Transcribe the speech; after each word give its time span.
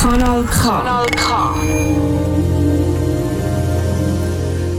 Kanal 0.00 0.44
K. 0.44 1.54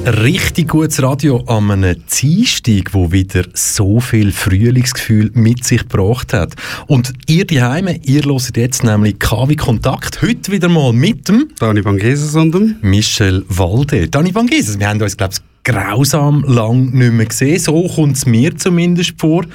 Richtig 0.05 0.69
gutes 0.69 1.01
Radio 1.01 1.43
an 1.45 1.71
einem 1.71 1.95
Dienstag, 2.07 2.93
wo 2.93 3.11
wieder 3.11 3.45
so 3.53 3.99
viel 3.99 4.31
Frühlingsgefühl 4.31 5.31
mit 5.33 5.63
sich 5.63 5.87
gebracht 5.87 6.33
hat. 6.33 6.55
Und 6.87 7.13
ihr 7.27 7.45
daheim, 7.45 7.87
ihr 8.03 8.23
hört 8.23 8.57
jetzt 8.57 8.83
nämlich 8.83 9.19
KW 9.19 9.55
Kontakt. 9.55 10.21
Heute 10.21 10.51
wieder 10.51 10.69
mal 10.69 10.93
mit 10.93 11.27
dem 11.27 11.49
Dani 11.59 11.81
Bangeses 11.81 12.35
und 12.35 12.53
dem 12.53 12.75
Michel 12.81 13.45
Walde. 13.47 14.09
Dani 14.09 14.31
Bangeses, 14.31 14.79
wir 14.79 14.89
haben 14.89 15.01
uns, 15.01 15.17
glaube 15.17 15.33
ich, 15.33 15.50
grausam 15.63 16.43
lang 16.47 16.91
nicht 16.91 17.13
mehr 17.13 17.25
gesehen. 17.25 17.59
So 17.59 17.87
kommt 17.87 18.17
es 18.17 18.25
mir 18.25 18.55
zumindest 18.57 19.13
vor. 19.17 19.45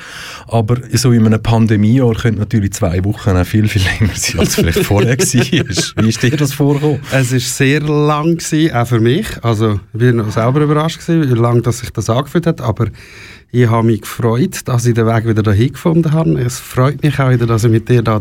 Aber 0.48 0.76
so 0.92 1.12
in 1.12 1.26
einem 1.26 1.42
Pandemiejahr 1.42 2.14
könnte 2.14 2.40
natürlich 2.40 2.72
zwei 2.72 3.04
Wochen 3.04 3.30
auch 3.30 3.44
viel, 3.44 3.68
viel 3.68 3.82
länger 4.00 4.14
sein, 4.14 4.40
als 4.40 4.54
vielleicht 4.54 4.84
vorher 4.84 5.18
war. 5.18 6.04
Wie 6.04 6.08
ist 6.08 6.22
dir 6.22 6.36
das 6.36 6.52
vorgekommen? 6.52 7.00
Es 7.10 7.32
war 7.32 7.40
sehr 7.40 7.80
lang, 7.80 8.36
gewesen, 8.36 8.74
auch 8.74 8.86
für 8.86 9.00
mich. 9.00 9.26
Also, 9.42 9.80
ich 9.94 10.00
war 10.00 10.30
selber 10.30 10.60
überrascht, 10.60 11.00
gewesen, 11.00 11.30
wie 11.30 11.38
lange 11.38 11.62
dass 11.62 11.78
sich 11.78 11.90
das 11.90 12.08
angefühlt 12.08 12.46
hat. 12.46 12.60
Aber 12.60 12.86
ich 13.52 13.68
habe 13.70 13.86
mich 13.86 14.02
gefreut, 14.02 14.60
dass 14.66 14.86
ich 14.86 14.94
den 14.94 15.06
Weg 15.06 15.26
wieder 15.26 15.42
dahin 15.42 15.72
gefunden 15.72 16.12
habe. 16.12 16.38
Es 16.40 16.58
freut 16.58 17.02
mich 17.02 17.18
auch 17.18 17.30
wieder, 17.30 17.46
dass 17.46 17.64
ich 17.64 17.70
mit 17.70 17.88
dir 17.88 18.02
da 18.02 18.20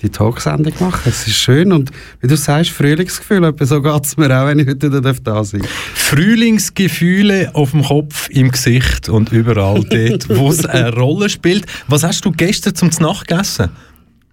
die 0.00 0.08
Talksendung 0.08 0.72
machen 0.80 1.00
darf. 1.04 1.06
Es 1.06 1.26
ist 1.26 1.36
schön 1.36 1.72
und 1.72 1.90
wie 2.20 2.28
du 2.28 2.36
sagst, 2.36 2.70
Frühlingsgefühl, 2.70 3.52
so 3.60 3.82
geht 3.82 4.04
es 4.04 4.16
mir 4.16 4.30
auch, 4.30 4.46
wenn 4.46 4.60
ich 4.60 4.68
heute 4.68 4.90
da 4.90 5.00
da 5.00 5.44
sein 5.44 5.60
darf. 5.60 5.70
Frühlingsgefühle 5.94 7.50
auf 7.54 7.72
dem 7.72 7.82
Kopf, 7.82 8.28
im 8.30 8.50
Gesicht 8.52 9.08
und 9.08 9.32
überall 9.32 9.84
dort, 9.90 10.28
wo 10.28 10.50
es 10.50 10.64
eine 10.64 10.94
Rolle 10.94 11.28
spielt. 11.28 11.66
Was 11.88 12.04
hast 12.04 12.24
du 12.24 12.30
gestern 12.30 12.74
zum 12.74 12.90
Nacht 13.00 13.28
gegessen? 13.28 13.70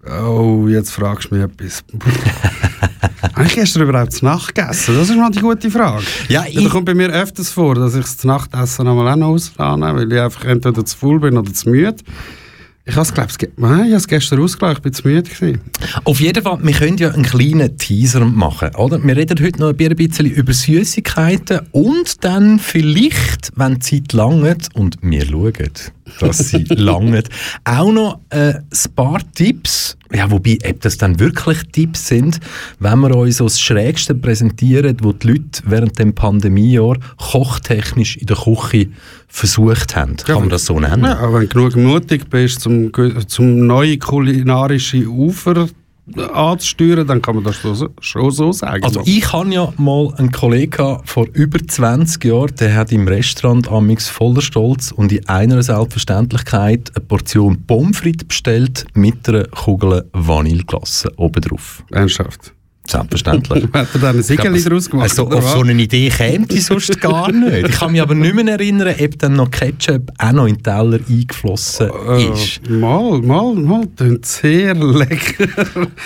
Oh, 0.04 0.66
jetzt 0.68 0.90
fragst 0.90 1.30
du 1.30 1.36
mich 1.36 1.44
etwas. 1.44 1.84
Habe 3.34 3.46
ich 3.46 3.54
gestern 3.54 3.82
überhaupt 3.82 4.12
zu 4.12 4.24
Nacht 4.24 4.54
gegessen? 4.54 4.96
Das 4.96 5.08
ist 5.08 5.16
mal 5.16 5.30
die 5.30 5.40
gute 5.40 5.70
Frage. 5.70 6.04
Ja, 6.28 6.44
ich... 6.48 6.56
Das 6.56 6.70
kommt 6.70 6.86
bei 6.86 6.94
mir 6.94 7.08
öfters 7.08 7.50
vor, 7.50 7.76
dass 7.76 7.94
ich 7.94 8.02
das 8.02 8.24
Nachtessen 8.24 8.86
einmal 8.88 9.12
auch 9.12 9.16
noch 9.16 9.28
auslade, 9.28 9.80
weil 9.80 10.12
ich 10.12 10.20
einfach 10.20 10.44
entweder 10.44 10.84
zu 10.84 10.96
faul 10.96 11.20
bin 11.20 11.38
oder 11.38 11.52
zu 11.52 11.70
müde. 11.70 11.96
Ich 12.84 12.94
habe 12.94 13.02
es, 13.02 13.14
glaube 13.14 13.30
ich, 13.30 13.40
ich 13.40 13.92
es 13.92 14.08
gestern 14.08 14.42
ausgelacht, 14.42 14.78
ich 14.78 14.84
war 14.86 14.92
zu 14.92 15.06
müde. 15.06 15.30
Gewesen. 15.30 15.60
Auf 16.02 16.20
jeden 16.20 16.42
Fall, 16.42 16.58
wir 16.60 16.72
können 16.72 16.98
ja 16.98 17.12
einen 17.12 17.22
kleinen 17.22 17.78
Teaser 17.78 18.24
machen, 18.24 18.74
oder? 18.74 19.02
Wir 19.02 19.16
reden 19.16 19.38
heute 19.40 19.60
noch 19.60 19.68
ein 19.68 19.96
bisschen 19.96 20.26
über 20.26 20.52
Süßigkeiten 20.52 21.60
und 21.70 22.24
dann 22.24 22.58
vielleicht, 22.58 23.52
wenn 23.54 23.74
die 23.74 23.80
Zeit 23.80 24.12
langt, 24.12 24.68
und 24.74 24.98
wir 25.00 25.24
schauen, 25.24 25.52
dass 26.20 26.38
sie 26.38 26.64
langt, 26.68 27.28
auch 27.64 27.92
noch 27.92 28.20
äh, 28.30 28.54
ein 28.54 28.94
paar 28.94 29.20
Tipps, 29.34 29.96
ja, 30.12 30.30
wobei, 30.30 30.58
ob 30.68 30.80
das 30.80 30.98
dann 30.98 31.18
wirklich 31.18 31.58
Tipps 31.72 32.08
sind, 32.08 32.40
wenn 32.80 33.00
wir 33.00 33.14
uns 33.16 33.38
das 33.38 33.60
Schrägste 33.60 34.14
präsentieren, 34.14 34.96
wo 35.00 35.12
die 35.12 35.28
Leute 35.28 35.62
während 35.64 35.98
dem 35.98 36.14
Pandemiejahr 36.14 36.98
kochtechnisch 37.16 38.16
in 38.16 38.26
der 38.26 38.36
Küche 38.36 38.88
versucht 39.28 39.96
haben. 39.96 40.16
Kann 40.16 40.40
man 40.40 40.48
das 40.50 40.66
so 40.66 40.78
nennen? 40.78 41.04
Ja, 41.04 41.18
aber 41.18 41.40
wenn 41.40 41.48
du 41.48 41.68
genug 41.70 41.76
mutig 41.76 42.28
bist, 42.28 42.60
zum, 42.60 42.92
zum 43.26 43.66
neue 43.66 43.96
kulinarische 43.96 45.06
Ufer 45.06 45.68
anzusteuern, 46.16 47.06
dann 47.06 47.22
kann 47.22 47.36
man 47.36 47.44
das 47.44 47.56
schon 48.00 48.30
so 48.30 48.52
sagen. 48.52 48.82
Also 48.82 49.02
ich 49.04 49.32
habe 49.32 49.52
ja 49.52 49.72
mal 49.76 50.12
einen 50.16 50.32
Kollegen 50.32 50.98
vor 51.04 51.26
über 51.32 51.58
20 51.58 52.24
Jahren, 52.24 52.54
der 52.58 52.74
hat 52.74 52.92
im 52.92 53.06
Restaurant 53.06 53.70
amix 53.70 54.08
voller 54.08 54.42
Stolz 54.42 54.92
und 54.92 55.12
in 55.12 55.28
einer 55.28 55.62
Selbstverständlichkeit 55.62 56.90
eine 56.94 57.04
Portion 57.04 57.64
Pommes 57.66 57.98
frites 57.98 58.26
bestellt 58.26 58.86
mit 58.94 59.28
einer 59.28 59.44
Kugel 59.44 60.08
Vanilleglasse 60.12 61.12
obendrauf. 61.16 61.84
Ernsthaft? 61.90 62.52
Selbstverständlich. 62.92 63.64
Hat 63.72 63.88
er 63.94 64.00
da 64.00 64.10
eine 64.10 64.22
Siegel 64.22 64.62
daraus 64.62 64.90
gemacht? 64.90 65.10
Also, 65.10 65.30
auf 65.30 65.48
so 65.48 65.60
eine 65.60 65.72
Idee 65.72 66.10
käme 66.10 66.46
die 66.46 66.58
sonst 66.58 67.00
gar 67.00 67.32
nicht. 67.32 67.68
Ich 67.68 67.74
kann 67.74 67.92
mich 67.92 68.02
aber 68.02 68.14
nicht 68.14 68.34
mehr 68.34 68.46
erinnern, 68.48 68.94
ob 69.00 69.18
dann 69.18 69.34
noch 69.34 69.50
Ketchup 69.50 70.10
auch 70.18 70.32
noch 70.32 70.46
in 70.46 70.56
den 70.56 70.62
Teller 70.62 70.98
eingeflossen 71.08 71.90
äh, 72.08 72.32
ist. 72.32 72.60
Äh, 72.68 72.72
mal, 72.72 73.20
mal, 73.22 73.54
mal. 73.54 73.86
Klingt 73.96 74.26
sehr 74.26 74.74
lecker. 74.74 75.48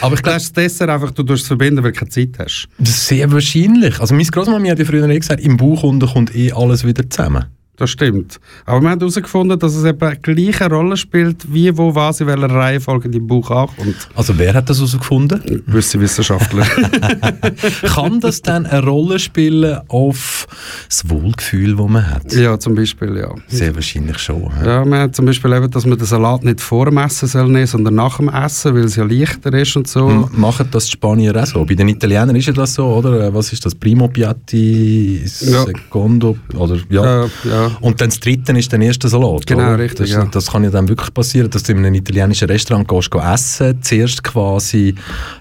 Aber 0.00 0.14
ich 0.14 0.22
glaube, 0.22 0.38
das 0.38 0.52
Dessert 0.52 0.88
einfach, 0.88 1.10
du 1.10 1.32
es 1.32 1.46
verbinden, 1.46 1.82
weil 1.82 1.92
du 1.92 1.98
keine 1.98 2.10
Zeit 2.10 2.38
hast. 2.38 2.68
Sehr 2.78 3.30
wahrscheinlich. 3.32 3.98
Also 4.00 4.14
meine 4.14 4.26
Großmama 4.26 4.68
hat 4.70 4.78
ja 4.78 4.84
früher 4.84 5.08
gesagt, 5.08 5.40
im 5.40 5.56
Bauch 5.56 5.82
kommt 5.82 6.34
eh 6.34 6.52
alles 6.52 6.84
wieder 6.84 7.08
zusammen. 7.08 7.46
Das 7.76 7.90
stimmt. 7.90 8.40
Aber 8.64 8.80
wir 8.80 8.90
haben 8.90 9.00
herausgefunden, 9.00 9.58
dass 9.58 9.74
es 9.74 9.84
eben 9.84 10.22
gleich 10.22 10.62
eine 10.62 10.74
Rolle 10.74 10.96
spielt, 10.96 11.52
wie, 11.52 11.76
wo, 11.76 11.94
was, 11.94 12.20
in 12.20 12.26
welcher 12.26 12.48
Reihenfolge 12.48 13.10
die 13.10 13.20
Buch 13.20 13.50
ankommt. 13.50 14.08
Also 14.14 14.36
wer 14.38 14.54
hat 14.54 14.70
das 14.70 14.78
herausgefunden? 14.78 15.42
Gewisse 15.66 16.00
Wissenschaftler. 16.00 16.64
Kann 17.82 18.20
das 18.20 18.40
dann 18.40 18.64
eine 18.64 18.82
Rolle 18.82 19.18
spielen 19.18 19.78
auf 19.88 20.46
das 20.88 21.08
Wohlgefühl, 21.10 21.76
das 21.76 21.86
man 21.88 22.10
hat? 22.10 22.32
Ja, 22.32 22.58
zum 22.58 22.74
Beispiel, 22.74 23.16
ja. 23.16 23.34
Sehr 23.48 23.74
wahrscheinlich 23.74 24.18
schon. 24.18 24.50
Ja, 24.62 24.66
ja 24.66 24.84
man 24.84 25.00
hat 25.00 25.16
zum 25.16 25.26
Beispiel 25.26 25.52
eben, 25.52 25.70
dass 25.70 25.84
man 25.84 25.98
den 25.98 26.06
Salat 26.06 26.44
nicht 26.44 26.60
vor 26.62 26.86
dem 26.86 26.96
Essen 26.96 27.28
soll 27.28 27.48
nehmen, 27.48 27.66
sondern 27.66 27.94
nach 27.94 28.16
dem 28.16 28.30
Essen, 28.30 28.74
weil 28.74 28.84
es 28.84 28.96
ja 28.96 29.04
leichter 29.04 29.52
ist 29.52 29.76
und 29.76 29.86
so. 29.86 30.08
M 30.08 30.28
machen 30.32 30.68
das 30.70 30.86
die 30.86 30.92
Spanier 30.92 31.36
auch 31.36 31.46
so? 31.46 31.64
Bei 31.64 31.74
den 31.74 31.88
Italienern 31.88 32.36
ist 32.36 32.46
ja 32.46 32.52
das 32.52 32.74
so, 32.74 32.86
oder? 32.86 33.32
Was 33.34 33.52
ist 33.52 33.66
das? 33.66 33.74
Primo 33.74 34.08
Piatti, 34.08 35.20
Secondo? 35.26 36.36
Ja. 36.52 36.58
Oder, 36.58 36.76
ja. 36.88 37.04
ja, 37.04 37.30
ja. 37.44 37.65
Und 37.80 38.00
dann 38.00 38.08
das 38.08 38.20
dritte 38.20 38.52
ist 38.52 38.72
der 38.72 38.80
erste 38.80 39.08
Salat. 39.08 39.46
Genau, 39.46 39.62
oder? 39.62 39.78
richtig. 39.78 40.10
Das, 40.10 40.10
ja. 40.10 40.24
das, 40.24 40.50
kann 40.50 40.64
ja 40.64 40.70
dann 40.70 40.88
wirklich 40.88 41.12
passieren, 41.12 41.50
dass 41.50 41.62
du 41.62 41.72
in 41.72 41.78
einem 41.78 41.94
italienischen 41.94 42.48
Restaurant 42.48 42.88
gehst, 42.88 43.10
gehst 43.10 43.24
essen, 43.24 43.82
zuerst 43.82 44.22
quasi 44.22 44.94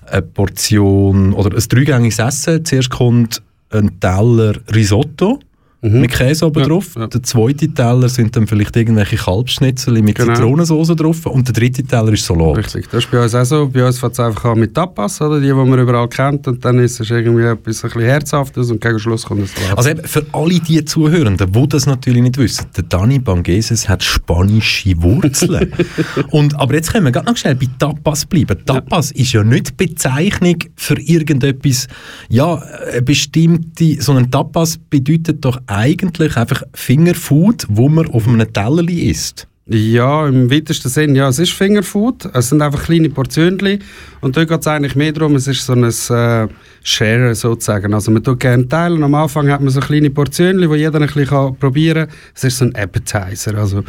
eine 0.06 0.22
Portion 0.22 1.34
oder 1.34 1.56
ein 1.56 1.64
dreigängiges 1.68 2.20
Essen, 2.20 2.66
zuerst 2.66 2.90
kommt 2.90 3.42
ein 3.72 4.00
Teller 4.00 4.56
Risotto 4.74 5.40
mhm. 5.86 6.02
mit 6.02 6.12
Käse 6.12 6.46
oben 6.46 6.60
ja, 6.62 6.68
drauf. 6.68 6.96
Ja. 6.96 7.08
Der 7.08 7.24
zweite 7.24 7.68
Teller 7.70 8.10
sind 8.10 8.36
dann 8.36 8.48
vielleicht 8.48 8.76
irgendwelche 8.76 9.18
Kalbsschnitzel 9.18 10.02
mit 10.02 10.16
genau. 10.16 10.34
Zitronensauce 10.34 10.96
drauf 10.96 11.26
und 11.26 11.48
der 11.48 11.54
dritte 11.54 11.84
Teller 11.84 12.12
ist 12.14 12.26
Salat. 12.26 12.58
Richtig, 12.58 12.90
das 12.90 13.06
ist 13.06 13.12
bei 13.12 13.24
uns 13.24 13.36
auch 13.36 13.46
so. 13.46 13.70
Bei 13.70 13.86
uns 13.86 14.00
fängt 14.00 14.14
es 14.14 14.20
einfach 14.20 14.46
an 14.46 14.60
mit 14.60 14.74
Tapas, 14.74 15.22
oder? 15.22 15.40
die, 15.40 15.48
die 15.48 15.54
man 15.54 15.80
überall 15.80 16.08
kennt 16.08 16.48
und 16.48 16.64
dann 16.64 16.80
ist 16.80 17.00
es 17.00 17.10
irgendwie 17.10 17.44
etwas 17.44 17.84
ein 17.84 17.90
bisschen 17.90 18.02
Herzhaftes 18.02 18.72
und 18.72 18.82
gegen 18.82 19.00
Schluss 19.00 19.26
kommt 19.26 19.44
es 19.44 19.54
Salat. 19.56 19.78
Also 19.78 19.90
eben 19.90 20.04
für 20.04 20.26
alle 20.32 20.60
die 20.60 20.84
Zuhörenden, 20.84 21.52
die 21.52 21.70
das 21.70 21.86
natürlich 21.86 22.22
nicht 22.22 22.38
wissen, 22.38 22.66
der 22.76 22.84
Dani 22.84 23.20
Bangeses 23.20 23.88
hat 23.88 24.04
spanische 24.04 25.02
Wurzeln. 25.02 25.72
und, 26.32 26.60
aber 26.60 26.76
jetzt 26.76 26.92
können 26.92 27.06
wir 27.06 27.12
gerade 27.12 27.28
noch 27.28 27.38
schnell 27.38 27.56
bei 27.56 27.68
Tapas 27.78 28.26
bleiben. 28.26 28.58
Tapas 28.66 29.12
ja. 29.12 29.22
ist 29.22 29.34
ja 29.34 29.44
nicht 29.44 29.78
Bezeichnung 29.78 30.58
für 30.76 31.00
irgendetwas, 31.00 31.88
ja, 32.30 32.62
bestimmte, 33.04 34.02
sondern 34.02 34.32
Tapas 34.32 34.78
bedeutet 34.78 35.44
doch 35.44 35.60
eigentlich 35.76 36.38
einfach 36.38 36.64
Fingerfood, 36.74 37.66
wo 37.68 37.90
man 37.90 38.08
auf 38.08 38.28
einem 38.28 38.52
Teller 38.52 38.88
isst. 38.90 39.48
Ja, 39.68 40.28
im 40.28 40.52
weitesten 40.52 40.90
Sinn, 40.90 41.16
ja, 41.16 41.28
es 41.28 41.40
ist 41.40 41.52
Fingerfood. 41.52 42.30
Es 42.34 42.50
sind 42.50 42.62
einfach 42.62 42.84
kleine 42.84 43.10
Portionen. 43.10 43.82
Und 44.22 44.38
da 44.38 44.46
geht 44.46 44.60
es 44.62 44.68
eigentlich 44.68 44.96
mehr 44.96 45.12
darum, 45.12 45.36
es 45.36 45.48
ist 45.48 45.66
so 45.66 45.74
ein 45.74 45.84
äh, 45.84 46.48
Share 46.84 47.34
sozusagen. 47.34 47.94
Also 47.94 48.12
man 48.12 48.24
tut 48.24 48.40
gerne 48.40 48.68
teilen. 48.68 49.04
Am 49.04 49.16
Anfang 49.16 49.50
hat 49.50 49.62
man 49.62 49.72
so 49.72 49.80
kleine 49.80 50.12
Portionen, 50.12 50.70
die 50.70 50.78
jeder 50.78 51.02
ein 51.02 51.08
bisschen 51.08 51.58
probieren 51.58 52.08
kann. 52.08 52.18
Es 52.36 52.44
ist 52.44 52.60
so 52.60 52.66
ein 52.66 52.76
Appetizer. 52.76 53.56
Also 53.56 53.84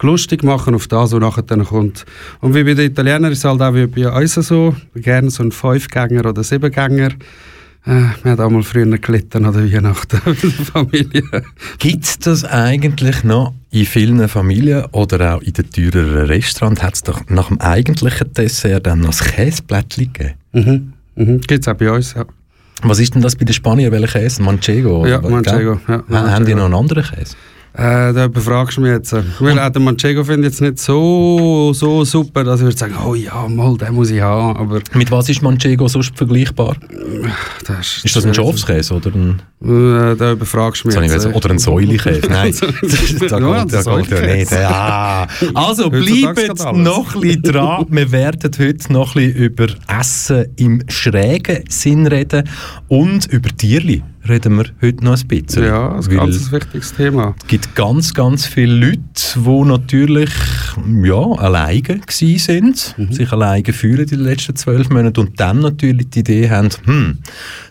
lustig 0.00 0.42
machen 0.42 0.74
auf 0.74 0.88
das, 0.88 1.12
was 1.12 1.20
nachher 1.20 1.42
dann 1.42 1.66
kommt. 1.66 2.06
Und 2.40 2.54
wie 2.54 2.64
bei 2.64 2.72
den 2.72 2.90
Italienern 2.90 3.30
ist 3.30 3.38
es 3.38 3.44
halt 3.44 3.60
auch 3.60 3.74
wie 3.74 3.86
bei 3.86 4.10
uns 4.10 4.34
so. 4.34 4.74
Gerne 4.94 5.30
so 5.30 5.42
ein 5.42 5.52
Fünfgänger 5.52 6.24
oder 6.24 6.42
Siebengänger. 6.42 7.10
Äh, 7.86 8.02
wir 8.22 8.32
haben 8.32 8.40
auch 8.40 8.50
mal 8.50 8.62
früher 8.62 8.86
gelitten 8.98 9.44
an 9.44 9.54
der 9.54 9.72
Weihnachten 9.72 10.20
mit 10.26 10.42
der 10.42 10.50
Familie. 10.66 11.22
Gibt 11.78 12.04
es 12.04 12.18
das 12.18 12.44
eigentlich 12.44 13.24
noch 13.24 13.54
in 13.70 13.86
vielen 13.86 14.28
Familien 14.28 14.84
oder 14.92 15.36
auch 15.36 15.42
in 15.42 15.52
den 15.54 15.70
teureren 15.70 16.26
Restaurants? 16.26 16.82
Hat 16.82 16.94
es 16.94 17.02
doch 17.02 17.20
nach 17.28 17.48
dem 17.48 17.60
eigentlichen 17.60 18.32
Dessert 18.34 18.86
dann 18.86 19.00
noch 19.00 19.08
das 19.08 19.24
Käseblättchen 19.24 20.12
gegeben? 20.12 20.34
Mhm. 20.52 20.92
Mhm. 21.14 21.40
Gibt 21.40 21.66
es 21.66 21.68
auch 21.68 21.76
bei 21.76 21.90
uns, 21.90 22.14
ja. 22.14 22.24
Was 22.82 22.98
ist 22.98 23.14
denn 23.14 23.22
das 23.22 23.36
bei 23.36 23.44
den 23.44 23.52
Spaniern? 23.52 23.92
Welcher 23.92 24.20
Käse? 24.20 24.42
Manchego? 24.42 25.06
Ja, 25.06 25.20
Manchego. 25.20 25.80
Ja, 25.86 26.02
Manchego. 26.08 26.30
Haben 26.30 26.46
die 26.46 26.54
noch 26.54 26.64
einen 26.64 26.74
anderen 26.74 27.04
Käse? 27.04 27.36
Äh, 27.72 28.12
da 28.12 28.26
befragst 28.26 28.76
du 28.76 28.80
mich 28.80 28.90
jetzt. 28.90 29.14
Weil 29.38 29.58
auch 29.58 29.70
den 29.70 29.84
Manchego 29.84 30.24
finde 30.24 30.48
ich 30.48 30.54
jetzt 30.54 30.60
nicht 30.60 30.78
so, 30.78 31.72
so 31.72 32.04
super, 32.04 32.42
dass 32.42 32.60
ich 32.60 32.66
würde 32.66 32.76
sagen, 32.76 32.96
oh 33.06 33.14
ja, 33.14 33.46
mal, 33.48 33.76
den 33.76 33.94
muss 33.94 34.10
ich 34.10 34.20
haben. 34.20 34.56
Aber 34.56 34.80
Mit 34.94 35.10
was 35.12 35.28
ist 35.28 35.40
Manchego 35.40 35.86
sonst 35.86 36.16
vergleichbar? 36.16 36.76
Das 37.66 37.78
ist, 37.78 38.04
ist, 38.06 38.16
das 38.16 38.26
ein 38.26 38.34
Schafskäse 38.34 38.94
oder 38.94 39.12
ein... 39.14 39.40
Äh, 39.62 40.16
da 40.16 40.34
befragst 40.34 40.82
du 40.82 40.88
mich 40.88 40.96
jetzt. 40.96 41.26
Äh. 41.26 41.32
Oder 41.32 41.50
ein 41.50 41.58
Säulikäse? 41.60 42.26
Nein, 42.28 42.54
da 42.58 42.66
geht, 42.66 43.30
ja, 43.30 43.64
da 43.64 44.00
geht 44.00 44.10
ja 44.10 44.34
nicht. 44.34 44.50
Ja. 44.50 45.26
Also, 45.54 45.90
bleibt 45.90 46.58
noch 46.74 47.14
ein 47.14 47.20
bisschen 47.20 47.42
dran. 47.42 47.86
Wir 47.88 48.10
werden 48.10 48.50
heute 48.58 48.92
noch 48.92 49.14
ein 49.14 49.32
bisschen 49.32 49.44
über 49.44 49.66
Essen 49.86 50.46
im 50.56 50.82
schrägen 50.88 51.64
Sinn 51.68 52.06
reden 52.08 52.48
und 52.88 53.26
über 53.26 53.48
Tierli 53.56 54.02
reden 54.28 54.56
wir 54.56 54.66
heute 54.82 55.04
noch 55.04 55.18
ein 55.18 55.26
bisschen. 55.28 55.64
Ja, 55.64 55.94
ein 55.94 56.08
ganz 56.08 56.52
wichtiges 56.52 56.92
Thema. 56.94 57.34
Es 57.40 57.46
gibt 57.46 57.74
ganz, 57.74 58.14
ganz 58.14 58.46
viele 58.46 58.74
Leute, 58.74 59.00
die 59.36 59.64
natürlich 59.64 60.30
ja, 61.02 61.20
alleine 61.38 61.80
gewesen 61.82 62.38
sind, 62.38 62.94
Mhm. 62.96 63.12
sich 63.12 63.32
alleine 63.32 63.72
fühlen 63.72 64.00
in 64.00 64.06
den 64.08 64.20
letzten 64.20 64.56
zwölf 64.56 64.90
Monaten 64.90 65.20
und 65.20 65.40
dann 65.40 65.60
natürlich 65.60 66.10
die 66.10 66.20
Idee 66.20 66.50
haben, 66.50 66.68
hm, 66.84 67.18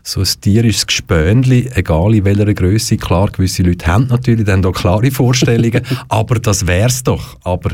so 0.04 0.22
ein 0.22 0.28
Tier 0.42 0.66
ist 0.66 0.84
ein 0.84 0.88
Gespönli, 0.88 1.70
egal 1.76 2.16
in 2.16 2.26
welcher 2.26 2.54
Größe. 2.54 2.98
Klar, 2.98 3.30
gewisse 3.32 3.64
Leute 3.64 3.86
haben 3.88 4.08
natürlich 4.08 4.46
dann 4.46 4.62
da 4.62 4.72
klare 4.72 5.12
Vorstellungen, 5.12 5.82
aber 6.10 6.40
das 6.40 6.66
wär's 6.68 7.04
doch. 7.04 7.38
Aber 7.44 7.72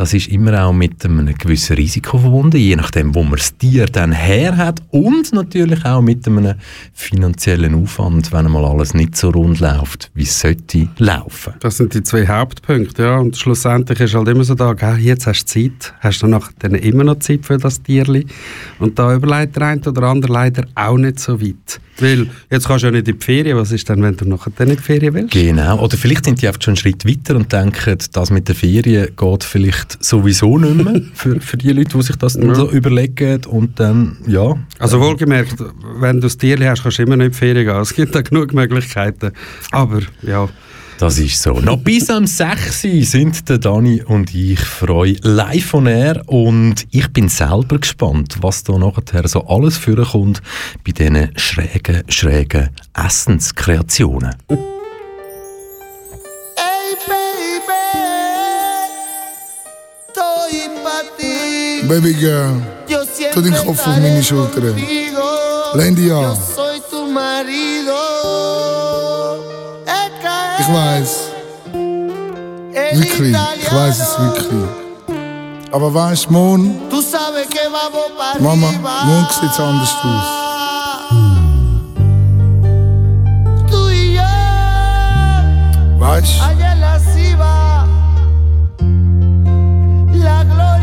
das 0.00 0.14
ist 0.14 0.28
immer 0.28 0.64
auch 0.64 0.72
mit 0.72 1.04
einem 1.04 1.34
gewissen 1.34 1.76
Risiko 1.76 2.16
verbunden, 2.16 2.56
je 2.56 2.74
nachdem, 2.74 3.14
wo 3.14 3.22
man 3.22 3.36
das 3.36 3.54
Tier 3.58 3.84
dann 3.84 4.12
her 4.12 4.56
hat 4.56 4.80
und 4.92 5.30
natürlich 5.34 5.84
auch 5.84 6.00
mit 6.00 6.26
einem 6.26 6.54
finanziellen 6.94 7.74
Aufwand, 7.74 8.32
wenn 8.32 8.46
einmal 8.46 8.64
alles 8.64 8.94
nicht 8.94 9.14
so 9.14 9.28
rund 9.28 9.60
läuft, 9.60 10.10
wie 10.14 10.22
es 10.22 10.40
sollte 10.40 10.88
laufen. 10.96 11.52
Das 11.60 11.76
sind 11.76 11.92
die 11.92 12.02
zwei 12.02 12.26
Hauptpunkte, 12.26 13.02
ja. 13.02 13.18
Und 13.18 13.36
schlussendlich 13.36 14.00
ist 14.00 14.14
halt 14.14 14.28
immer 14.28 14.42
so 14.42 14.54
da, 14.54 14.72
gell, 14.72 14.96
jetzt 15.00 15.26
hast 15.26 15.44
du 15.54 15.68
Zeit, 15.68 15.92
hast 16.00 16.22
du 16.22 16.40
dann 16.60 16.74
immer 16.76 17.04
noch 17.04 17.18
Zeit 17.18 17.44
für 17.44 17.58
das 17.58 17.82
Tierli. 17.82 18.24
Und 18.78 18.98
da 18.98 19.14
überlegt 19.14 19.56
der 19.56 19.66
eine 19.66 19.82
oder 19.82 20.04
andere 20.04 20.32
leider 20.32 20.64
auch 20.76 20.96
nicht 20.96 21.18
so 21.18 21.42
weit. 21.42 21.78
Weil, 21.98 22.26
jetzt 22.50 22.66
kannst 22.66 22.84
du 22.84 22.86
ja 22.86 22.92
nicht 22.92 23.06
in 23.06 23.18
die 23.18 23.22
Ferien, 23.22 23.58
was 23.58 23.72
ist 23.72 23.86
denn, 23.88 24.02
wenn 24.02 24.16
du 24.16 24.24
nachher 24.24 24.50
dann 24.56 24.68
in 24.68 24.76
die 24.76 24.82
Ferien 24.82 25.12
willst? 25.12 25.32
Genau. 25.32 25.78
Oder 25.78 25.98
vielleicht 25.98 26.24
sind 26.24 26.40
die 26.40 26.48
einfach 26.48 26.62
schon 26.62 26.72
einen 26.72 26.76
Schritt 26.78 27.06
weiter 27.06 27.36
und 27.36 27.52
denken, 27.52 27.98
das 28.12 28.30
mit 28.30 28.48
der 28.48 28.54
Ferien 28.54 29.08
geht 29.14 29.44
vielleicht 29.44 29.89
sowieso 30.00 30.58
nicht 30.58 30.84
mehr 30.84 31.00
für, 31.14 31.40
für 31.40 31.56
die 31.56 31.72
Leute, 31.72 31.96
die 31.96 32.02
sich 32.02 32.16
das 32.16 32.34
Ja. 32.34 32.54
so 32.54 32.70
überlegen 32.70 33.44
und 33.46 33.78
dann, 33.80 34.16
ja. 34.26 34.54
Also 34.78 35.00
wohlgemerkt, 35.00 35.56
wenn 36.00 36.16
du 36.16 36.22
das 36.22 36.36
Tierli 36.38 36.64
hast, 36.66 36.82
kannst 36.82 36.98
du 36.98 37.02
immer 37.02 37.16
nicht 37.16 37.34
Ferien 37.34 37.66
gehen. 37.66 37.76
Es 37.80 37.94
gibt 37.94 38.14
da 38.14 38.20
genug 38.22 38.52
Möglichkeiten. 38.52 39.32
Aber, 39.70 40.00
ja, 40.22 40.48
Das 40.98 41.18
ist 41.18 41.42
so. 41.42 41.54
Noch 41.60 41.78
bis 41.78 42.10
am 42.10 42.26
6. 42.26 42.84
Uhr 42.84 43.02
sind 43.04 43.48
der 43.48 43.56
Dani 43.58 44.02
und 44.02 44.34
ich 44.34 44.60
für 44.60 44.90
euch 44.94 45.18
live 45.22 45.64
von 45.64 45.86
Air 45.86 46.22
und 46.28 46.86
ich 46.90 47.08
bin 47.08 47.28
selber 47.30 47.78
gespannt, 47.78 48.36
was 48.42 48.64
da 48.64 48.76
nachher 48.76 49.26
so 49.26 49.46
alles 49.46 49.78
vorkommt 49.78 50.42
bei 50.86 50.92
diesen 50.92 51.30
schrägen, 51.36 52.02
schrägen 52.08 52.68
Essenskreationen. 52.94 54.34
Baby 61.90 62.14
girl, 62.14 62.54
auf 63.66 63.76
estaré 63.76 64.00
meine 64.00 64.22
Schulter. 64.22 64.60
contigo. 64.60 65.26
Lehn 65.74 65.96
dich 65.96 66.06
Yo 66.06 66.36
soy 66.54 66.80
tu 66.88 67.04
marido. 67.10 67.98
Es 69.84 70.60
Ich 70.60 70.72
weiß, 70.72 71.10
en 71.74 73.02
wirklich, 73.02 73.36
ich 73.60 73.72
weiß 73.74 73.98
es 73.98 74.18
wirklich. 74.20 74.68
Aber 75.72 75.92
weißt 75.92 76.26
du, 76.26 76.32
morgen, 76.32 76.80
Tú 76.90 77.02
que 77.50 77.68
Mama, 78.38 78.70
morgen 79.04 79.26
sieht's 79.40 79.58
anders 79.58 79.96
aus. 80.04 80.28
Tú 83.68 83.90
Weißt 85.98 86.38
du, 86.38 86.79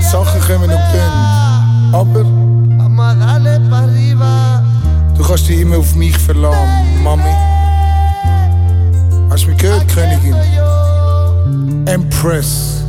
Sachen 0.07 0.39
kommen 0.39 0.69
espera. 0.69 1.63
dann. 1.91 1.93
Aber 1.93 2.23
du 5.17 5.23
kannst 5.27 5.49
dich 5.49 5.59
immer 5.59 5.77
auf 5.77 5.95
mich 5.95 6.17
verlassen, 6.17 7.03
Mami. 7.03 7.23
Hast 9.29 9.43
du 9.43 9.49
mich 9.49 9.57
gehört, 9.57 9.85
Königin? 9.89 10.35
Empress. 11.85 12.83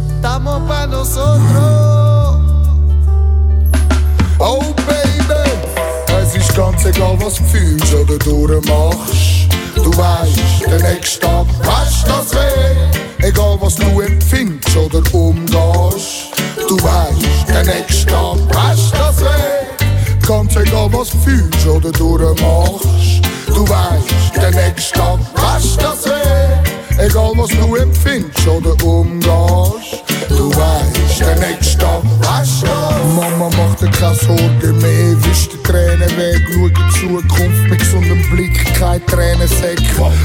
Oh 4.38 4.62
Baby, 4.86 6.22
es 6.22 6.36
ist 6.36 6.54
ganz 6.56 6.84
egal, 6.84 7.16
was 7.20 7.34
du 7.34 7.44
fühlst 7.44 7.94
oder 7.94 8.16
durchmachst. 8.18 9.48
Du 9.74 9.90
weißt, 9.96 10.40
der 10.70 10.94
nächste 10.94 11.20
Tag 11.26 11.46
weißt 11.64 12.06
das 12.06 12.32
weh. 12.34 13.26
Egal 13.26 13.58
was 13.60 13.74
du 13.74 14.00
empfindest 14.00 14.76
oder 14.76 15.02
umgehst. 15.12 16.37
Du 16.66 16.76
weißt, 16.82 17.48
der 17.48 17.64
nächste 17.64 18.06
Tag 18.06 18.36
weißt 18.54 18.92
das 18.94 19.20
weh. 19.20 20.26
Ganz 20.26 20.56
egal, 20.56 20.88
was 20.92 21.10
du 21.10 21.18
fühlst 21.18 21.66
oder 21.66 21.92
durchmachst. 21.92 23.22
Du 23.46 23.68
weißt, 23.68 24.36
der 24.36 24.50
nächste 24.50 24.98
Tag 24.98 25.18
weißt 25.34 25.82
das 25.82 26.04
weh. 26.06 27.04
Egal 27.04 27.32
was 27.36 27.50
du 27.50 27.76
empfindest 27.76 28.46
oder 28.48 28.74
umgehst. 28.84 30.02
Du 30.28 30.50
weißt, 30.50 31.20
der 31.20 31.36
nächste 31.36 31.78
Tag 31.78 32.02
weißt 32.20 32.62
das. 32.62 33.14
Mama 33.16 33.48
macht 33.56 33.80
dir 33.80 33.90
keine 33.90 34.14
Sorgen 34.16 34.78
mehr, 34.78 35.24
wisch 35.24 35.48
die 35.48 35.62
Tränen 35.62 36.16
weg, 36.16 36.42
schau 36.52 36.66
in 36.66 36.74
die 36.74 37.00
Zukunft 37.00 37.70
mit 37.70 37.78
gesundem 37.78 38.30
Blick, 38.30 38.74
keine 38.74 39.04
Tränensäcke. 39.06 39.82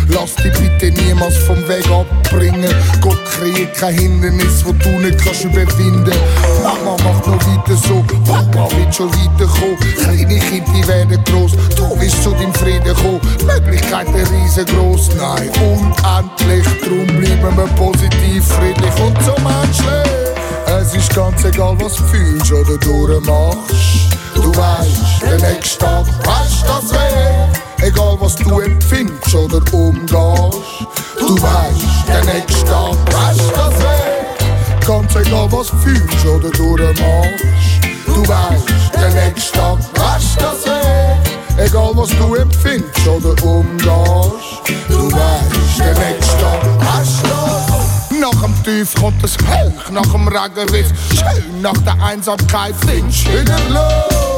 Lass 0.10 0.36
dich 0.36 0.52
bitte 0.54 0.73
niemals 0.92 1.38
vom 1.38 1.68
Weg 1.68 1.86
abbringen. 1.90 2.74
Gott 3.02 3.20
kreiert 3.26 3.74
kein 3.76 3.96
Hindernis, 3.96 4.66
wo 4.66 4.72
du 4.72 4.90
nicht 5.00 5.24
kannst 5.24 5.44
überwinden. 5.44 6.14
Mama 6.64 6.96
macht 7.04 7.28
noch 7.28 7.46
weiter 7.48 7.76
so, 7.76 8.04
Papa 8.26 8.70
wird 8.76 8.94
schon 8.94 9.10
weiterkommen. 9.10 9.78
Kleine 9.98 10.40
Kinder, 10.40 10.88
werden 10.88 11.24
groß, 11.26 11.52
du 11.76 12.00
wirst 12.00 12.24
zu 12.24 12.32
deinem 12.32 12.54
Frieden 12.54 12.96
kommen. 12.96 13.22
Möglichkeiten 13.46 14.14
riesengroß, 14.14 15.10
nein, 15.18 15.50
unendlich. 15.62 16.66
Drum 16.82 17.08
bleiben 17.08 17.58
wir 17.58 17.68
positiv, 17.76 18.46
friedlich 18.46 18.96
und 19.00 19.22
so 19.24 19.36
menschlich. 19.42 20.34
Es 20.66 20.96
ist 20.96 21.14
ganz 21.14 21.44
egal, 21.46 21.76
was 21.80 21.96
du 21.96 22.04
fühlst 22.04 22.52
oder 22.52 22.78
durchmachst. 22.78 24.18
Du 24.36 24.50
weißt, 24.56 25.22
der 25.22 25.52
nächste 25.52 25.80
Tag 25.80 26.06
weißt 26.26 26.66
das 26.68 26.94
weh. 26.94 27.63
Egal 27.84 28.16
was 28.18 28.36
du 28.38 28.62
empfindest 28.62 29.36
oder 29.36 29.62
umgehst. 29.74 30.14
Du 31.20 31.36
weißt, 31.42 32.08
der 32.08 32.24
nächste 32.34 32.66
Tag 32.66 32.96
weißt 33.12 33.52
das 33.54 33.80
weh. 33.80 34.88
Ganz 34.88 35.16
egal, 35.16 35.52
was 35.52 35.70
fühlst 35.84 36.26
oder 36.26 36.50
durchmachst. 36.52 37.44
Du 38.06 38.26
weißt, 38.26 38.96
der 38.96 39.10
nächste 39.10 39.58
Tag 39.58 39.80
weißt 39.96 40.42
das 40.42 40.66
weh. 40.66 41.62
Egal 41.62 41.92
was 41.96 42.10
du 42.12 42.36
empfindest 42.36 43.06
oder 43.06 43.44
umgehst. 43.44 44.62
Du 44.88 45.12
weißt, 45.12 45.80
der 45.80 45.94
nächste 45.94 46.38
Tag 46.38 46.64
weißt 46.80 47.24
das 47.24 47.64
nach 48.22 48.42
dem 48.42 48.64
Tief 48.64 48.94
kommt 48.96 49.22
das 49.22 49.36
Hoch, 49.40 49.90
nach 49.92 50.04
dem 50.04 50.30
Regen 50.30 50.72
wird's 50.72 50.94
schön, 51.14 51.62
nach 51.62 51.78
der 51.80 52.02
Einsamkeit 52.02 52.74
findest 52.86 53.28
du 53.28 53.32
wieder 53.42 53.60
Luft. 53.68 54.33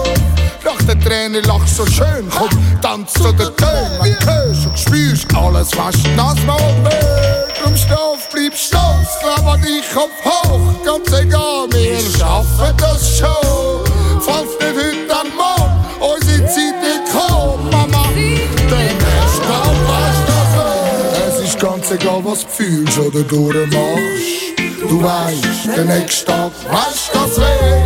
Nach 0.65 0.81
der 0.81 0.99
Träne 0.99 1.41
lachst 1.41 1.77
so 1.77 1.85
schön, 1.85 2.27
komm, 2.35 2.49
tanz 2.81 3.13
zu 3.13 3.31
den 3.31 3.55
Tönen, 3.55 3.99
wenn 4.01 4.15
du 4.15 4.25
hörst 4.25 4.65
und 4.65 4.79
spürst 4.79 5.27
alles, 5.35 5.69
was 5.77 5.95
mal 6.15 6.57
will. 6.83 7.45
Drum 7.61 7.77
Stoff, 7.77 8.27
bleib 8.33 8.55
stolz, 8.55 9.09
glaub 9.21 9.45
an 9.45 9.61
dich, 9.61 9.83
Kopf 9.93 10.09
hoch, 10.25 10.59
ganz 10.83 11.19
egal, 11.19 11.67
wir 11.69 11.99
schaffen 12.17 12.75
das 12.77 13.19
schon. 13.19 13.85
Falls 14.21 14.49
nicht 14.59 14.75
heute, 14.75 15.07
dann 15.07 15.27
morgen, 15.37 15.85
unsere 15.99 16.47
Zeit 16.47 16.75
wird 16.81 17.11
kommen, 17.13 17.69
Mama. 17.69 18.07
Nächste 18.15 19.41
Tag 19.41 19.75
weißt 19.87 20.25
das 20.27 20.47
so. 20.55 21.41
Es 21.43 21.47
ist 21.47 21.59
ganz 21.59 21.91
egal, 21.91 22.21
was 22.23 22.41
du 22.41 22.49
fühlst 22.49 22.97
oder 22.97 23.21
durchmachst. 23.21 24.89
Du 24.89 25.03
weißt, 25.03 25.77
der 25.77 25.85
nächste 25.85 26.25
Tag 26.25 26.51
weißt 26.71 27.11
das 27.13 27.39
weh. 27.39 27.84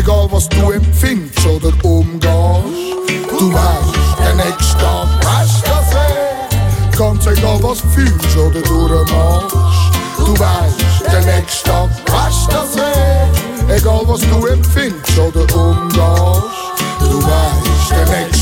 Egal 0.00 0.28
was 0.30 0.48
du 0.48 0.70
empfindest 0.70 1.46
oder 1.46 1.72
umgehst. 1.82 2.24
Du 3.38 3.52
weißt, 3.52 4.18
der 4.18 4.34
nächste 4.34 4.78
Tag 4.78 5.08
weißt 5.22 5.66
das 5.66 5.94
weh. 5.94 6.96
Ganz 6.96 7.26
egal, 7.26 7.62
was 7.62 7.82
fühlst 7.94 8.34
oder 8.34 8.62
durchmachst. 8.62 9.56
Du 10.16 10.32
weißt, 10.38 11.06
der 11.12 11.20
nächste 11.20 11.70
Tag 11.70 11.90
weißt 12.06 12.50
das 12.50 12.76
weh. 12.76 13.76
Egal 13.76 14.00
was 14.06 14.20
du 14.20 14.46
empfindest 14.46 15.18
oder 15.18 15.42
umgehst. 15.54 16.00
Du 17.00 17.22
weißt, 17.22 17.90
der 17.90 18.22
nächste 18.22 18.39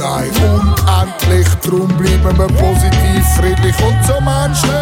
nein, 0.00 0.30
unendlich. 0.42 1.46
Drum 1.62 1.88
bleiben 1.96 2.38
wir 2.38 2.46
positiv, 2.46 3.24
friedlich 3.36 3.76
und 3.84 3.98
so 4.06 4.20
menschlich. 4.20 4.72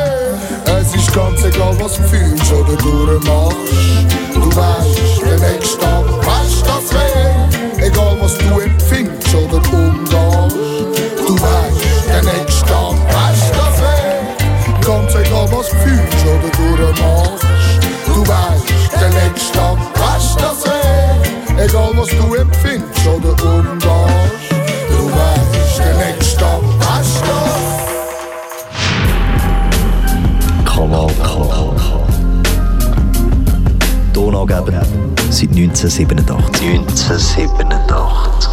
Es 0.64 0.94
ist 0.94 1.12
ganz 1.12 1.44
egal, 1.44 1.76
was 1.80 1.96
du 1.96 2.02
fühlst 2.04 2.52
oder 2.52 2.76
durchmachst. 2.76 3.67
Kanal 30.78 31.10
K. 31.24 32.06
Donaugeber 34.12 34.86
seit 35.28 35.50
1987. 35.50 36.70
1987. 36.70 38.48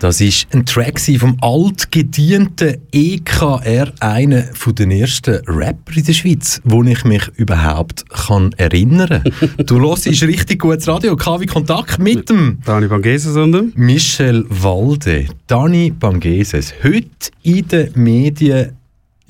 Das 0.00 0.20
ist 0.20 0.46
ein 0.52 0.66
Track 0.66 1.00
vom 1.18 1.38
altgedienten 1.40 2.76
EKR, 2.92 3.90
einer 4.00 4.42
der 4.42 4.90
ersten 4.90 5.36
Rapper 5.46 5.96
in 5.96 6.04
der 6.04 6.12
Schweiz, 6.12 6.60
wo 6.64 6.82
ich 6.82 7.02
mich 7.04 7.26
überhaupt 7.36 8.04
kann 8.10 8.52
erinnern 8.58 9.22
kann. 9.22 9.50
du 9.66 9.80
hörst 9.80 10.06
richtig 10.06 10.60
gutes 10.60 10.86
Radio, 10.88 11.16
KW 11.16 11.46
Kontakt 11.46 11.98
mit 11.98 12.28
dem 12.28 12.58
Dani 12.66 12.86
Bangeses 12.86 13.34
und 13.34 13.52
dem 13.52 13.72
Michel 13.76 14.44
Walde. 14.50 15.26
Dani 15.46 15.90
Bangeses, 15.90 16.74
heute 16.84 17.30
in 17.42 17.66
den 17.66 17.92
Medien 17.94 18.76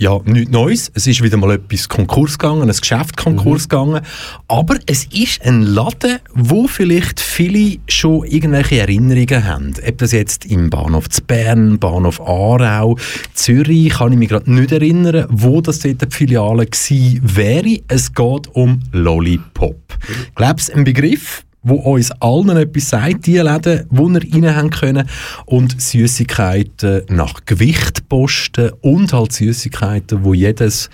ja, 0.01 0.19
nichts 0.25 0.51
Neues. 0.51 0.91
Es 0.95 1.07
ist 1.07 1.23
wieder 1.23 1.37
mal 1.37 1.53
etwas 1.53 1.87
Konkurs 1.87 2.39
gegangen, 2.39 2.63
ein 2.63 2.75
Geschäft 2.75 3.19
Konkurs 3.19 3.69
gegangen. 3.69 4.01
Aber 4.49 4.79
es 4.87 5.05
ist 5.05 5.43
ein 5.43 5.61
Laden, 5.61 6.21
wo 6.33 6.67
vielleicht 6.67 7.21
viele 7.21 7.77
schon 7.87 8.25
irgendwelche 8.25 8.79
Erinnerungen 8.79 9.45
haben. 9.45 9.75
Ob 9.87 9.99
das 9.99 10.13
jetzt 10.13 10.47
im 10.47 10.71
Bahnhof 10.71 11.11
zu 11.11 11.21
Bern, 11.21 11.79
Bahnhof 11.79 12.19
Aarau, 12.19 12.97
Zürich, 13.35 13.91
kann 13.91 14.13
ich 14.13 14.19
mich 14.19 14.31
gerade 14.31 14.51
nicht 14.51 14.73
erinnern, 14.73 15.27
wo 15.29 15.61
das 15.61 15.81
dort 15.81 16.01
die 16.01 16.17
Filiale 16.17 16.65
gewesen 16.65 17.21
wäre. 17.23 17.81
Es 17.89 18.15
geht 18.15 18.49
um 18.55 18.81
Lollipop. 18.93 19.77
Glaube, 20.35 20.55
es 20.57 20.71
ist 20.71 20.77
ein 20.77 20.85
Begriff, 20.85 21.45
wo 21.63 21.75
uns 21.75 22.11
allen 22.21 22.57
etwas 22.57 22.91
sagt, 22.91 23.27
die 23.27 23.39
Läden, 23.39 23.87
wo 23.91 24.09
wir 24.09 24.23
rein 24.57 24.71
können 24.71 25.09
und 25.47 25.81
Süßigkeiten 25.81 27.03
nach 27.09 27.45
Gewicht 27.45 28.09
posten 28.09 28.71
und 28.81 29.13
halt 29.13 29.33
Süßigkeiten, 29.33 30.25
wo 30.25 30.35
jedes 30.35 30.91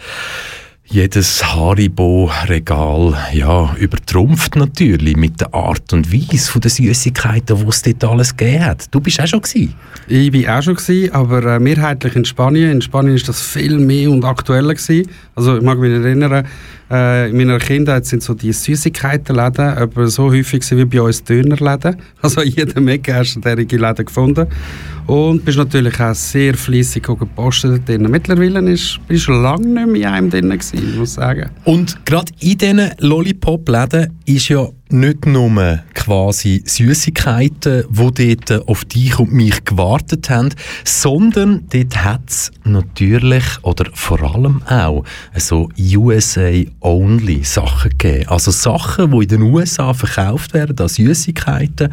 jedes 0.88 1.44
Haribo-Regal 1.44 3.16
ja, 3.32 3.74
übertrumpft 3.76 4.54
natürlich 4.54 5.16
mit 5.16 5.40
der 5.40 5.52
Art 5.52 5.92
und 5.92 6.12
Weise 6.12 6.60
den 6.60 6.70
Süßigkeiten, 6.70 7.56
die 7.56 7.68
es 7.68 7.82
dort 7.82 8.04
alles 8.04 8.36
gegeben 8.36 8.64
hat. 8.64 8.94
Du 8.94 9.00
bist 9.00 9.20
auch 9.20 9.26
schon 9.26 9.42
gewesen. 9.42 9.74
Ich 10.06 10.32
war 10.32 10.58
auch 10.58 10.62
schon, 10.62 10.76
gewesen, 10.76 11.12
aber 11.12 11.42
äh, 11.44 11.58
mehrheitlich 11.58 12.14
in 12.14 12.24
Spanien. 12.24 12.70
In 12.70 12.82
Spanien 12.82 13.16
ist 13.16 13.28
das 13.28 13.42
viel 13.42 13.78
mehr 13.78 14.10
und 14.10 14.24
aktueller. 14.24 14.74
Gewesen. 14.74 15.10
Also 15.36 15.58
ich 15.58 15.62
mag 15.62 15.78
mich 15.78 15.92
erinnern, 15.92 16.46
äh, 16.90 17.28
in 17.28 17.36
meiner 17.36 17.58
Kindheit 17.58 18.06
sind 18.06 18.22
so 18.22 18.32
die 18.32 18.52
Süßigkeitenläden 18.52 19.76
aber 19.76 20.08
so 20.08 20.30
häufig 20.30 20.62
wie 20.70 20.84
bei 20.86 21.02
uns 21.02 21.22
Dönerläden. 21.22 21.96
Also 22.22 22.40
in 22.40 22.52
jedem 22.52 22.88
Ecke 22.88 23.14
hast 23.14 23.34
du 23.36 23.40
derige 23.40 23.76
Läden 23.76 24.06
gefunden. 24.06 24.46
Und 25.06 25.44
bist 25.44 25.58
natürlich 25.58 26.00
auch 26.00 26.14
sehr 26.14 26.54
fleissig 26.54 27.04
gepostet 27.04 27.86
drin. 27.86 28.10
Mittlerweile 28.10 28.60
ist, 28.70 28.98
bist 29.06 29.28
du 29.28 29.32
lange 29.32 29.66
nicht 29.66 29.86
mehr 29.86 30.08
in 30.08 30.14
einem 30.14 30.30
drin 30.30 30.48
gewesen, 30.48 30.98
muss 30.98 31.10
ich 31.10 31.14
sagen. 31.14 31.50
Und 31.64 32.04
gerade 32.06 32.32
in 32.40 32.58
diesen 32.58 32.90
Lollipop-Läden 32.98 34.16
ist 34.24 34.48
ja 34.48 34.66
nicht 34.90 35.26
nur 35.26 35.80
quasi 35.94 36.62
Süßigkeiten, 36.64 37.84
die 37.90 38.36
dort 38.36 38.68
auf 38.68 38.84
dich 38.84 39.18
und 39.18 39.32
mich 39.32 39.64
gewartet 39.64 40.30
haben, 40.30 40.50
sondern 40.84 41.64
dort 41.72 42.04
hat 42.04 42.28
es 42.28 42.52
natürlich 42.64 43.44
oder 43.62 43.90
vor 43.92 44.22
allem 44.22 44.62
auch 44.66 45.04
so 45.36 45.68
USA-only 45.78 47.42
Sachen 47.42 47.90
gegeben. 47.90 48.28
Also 48.28 48.50
Sachen, 48.52 49.10
die 49.10 49.22
in 49.22 49.28
den 49.28 49.42
USA 49.42 49.94
verkauft 49.94 50.54
werden 50.54 50.78
als 50.78 50.94
Süßigkeiten, 50.94 51.92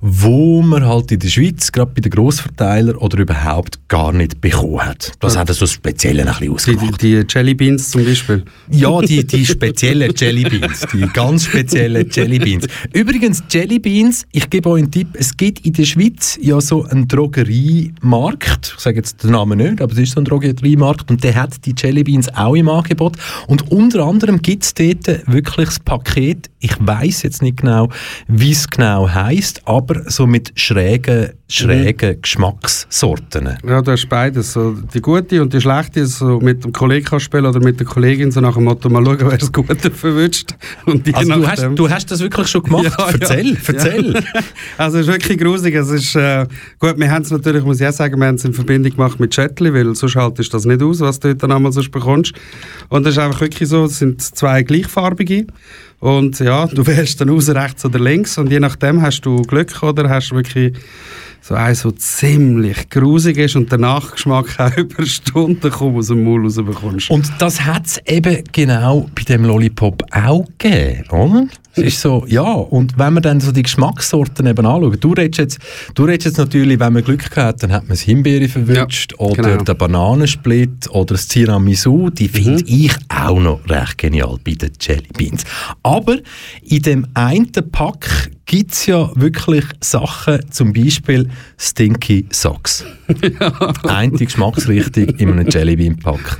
wo 0.00 0.62
man 0.62 0.84
halt 0.84 1.12
in 1.12 1.20
der 1.20 1.28
Schweiz, 1.28 1.70
gerade 1.70 1.92
bei 1.94 2.00
den 2.00 2.10
Grossverteilern 2.10 2.96
oder 2.96 3.18
überhaupt 3.18 3.88
gar 3.88 4.12
nicht 4.12 4.40
bekommen 4.40 4.84
hat. 4.84 5.12
Das 5.20 5.34
ja. 5.34 5.40
hat 5.40 5.48
so 5.50 5.66
speziell 5.66 6.18
ein 6.20 6.26
bisschen 6.26 6.52
ausgemacht. 6.52 7.02
Die, 7.02 7.24
die 7.24 7.26
Jelly 7.28 7.54
Beans 7.54 7.90
zum 7.90 8.04
Beispiel? 8.04 8.44
Ja, 8.70 9.00
die, 9.00 9.24
die 9.24 9.46
speziellen 9.46 10.12
Jelly 10.16 10.44
Beans, 10.44 10.86
die 10.92 11.06
ganz 11.12 11.44
speziellen 11.44 12.08
Jelly 12.10 12.31
Beans. 12.38 12.66
Übrigens, 12.92 13.42
Jelly 13.50 13.78
Beans, 13.78 14.26
ich 14.32 14.48
gebe 14.50 14.68
euch 14.70 14.82
einen 14.82 14.90
Tipp, 14.90 15.08
es 15.14 15.36
gibt 15.36 15.64
in 15.66 15.72
der 15.72 15.84
Schweiz 15.84 16.38
ja 16.40 16.60
so 16.60 16.84
einen 16.84 17.08
Drogeriemarkt, 17.08 18.74
ich 18.76 18.82
sage 18.82 18.96
jetzt 18.96 19.22
den 19.22 19.32
Namen 19.32 19.58
nicht, 19.58 19.80
aber 19.80 19.92
es 19.92 19.98
ist 19.98 20.12
so 20.12 20.20
ein 20.20 20.24
Drogeriemarkt 20.24 21.10
und 21.10 21.22
der 21.24 21.34
hat 21.34 21.64
die 21.64 21.74
Jelly 21.76 22.04
Beans 22.04 22.28
auch 22.34 22.54
im 22.54 22.68
Angebot 22.68 23.16
und 23.46 23.70
unter 23.70 24.04
anderem 24.04 24.40
gibt 24.40 24.64
es 24.64 24.74
dort 24.74 25.06
wirklich 25.26 25.66
das 25.66 25.78
Paket, 25.80 26.50
ich 26.60 26.74
weiß 26.78 27.22
jetzt 27.22 27.42
nicht 27.42 27.58
genau, 27.58 27.88
wie 28.28 28.52
es 28.52 28.68
genau 28.68 29.08
heißt, 29.08 29.62
aber 29.66 30.08
so 30.10 30.26
mit 30.26 30.52
schrägen, 30.54 31.30
schrägen 31.48 32.16
mhm. 32.16 32.22
Geschmackssorten. 32.22 33.58
Ja, 33.66 33.82
du 33.82 33.90
hast 33.90 34.08
beides, 34.08 34.52
so 34.52 34.72
die 34.72 35.00
gute 35.00 35.42
und 35.42 35.52
die 35.52 35.60
schlechte, 35.60 36.06
so 36.06 36.38
mit 36.40 36.64
dem 36.64 36.72
Kollegen 36.72 37.04
kannst 37.04 37.26
spielen 37.26 37.46
oder 37.46 37.60
mit 37.60 37.80
der 37.80 37.86
Kollegin, 37.86 38.30
so 38.30 38.40
nach 38.40 38.54
dem 38.54 38.64
Motto, 38.64 38.88
mal 38.88 39.04
schauen, 39.04 39.18
wer 39.20 39.38
das 39.38 39.52
Gute 39.52 39.90
verwünscht. 39.90 40.54
Und 40.86 41.14
also 41.14 41.32
du 41.34 41.46
hast, 41.46 41.68
du 41.74 41.90
hast 41.90 42.10
das 42.10 42.20
wirklich 42.22 42.48
schon 42.48 42.62
gemacht? 42.62 42.92
Ja, 42.98 43.10
erzähl, 43.10 43.52
ja. 43.52 43.58
erzähl. 43.66 44.14
Ja. 44.14 44.20
Also 44.78 44.98
es 44.98 45.06
ist 45.06 45.12
wirklich 45.12 45.38
gruselig. 45.38 45.74
Es 45.74 45.90
ist, 45.90 46.16
äh, 46.16 46.46
gut, 46.78 46.98
wir 46.98 47.10
haben 47.10 47.22
es 47.22 47.30
natürlich, 47.30 47.64
muss 47.64 47.80
ich 47.80 47.86
auch 47.86 47.92
sagen, 47.92 48.18
wir 48.18 48.26
haben 48.26 48.36
es 48.36 48.44
in 48.44 48.54
Verbindung 48.54 48.92
gemacht 48.92 49.20
mit 49.20 49.34
Chatli, 49.34 49.72
weil 49.72 49.94
sonst 49.94 50.16
haltest 50.16 50.52
du 50.52 50.56
das 50.56 50.64
nicht 50.64 50.82
aus, 50.82 51.00
was 51.00 51.20
du 51.20 51.28
dort 51.28 51.42
dann 51.42 51.52
einmal 51.52 51.72
sonst 51.72 51.90
bekommst. 51.90 52.32
Und 52.88 53.06
es 53.06 53.14
ist 53.14 53.18
einfach 53.18 53.40
wirklich 53.40 53.68
so, 53.68 53.84
es 53.84 53.98
sind 53.98 54.22
zwei 54.22 54.62
gleichfarbige 54.62 55.46
und 56.02 56.40
ja, 56.40 56.66
du 56.66 56.84
wählst 56.88 57.20
dann 57.20 57.30
aus 57.30 57.48
rechts 57.48 57.84
oder 57.84 58.00
links 58.00 58.36
und 58.36 58.50
je 58.50 58.58
nachdem 58.58 59.00
hast 59.02 59.20
du 59.20 59.40
Glück 59.42 59.82
oder 59.84 60.10
hast 60.10 60.32
du 60.32 60.34
wirklich 60.34 60.74
so 61.40 61.54
eins, 61.54 61.82
das 61.82 61.94
ziemlich 61.96 62.88
grusig 62.90 63.36
ist 63.36 63.56
und 63.56 63.70
der 63.70 63.78
Nachgeschmack 63.78 64.54
auch 64.58 64.76
über 64.76 65.06
Stunden 65.06 65.70
kaum 65.70 65.96
aus 65.96 66.08
dem 66.08 66.24
Maul 66.24 66.42
rausbekommst. 66.42 67.10
Und 67.10 67.30
das 67.38 67.64
hat 67.64 67.86
es 67.86 67.98
eben 68.06 68.42
genau 68.52 69.08
bei 69.14 69.22
dem 69.22 69.44
Lollipop 69.44 70.02
auch 70.12 70.44
gegeben, 70.58 71.04
oder? 71.10 71.46
Es 71.74 71.84
ist 71.84 72.00
so, 72.02 72.26
ja, 72.28 72.42
und 72.42 72.98
wenn 72.98 73.14
man 73.14 73.22
dann 73.22 73.40
so 73.40 73.50
die 73.50 73.62
Geschmackssorten 73.62 74.46
eben 74.46 74.66
anschaut, 74.66 75.02
du 75.02 75.12
redest 75.14 75.38
jetzt, 75.38 75.58
du 75.94 76.04
redest 76.04 76.26
jetzt 76.26 76.36
natürlich, 76.36 76.78
wenn 76.78 76.92
man 76.92 77.02
Glück 77.02 77.34
hat, 77.34 77.62
dann 77.62 77.72
hat 77.72 77.84
man 77.84 77.90
das 77.90 78.02
Himbeere 78.02 78.46
verwünscht 78.46 79.12
ja, 79.12 79.18
oder 79.18 79.42
genau. 79.42 79.64
den 79.64 79.78
Bananensplit 79.78 80.90
oder 80.90 81.14
das 81.14 81.28
Tiramisu, 81.28 82.10
die 82.10 82.28
mhm. 82.28 82.30
finde 82.30 82.64
ich 82.66 82.92
auch 83.08 83.40
noch 83.40 83.60
recht 83.70 83.96
genial 83.96 84.36
bei 84.44 84.52
den 84.52 84.72
Jelly 84.78 85.08
Beans. 85.16 85.44
Aber 85.92 86.18
in 86.62 86.82
dem 86.82 87.06
einen 87.14 87.52
Pack 87.52 88.30
gibt 88.46 88.72
es 88.72 88.86
ja 88.86 89.10
wirklich 89.14 89.64
Sachen, 89.80 90.40
zum 90.50 90.72
Beispiel 90.72 91.28
Stinky 91.58 92.26
Socks. 92.30 92.84
ja. 93.40 93.72
Eine 93.84 94.12
Geschmacksrichtung 94.12 95.04
in 95.04 95.32
einem 95.32 95.48
Jellybean-Pack. 95.48 96.38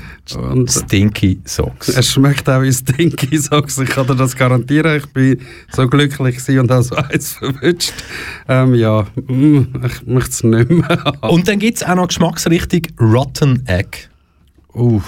Stinky 0.68 1.40
Socks. 1.44 1.88
Es 1.88 2.12
schmeckt 2.12 2.49
auch 2.49 2.62
wie 2.62 2.73
Stinky 2.73 3.38
Socks, 3.38 3.78
ich 3.78 3.88
kann 3.88 4.06
dir 4.06 4.14
das 4.14 4.37
garantieren. 4.37 4.99
Ich 4.99 5.06
bin 5.06 5.40
so 5.75 5.87
glücklich 5.88 6.38
und 6.49 6.71
habe 6.71 6.82
so 6.82 6.94
eins 6.97 7.32
verwünscht. 7.32 7.92
Ähm, 8.49 8.75
ja, 8.75 9.06
mm, 9.26 9.62
ich 9.85 10.06
möchte 10.06 10.30
es 10.30 10.44
nicht 10.44 10.71
mehr 10.71 10.88
haben. 10.88 11.28
Und 11.28 11.49
dann 11.49 11.59
gibt 11.59 11.78
es 11.78 11.82
auch 11.82 11.94
noch 11.97 12.09
Geschmacksrichtung 12.09 12.82
Rotten 13.00 13.66
Egg. 13.66 14.09
Uh. 14.75 15.02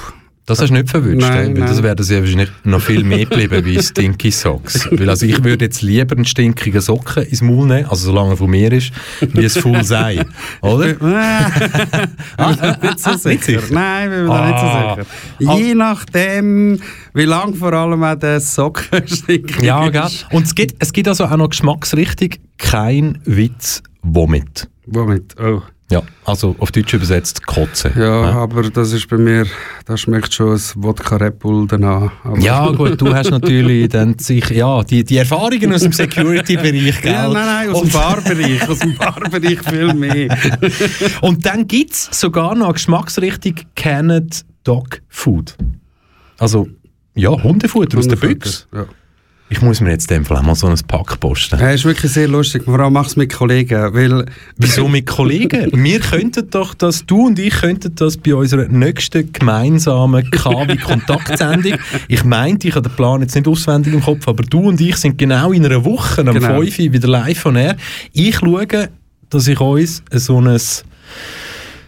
Das 0.46 0.60
hast 0.60 0.68
du 0.68 0.74
nicht 0.74 0.90
verwünscht, 0.90 1.26
nein, 1.26 1.56
weil 1.56 1.66
das 1.66 1.82
wäre 1.82 1.96
das 1.96 2.10
ja 2.10 2.20
wahrscheinlich 2.20 2.50
noch 2.64 2.82
viel 2.82 3.02
mehr 3.02 3.24
geblieben 3.24 3.64
wie 3.64 3.82
Stinky 3.82 4.30
Socks. 4.30 4.86
weil 4.90 5.08
also 5.08 5.24
ich 5.24 5.42
würde 5.42 5.64
jetzt 5.64 5.80
lieber 5.80 6.14
einen 6.14 6.26
stinkigen 6.26 6.82
Socken 6.82 7.22
ins 7.22 7.40
Maul 7.40 7.66
nehmen, 7.66 7.86
also 7.86 8.06
solange 8.06 8.32
er 8.32 8.36
von 8.36 8.50
mir 8.50 8.70
ist, 8.70 8.92
wie 9.20 9.44
es 9.44 9.56
Full 9.56 9.82
sei, 9.84 10.22
oder? 10.60 10.96
ah, 12.36 12.76
nicht 12.82 13.00
so 13.00 13.14
sicher. 13.14 13.62
Nein, 13.70 14.10
wir 14.10 14.18
sind 14.18 14.30
ah. 14.30 14.46
nicht 14.46 14.58
so 14.58 14.66
ah. 14.66 14.96
sicher. 15.38 15.56
Je 15.56 15.74
nachdem, 15.74 16.80
wie 17.14 17.24
lang 17.24 17.54
vor 17.54 17.72
allem 17.72 18.04
auch 18.04 18.14
der 18.14 18.38
Socken 18.40 19.02
stinkig 19.08 19.62
Ja, 19.62 19.88
gell? 19.88 20.10
Und 20.30 20.44
es 20.44 20.54
gibt, 20.54 20.74
es 20.78 20.92
gibt 20.92 21.08
also 21.08 21.24
auch 21.24 21.36
noch 21.38 21.48
Geschmacksrichtung, 21.48 22.30
kein 22.58 23.18
Witz 23.24 23.82
Vomit. 24.02 24.68
Womit? 24.84 25.36
Oh. 25.40 25.62
Ja, 25.90 26.02
also 26.24 26.56
auf 26.60 26.72
Deutsch 26.72 26.94
übersetzt 26.94 27.46
Kotze. 27.46 27.92
Ja, 27.96 28.32
aber 28.32 28.70
das 28.70 28.92
ist 28.92 29.06
bei 29.08 29.18
mir, 29.18 29.46
da 29.84 29.96
schmeckt 29.98 30.32
schon 30.32 30.54
ein 30.54 30.60
Wodka 30.76 31.16
Red 31.16 31.38
Bull 31.38 31.66
danach. 31.66 32.10
Aber 32.24 32.38
Ja, 32.38 32.70
gut, 32.70 32.98
du 33.00 33.14
hast 33.14 33.30
natürlich 33.30 33.90
dann 33.90 34.18
sich, 34.18 34.48
ja, 34.48 34.82
die, 34.82 35.04
die 35.04 35.18
Erfahrungen 35.18 35.74
aus 35.74 35.82
dem 35.82 35.92
Security-Bereich, 35.92 37.02
gell? 37.02 37.12
Ja, 37.12 37.28
nein, 37.28 37.46
nein, 37.46 37.70
aus 37.70 37.82
dem 37.82 37.90
Barbereich, 37.90 38.68
aus 38.68 38.78
dem 38.78 38.96
Barbereich 38.96 39.60
viel 39.60 39.92
mehr. 39.92 40.36
Und 41.20 41.44
dann 41.44 41.66
gibt 41.68 41.92
es 41.92 42.08
sogar 42.12 42.54
noch 42.54 42.72
Geschmacksrichtung 42.72 43.54
Canned 43.76 44.42
Dog 44.64 45.02
Food. 45.08 45.54
Also, 46.38 46.66
ja, 47.14 47.30
Hundefutter 47.30 47.98
aus 47.98 48.08
der 48.08 48.16
Büchse. 48.16 48.64
Ja. 48.74 48.86
Ich 49.54 49.62
muss 49.62 49.80
mir 49.80 49.90
jetzt 49.90 50.10
dem 50.10 50.24
Fall 50.24 50.42
mal 50.42 50.56
so 50.56 50.66
ein 50.66 50.74
Pack 50.88 51.20
posten. 51.20 51.60
Ja, 51.60 51.70
ist 51.70 51.84
wirklich 51.84 52.10
sehr 52.10 52.26
lustig, 52.26 52.64
vor 52.64 52.80
allem 52.80 52.96
es 52.96 53.14
mit 53.14 53.32
Kollegen, 53.32 53.94
weil 53.94 54.26
Wieso 54.56 54.88
mit 54.88 55.06
Kollegen? 55.06 55.70
Wir 55.84 56.00
könnten 56.00 56.50
doch 56.50 56.74
das, 56.74 57.06
du 57.06 57.26
und 57.28 57.38
ich 57.38 57.54
könnten 57.54 57.94
das 57.94 58.16
bei 58.16 58.34
unserer 58.34 58.66
nächsten 58.66 59.32
gemeinsamen 59.32 60.28
KW-Kontaktsendung. 60.28 61.74
Ich 62.08 62.24
meinte, 62.24 62.66
ich 62.66 62.74
habe 62.74 62.88
den 62.88 62.96
Plan 62.96 63.20
jetzt 63.20 63.36
nicht 63.36 63.46
auswendig 63.46 63.94
im 63.94 64.02
Kopf, 64.02 64.26
aber 64.26 64.42
du 64.42 64.58
und 64.58 64.80
ich 64.80 64.96
sind 64.96 65.18
genau 65.18 65.52
in 65.52 65.64
einer 65.64 65.84
Woche 65.84 66.22
am 66.22 66.34
Genau. 66.34 66.60
5 66.60 66.76
Uhr 66.80 66.92
wieder 66.92 67.06
live 67.06 67.38
von 67.38 67.54
air. 67.54 67.76
Ich 68.12 68.34
schaue, 68.38 68.66
dass 69.30 69.46
ich 69.46 69.60
uns 69.60 70.02
so 70.10 70.40
ein 70.40 70.58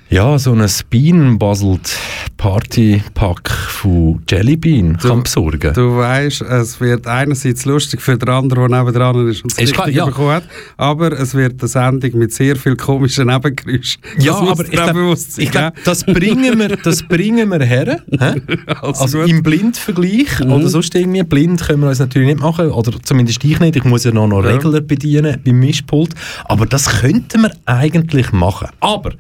ja, 0.09 0.39
so 0.39 0.53
ein 0.53 0.65
Bean-Buzzled 0.91 1.99
Party-Pack 2.37 3.51
von 3.51 4.23
Jellybean 4.31 4.99
Du- 5.03 5.09
kann 5.09 5.23
besorgen. 5.25 5.73
du 5.75 5.97
weißt, 5.97 6.43
es 6.43 6.81
wird 6.81 7.07
einerseits 7.07 7.65
lustig 7.65 8.01
für 8.01 8.17
den 8.17 8.29
anderen, 8.29 8.71
der 8.71 8.79
nebendran 8.81 9.29
ist 9.29 9.43
und 9.43 9.53
es 9.53 9.59
Ist 9.59 9.75
klar, 9.75 9.87
richtig 9.87 9.99
ja. 9.99 10.07
bekommen 10.07 10.31
hat, 10.31 10.45
aber 10.77 11.13
es 11.13 11.35
wird 11.35 11.61
eine 11.61 11.69
Sendung 11.69 12.19
mit 12.19 12.33
sehr 12.33 12.55
viel 12.57 12.77
komischen 12.77 13.27
Nebengeräuschen. 13.27 14.01
Ja, 14.19 14.37
aber 14.37 14.65
ich 14.65 14.71
glaube, 14.71 15.17
glaub, 15.51 15.85
das 15.85 16.05
bringen 16.05 16.59
wir, 16.59 16.77
das 16.77 17.03
bringen 17.03 17.51
wir 17.51 17.65
her. 17.65 18.01
Also 18.83 19.03
Also 19.03 19.23
im 19.23 19.43
Blindvergleich 19.43 20.41
Mhm. 20.41 20.53
oder 20.53 20.69
sonst 20.69 20.95
irgendwie. 20.95 21.23
Blind 21.23 21.63
können 21.63 21.81
wir 21.83 21.89
uns 21.89 21.99
natürlich 21.99 22.29
nicht 22.29 22.41
machen, 22.41 22.71
oder 22.71 22.93
zumindest 23.03 23.43
ich 23.45 23.59
nicht. 23.61 23.77
Ich 23.77 23.85
muss 23.85 24.05
ja 24.05 24.13
noch, 24.13 24.27
noch 24.29 24.45
Ja. 24.45 24.51
Regler 24.51 24.81
bedienen 24.81 25.41
beim 25.45 25.59
Mischpult. 25.59 26.11
Aber 26.45 26.67
das 26.67 27.01
könnten 27.01 27.43
wir 27.43 27.51
eigentlich 27.65 28.33
machen. 28.33 28.69
Aber 28.81 29.13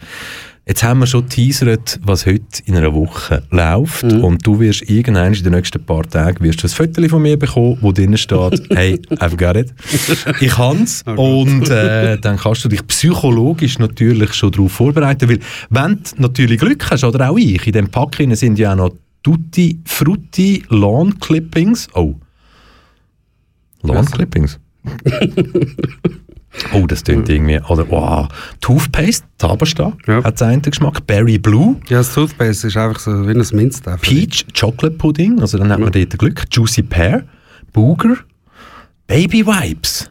jetzt 0.66 0.82
haben 0.82 0.99
wir 1.00 1.06
schon 1.06 1.28
teasert, 1.28 2.00
was 2.02 2.26
heute 2.26 2.62
in 2.64 2.76
einer 2.76 2.92
Woche 2.92 3.44
läuft. 3.50 4.04
Mhm. 4.04 4.25
Und 4.25 4.46
du 4.46 4.58
wirst 4.58 4.82
irgendwann 4.90 5.32
in 5.32 5.44
den 5.44 5.52
nächsten 5.52 5.85
paar 5.85 6.02
Tagen 6.02 6.42
wirst 6.44 6.62
du 6.62 6.66
ein 6.66 6.70
Foto 6.70 7.08
von 7.08 7.23
mir 7.23 7.38
bekommen, 7.38 7.78
wo 7.80 7.92
drinnen 7.92 8.18
steht, 8.18 8.62
hey, 8.70 9.00
I've 9.11 9.37
got 9.37 9.56
it. 9.56 9.73
Ich 10.40 10.58
hans. 10.58 11.04
Oh 11.06 11.42
und 11.42 11.70
äh, 11.70 12.18
dann 12.18 12.37
kannst 12.37 12.64
du 12.64 12.68
dich 12.68 12.85
psychologisch 12.87 13.78
natürlich 13.78 14.35
schon 14.35 14.50
darauf 14.50 14.73
vorbereiten. 14.73 15.28
Weil 15.28 15.38
wenn 15.70 16.02
du 16.02 16.23
natürlich 16.23 16.58
Glück 16.58 16.90
hast, 16.90 17.04
oder 17.04 17.30
auch 17.30 17.38
ich, 17.38 17.64
in 17.66 17.73
dem 17.73 17.88
Pack 17.88 18.16
sind 18.32 18.58
ja 18.58 18.73
auch 18.73 18.76
noch 18.76 18.92
Tutti 19.23 19.80
Frutti 19.85 20.64
Lawn 20.68 21.18
Clippings. 21.20 21.88
Oh. 21.95 22.14
Lawn? 23.82 24.04
Clippings? 24.06 24.58
oh, 26.73 26.86
das 26.86 27.04
klingt 27.04 27.28
irgendwie. 27.28 27.60
Oder, 27.69 27.88
wow. 27.90 28.28
Toothpaste, 28.60 29.26
Tabasta, 29.38 29.92
Ja. 30.06 30.23
hat 30.25 30.40
einen 30.42 30.62
Geschmack. 30.62 31.06
Berry 31.06 31.38
Blue. 31.38 31.76
Ja, 31.88 31.99
das 31.99 32.12
Toothpaste 32.14 32.66
ist 32.69 32.76
einfach 32.76 32.99
so 33.00 33.26
wie 33.26 33.32
ein 33.32 33.45
Minzteil. 33.52 33.99
Peach 33.99 34.47
Chocolate 34.58 34.97
Pudding, 34.97 35.40
also 35.40 35.58
dann 35.58 35.71
hat 35.71 35.78
man 35.80 35.92
dort 35.92 36.19
Glück. 36.19 36.45
Juicy 36.50 36.82
Pear, 36.82 37.23
Booger, 37.73 38.16
Baby 39.06 39.47
Wipes. 39.47 40.10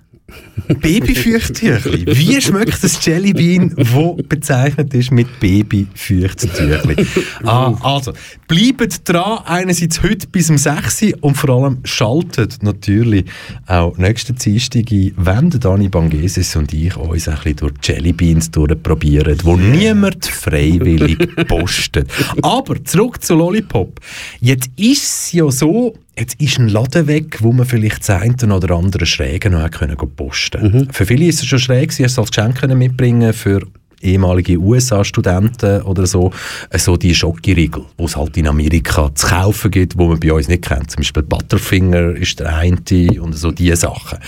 Babyfeuchttüchli. 0.67 2.05
Wie 2.07 2.41
schmeckt 2.41 2.83
das 2.83 3.03
Jellybean, 3.05 3.73
wo 3.77 4.15
bezeichnet 4.15 4.93
ist 4.95 5.11
mit 5.11 5.39
Babyfeuchttüchli? 5.39 7.05
ah, 7.43 7.73
also, 7.81 8.13
bleibt 8.47 9.07
dran, 9.07 9.39
einerseits 9.45 10.01
heute 10.01 10.27
bis 10.27 10.49
um 10.49 10.57
6 10.57 11.03
Uhr 11.03 11.13
und 11.21 11.35
vor 11.35 11.49
allem 11.51 11.79
schaltet 11.83 12.63
natürlich 12.63 13.25
auch 13.67 13.95
nächsten 13.97 14.35
Dienstag 14.35 14.91
ein, 14.91 15.13
wenn 15.17 15.51
Dani 15.51 15.89
Bangeses 15.89 16.55
und 16.55 16.73
ich 16.73 16.95
uns 16.97 17.27
ein 17.27 17.35
bisschen 17.35 17.57
durch 17.57 17.73
Jellybeans 17.83 18.49
durchprobieren, 18.49 19.37
wo 19.43 19.55
niemand 19.55 20.25
freiwillig 20.25 21.17
postet. 21.47 22.09
Aber 22.41 22.83
zurück 22.83 23.21
zu 23.21 23.35
Lollipop. 23.35 23.99
Jetzt 24.39 24.71
ist 24.75 25.03
es 25.03 25.31
ja 25.33 25.51
so, 25.51 25.93
Jetzt 26.17 26.39
ist 26.41 26.59
ein 26.59 26.69
Laden 26.69 27.07
weg, 27.07 27.41
wo 27.41 27.51
man 27.51 27.65
vielleicht 27.65 28.07
das 28.07 28.09
eine 28.09 28.55
oder 28.55 28.75
andere 28.75 29.05
Schräge 29.05 29.49
noch 29.49 29.69
können 29.69 29.97
posten 29.97 30.87
Für 30.91 31.05
viele 31.05 31.25
ist 31.25 31.41
es 31.41 31.47
schon 31.47 31.59
schräg, 31.59 31.91
sie 31.91 32.03
es 32.03 32.17
als 32.17 32.31
Geschenk 32.31 32.65
mitbringen 32.69 33.33
für 33.33 33.61
ehemalige 34.01 34.57
USA-Studenten 34.57 35.81
oder 35.81 36.05
so, 36.05 36.31
so 36.73 36.95
die 36.95 37.13
Schokoriegel, 37.13 37.83
die 37.99 38.03
es 38.03 38.15
halt 38.15 38.37
in 38.37 38.47
Amerika 38.47 39.13
zu 39.13 39.27
kaufen 39.27 39.71
gibt, 39.71 39.97
wo 39.97 40.07
man 40.07 40.19
bei 40.19 40.31
uns 40.31 40.47
nicht 40.47 40.63
kennt. 40.63 40.91
Zum 40.91 41.01
Beispiel 41.01 41.23
Butterfinger 41.23 42.15
ist 42.15 42.39
der 42.39 42.55
eine 42.55 42.77
und 43.19 43.33
so 43.33 43.51
diese 43.51 43.75
Sachen. 43.75 44.19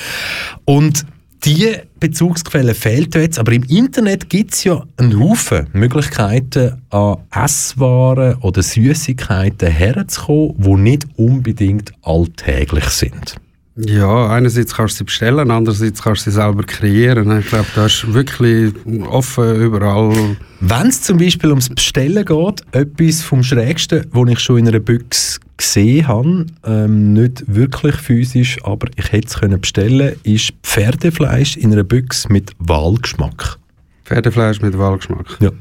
Und 0.65 1.05
die 1.45 1.75
Bezugsquelle 1.99 2.73
fehlt 2.73 3.15
jetzt, 3.15 3.39
aber 3.39 3.53
im 3.53 3.63
Internet 3.63 4.29
gibt 4.29 4.53
es 4.53 4.63
ja 4.63 4.83
einen 4.97 5.19
Haufen 5.19 5.67
Möglichkeiten, 5.73 6.81
an 6.89 7.17
Esswaren 7.31 8.35
oder 8.41 8.61
Süßigkeiten 8.63 9.69
herzukommen, 9.69 10.55
die 10.57 10.73
nicht 10.75 11.07
unbedingt 11.15 11.93
alltäglich 12.01 12.85
sind. 12.85 13.35
Ja, 13.77 14.29
einerseits 14.29 14.73
kannst 14.73 14.95
du 14.95 14.97
sie 14.99 15.03
bestellen, 15.03 15.51
andererseits 15.51 16.01
kannst 16.01 16.25
du 16.25 16.31
sie 16.31 16.35
selber 16.35 16.63
kreieren. 16.63 17.39
Ich 17.39 17.47
glaube, 17.47 17.67
da 17.75 17.85
ist 17.85 18.11
wirklich 18.11 18.73
offen 19.07 19.55
überall. 19.61 20.35
Wenn 20.61 20.87
es 20.87 21.03
zum 21.03 21.17
Beispiel 21.17 21.49
ums 21.49 21.69
Bestellen 21.69 22.25
geht, 22.25 22.63
etwas 22.71 23.21
vom 23.21 23.43
Schrägsten, 23.43 24.05
was 24.11 24.29
ich 24.31 24.39
schon 24.39 24.57
in 24.57 24.67
einer 24.67 24.79
Büchse 24.79 25.39
gesehen 25.57 26.07
habe, 26.07 26.47
ähm, 26.65 27.13
nicht 27.13 27.43
wirklich 27.47 27.95
physisch, 27.95 28.57
aber 28.63 28.87
ich 28.95 29.11
hätte 29.11 29.27
es 29.27 29.39
können 29.39 29.61
bestellen, 29.61 30.15
ist 30.23 30.53
Pferdefleisch 30.63 31.55
in 31.57 31.71
einer 31.71 31.83
Büchse 31.83 32.31
mit 32.31 32.51
Walgeschmack. 32.57 33.57
Pferdefleisch 34.05 34.59
mit 34.61 34.75
Wahlgeschmack. 34.77 35.37
Ja. 35.39 35.51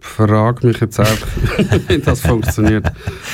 Frag 0.00 0.64
mich 0.64 0.80
jetzt 0.80 0.98
einfach, 0.98 1.28
wie 1.88 1.98
das 2.04 2.20
funktioniert. 2.20 2.86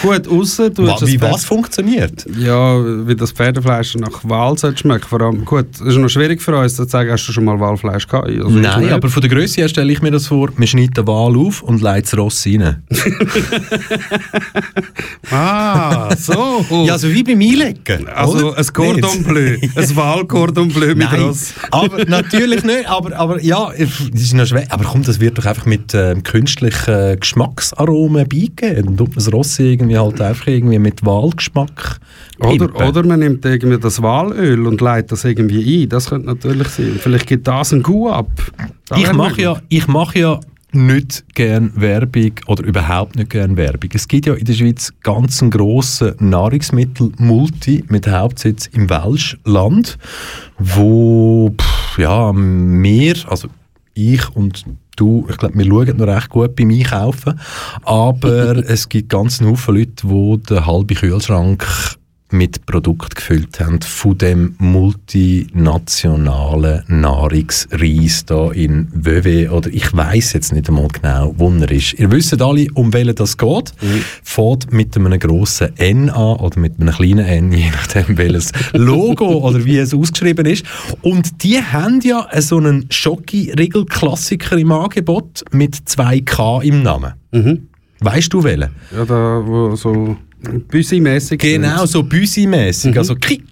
Gut, 0.02 0.26
außer 0.28 0.70
du 0.70 0.86
Wa 0.86 0.96
das 0.98 1.08
wie 1.08 1.20
was 1.20 1.44
funktioniert? 1.44 2.26
Ja, 2.38 3.06
wie 3.06 3.14
das 3.14 3.32
Pferdefleisch 3.32 3.94
nach 3.96 4.24
Wahl 4.24 4.58
sollte 4.58 4.78
schmecken. 4.78 5.06
Vor 5.08 5.20
allem, 5.20 5.44
gut, 5.44 5.66
es 5.74 5.80
ist 5.80 5.96
noch 5.96 6.08
schwierig 6.08 6.42
für 6.42 6.56
uns 6.56 6.74
zu 6.76 6.84
sagen, 6.84 7.10
hast 7.10 7.26
du 7.28 7.32
schon 7.32 7.44
mal 7.44 7.58
Wahlfleisch 7.60 8.06
gehabt? 8.06 8.28
Also 8.28 8.48
Nein, 8.48 8.92
aber 8.92 9.08
von 9.08 9.20
der 9.20 9.30
Größe 9.30 9.60
her 9.60 9.68
stelle 9.68 9.92
ich 9.92 10.02
mir 10.02 10.10
das 10.10 10.26
vor, 10.26 10.50
man 10.56 10.66
schneidet 10.66 10.96
den 10.96 11.06
Wal 11.06 11.36
auf 11.36 11.62
und 11.62 11.82
legt 11.82 12.06
das 12.06 12.18
Ross 12.18 12.46
rein. 12.46 12.82
Ah, 15.30 16.14
so. 16.16 16.64
Ja, 16.86 16.92
also 16.92 17.08
wie 17.12 17.22
beim 17.22 17.40
Einlegen. 17.40 18.08
also 18.08 18.48
oder? 18.50 18.58
ein 18.58 18.66
Cordon? 18.72 19.24
Bleu, 19.24 19.56
ein 19.74 19.96
Wahlcordon 19.96 20.68
Bleu 20.68 20.88
mit 20.88 20.98
Nein, 20.98 21.20
Ross. 21.20 21.52
aber 21.70 22.04
natürlich 22.04 22.62
nicht. 22.62 22.86
Aber, 22.88 23.16
aber 23.16 23.42
ja, 23.42 23.70
es 23.76 24.00
ist 24.14 24.34
noch 24.34 24.46
schwer. 24.46 24.66
Aber 24.70 24.84
komm, 24.84 25.02
das 25.02 25.18
wird 25.20 25.36
doch 25.38 25.44
einfach 25.46 25.66
mit 25.66 25.94
ähm, 25.94 26.22
künstlichen 26.56 27.20
Geschmacksaromen 27.20 28.28
beigeben. 28.28 28.86
Dann 28.86 28.96
tut 28.96 29.08
man 29.08 29.16
das 29.16 29.32
Ross 29.32 29.58
irgendwie 29.58 29.98
halt 29.98 30.20
einfach 30.20 30.46
irgendwie 30.46 30.78
mit 30.78 31.04
Walgeschmack 31.04 32.00
Oder, 32.38 32.50
pimpen. 32.68 32.88
oder 32.88 33.06
man 33.06 33.20
nimmt 33.20 33.44
irgendwie 33.44 33.78
das 33.78 34.02
Walöl 34.02 34.66
und 34.66 34.80
leitet 34.80 35.12
das 35.12 35.24
irgendwie 35.24 35.84
ein. 35.84 35.88
Das 35.88 36.08
könnte 36.08 36.26
natürlich 36.26 36.68
sein. 36.68 36.96
Vielleicht 36.98 37.26
gibt 37.26 37.46
das 37.46 37.72
einen 37.72 37.82
Gu 37.82 38.08
ab. 38.08 38.30
Das 38.88 38.98
Ich 38.98 39.12
mache 39.12 39.40
ja, 39.42 39.60
ich 39.68 39.86
mache 39.86 40.18
ja 40.18 40.40
nicht 40.72 41.24
gern 41.34 41.72
Werbung 41.74 42.32
oder 42.46 42.64
überhaupt 42.64 43.16
nicht 43.16 43.30
gern 43.30 43.56
Werbung. 43.56 43.90
Es 43.94 44.08
gibt 44.08 44.26
ja 44.26 44.34
in 44.34 44.44
der 44.44 44.52
Schweiz 44.52 44.92
ganz 45.02 45.40
einen 45.40 45.50
grossen 45.50 46.14
Nahrungsmittel-Multi 46.18 47.84
mit 47.88 48.06
Hauptsitz 48.08 48.66
im 48.72 48.90
Welschland, 48.90 49.96
wo 50.58 51.54
pff, 51.58 51.98
ja, 51.98 52.32
mehr, 52.32 53.14
also 53.28 53.48
ich 53.96 54.28
und 54.36 54.64
du, 54.96 55.26
ich 55.28 55.36
glaube, 55.36 55.58
wir 55.58 55.64
schauen 55.64 55.96
noch 55.96 56.06
recht 56.06 56.28
gut 56.28 56.54
beim 56.54 56.70
Einkaufen, 56.70 57.40
aber 57.82 58.56
es 58.68 58.88
gibt 58.88 59.08
ganz 59.08 59.40
Haufen 59.40 59.74
Leute, 59.74 60.06
die 60.06 60.42
den 60.54 60.66
halben 60.66 60.96
Kühlschrank 60.96 61.66
mit 62.30 62.64
Produkt 62.66 63.14
gefüllt 63.14 63.60
haben 63.60 63.80
von 63.82 64.18
dem 64.18 64.56
multinationalen 64.58 66.82
Nahrungsreis 66.88 68.24
da 68.26 68.50
in 68.50 68.88
Vevey 68.92 69.48
oder 69.48 69.70
ich 69.72 69.96
weiß 69.96 70.32
jetzt 70.32 70.52
nicht 70.52 70.68
einmal 70.68 70.88
genau, 70.88 71.32
wo 71.36 71.48
er 71.50 71.70
ist. 71.70 71.92
Ihr 71.94 72.10
wisst 72.10 72.42
alle, 72.42 72.66
um 72.74 72.92
welchen 72.92 73.14
das 73.14 73.36
geht. 73.36 73.72
Fährt 74.22 74.72
mit 74.72 74.96
einem 74.96 75.16
grossen 75.18 75.76
N 75.76 76.08
an 76.10 76.38
oder 76.38 76.58
mit 76.58 76.80
einem 76.80 76.94
kleinen 76.94 77.26
N, 77.26 77.52
je 77.52 77.70
nachdem 77.70 78.18
welches 78.18 78.50
Logo 78.72 79.26
oder 79.26 79.64
wie 79.64 79.78
es 79.78 79.94
ausgeschrieben 79.94 80.46
ist. 80.46 80.66
Und 81.02 81.44
die 81.44 81.62
haben 81.62 82.00
ja 82.02 82.26
so 82.40 82.56
einen 82.58 82.86
Schoki-Riegel-Klassiker 82.90 84.58
im 84.58 84.72
Angebot 84.72 85.44
mit 85.52 85.76
2K 85.76 86.62
im 86.62 86.82
Namen. 86.82 87.12
Mhm. 87.32 87.68
Weißt 88.00 88.32
du 88.32 88.42
welchen? 88.44 88.70
Ja, 88.94 89.04
da, 89.04 89.42
wo 89.44 89.74
so 89.74 90.16
Büsi-mässig. 90.68 91.40
Genau, 91.40 91.86
so 91.86 92.02
büsi-mässig. 92.02 92.96
Also 92.96 93.14
kick 93.16 93.42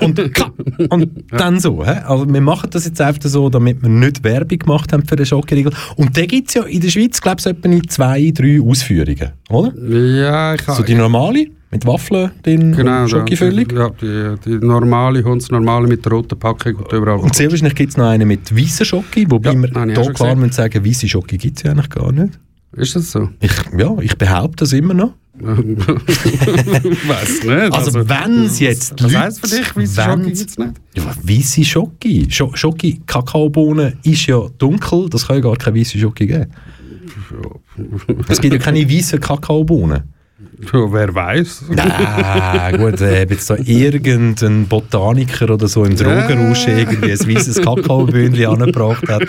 und 0.00 0.34
ka 0.34 0.52
und 0.90 1.08
dann 1.30 1.58
so. 1.60 1.84
Hä? 1.84 2.00
Also 2.04 2.32
wir 2.32 2.40
machen 2.40 2.70
das 2.70 2.84
jetzt 2.84 3.00
einfach 3.00 3.22
so, 3.22 3.48
damit 3.48 3.82
wir 3.82 3.88
nicht 3.88 4.22
Werbung 4.24 4.58
gemacht 4.58 4.92
haben 4.92 5.04
für 5.04 5.16
den 5.16 5.26
Schokoriegel. 5.26 5.72
Und 5.96 6.16
den 6.16 6.26
gibt 6.26 6.48
es 6.48 6.54
ja 6.54 6.62
in 6.62 6.80
der 6.80 6.88
Schweiz, 6.88 7.20
glaube 7.20 7.36
ich, 7.38 7.44
so 7.44 7.50
etwa 7.50 7.68
in 7.68 7.88
zwei, 7.88 8.30
drei 8.34 8.60
Ausführungen, 8.60 9.32
oder? 9.50 9.72
Ja, 9.88 10.54
ich 10.54 10.62
So 10.62 10.82
die 10.82 10.94
normale, 10.94 11.46
mit 11.70 11.86
Waffeln 11.86 12.30
drin 12.42 12.72
Genau, 12.72 13.06
Schokifüllung. 13.06 13.66
Ja, 13.74 13.90
die, 13.90 14.34
die 14.44 14.64
normale, 14.64 15.22
Hundsnormale 15.22 15.86
mit 15.86 16.04
der 16.04 16.12
roten 16.12 16.38
Packung 16.38 16.76
und 16.76 16.92
überall. 16.92 17.18
Und 17.18 17.34
sehr 17.34 17.50
wahrscheinlich 17.50 17.74
gibt 17.74 17.90
es 17.90 17.96
noch 17.96 18.06
eine 18.06 18.24
mit 18.24 18.54
weißer 18.56 18.84
Schoki, 18.84 19.30
wobei 19.30 19.52
Ja, 19.52 19.62
wir 19.62 19.94
hier 19.94 20.12
klar 20.12 20.34
müssen 20.34 20.52
sagen, 20.52 20.84
weiße 20.84 21.08
Schoki 21.08 21.36
gibt 21.36 21.58
es 21.58 21.62
ja 21.64 21.72
eigentlich 21.72 21.90
gar 21.90 22.12
nicht. 22.12 22.38
Ist 22.76 22.96
das 22.96 23.10
so? 23.10 23.28
Ich, 23.40 23.52
ja, 23.76 23.96
ich 24.00 24.16
behaupte 24.16 24.64
das 24.64 24.72
immer 24.72 24.94
noch. 24.94 25.14
Weiß 27.08 27.44
nicht. 27.44 27.72
Also, 27.72 28.08
wenn 28.08 28.44
es 28.44 28.58
jetzt 28.60 29.02
Was 29.02 29.14
heisst 29.14 29.40
für 29.40 29.56
dich, 29.56 29.76
weiße 29.76 30.02
Schoki 30.02 30.30
es 30.32 30.58
nicht? 30.58 30.72
Ja, 30.94 31.04
weisse 31.22 31.64
Schoki. 31.64 32.26
Scho 32.28 32.50
Schoki, 32.54 33.00
Kakaobohnen 33.06 33.98
ist 34.02 34.26
ja 34.26 34.48
dunkel, 34.58 35.08
das 35.08 35.26
kann 35.26 35.36
ja 35.36 35.42
gar 35.42 35.56
keine 35.56 35.78
weisse 35.78 35.98
Schoki 35.98 36.26
geben. 36.26 36.50
Es 38.28 38.40
gibt 38.40 38.54
ja 38.54 38.60
keine 38.60 38.88
weißen 38.90 39.20
Kakaobohnen. 39.20 40.02
Ja, 40.72 40.92
wer 40.92 41.12
weiß? 41.12 41.64
Nein, 41.70 42.78
gut, 42.78 43.00
äh, 43.00 43.26
jetzt 43.28 43.50
da 43.50 43.56
irgendein 43.56 44.68
Botaniker 44.68 45.50
oder 45.50 45.66
so 45.66 45.84
im 45.84 45.96
Drogenrausch 45.96 46.68
irgendwie 46.68 47.10
ein 47.10 47.18
weißes 47.18 47.60
Kakaobündchen 47.60 48.46
angebracht 48.46 49.08
hat. 49.08 49.22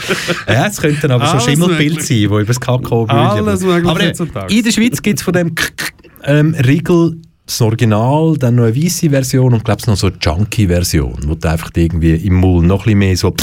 Ja, 0.48 0.67
es 0.67 0.78
könnte 0.80 1.08
dann 1.08 1.12
aber 1.12 1.26
schon 1.26 1.34
Alles 1.36 1.45
Schimmelbild 1.45 1.95
möglich. 1.95 2.08
sein, 2.08 2.30
wo 2.30 2.38
über 2.38 2.45
das 2.45 2.60
Kakaobündchen... 2.60 3.48
Alles 3.48 3.63
aber 3.63 4.02
äh, 4.02 4.13
in 4.56 4.63
der 4.63 4.72
Schweiz 4.72 5.02
gibt 5.02 5.19
es 5.19 5.24
von 5.24 5.34
dem 5.34 5.56
ähm, 6.26 6.56
Riegel 6.65 7.17
das 7.45 7.60
Original, 7.62 8.38
dann 8.38 8.56
noch 8.56 8.65
eine 8.65 8.76
weiße 8.76 9.10
Version 9.10 9.54
und 9.54 9.65
glaube 9.65 9.82
noch 9.88 9.98
so 9.98 10.08
eine 10.08 10.17
Junkie-Version, 10.22 11.17
wo 11.26 11.34
du 11.34 11.50
einfach 11.50 11.72
irgendwie 11.76 12.13
im 12.15 12.36
Mund 12.36 12.67
noch 12.67 12.82
ein 12.82 12.84
bisschen 12.84 13.00
mehr 13.00 13.17
so... 13.17 13.34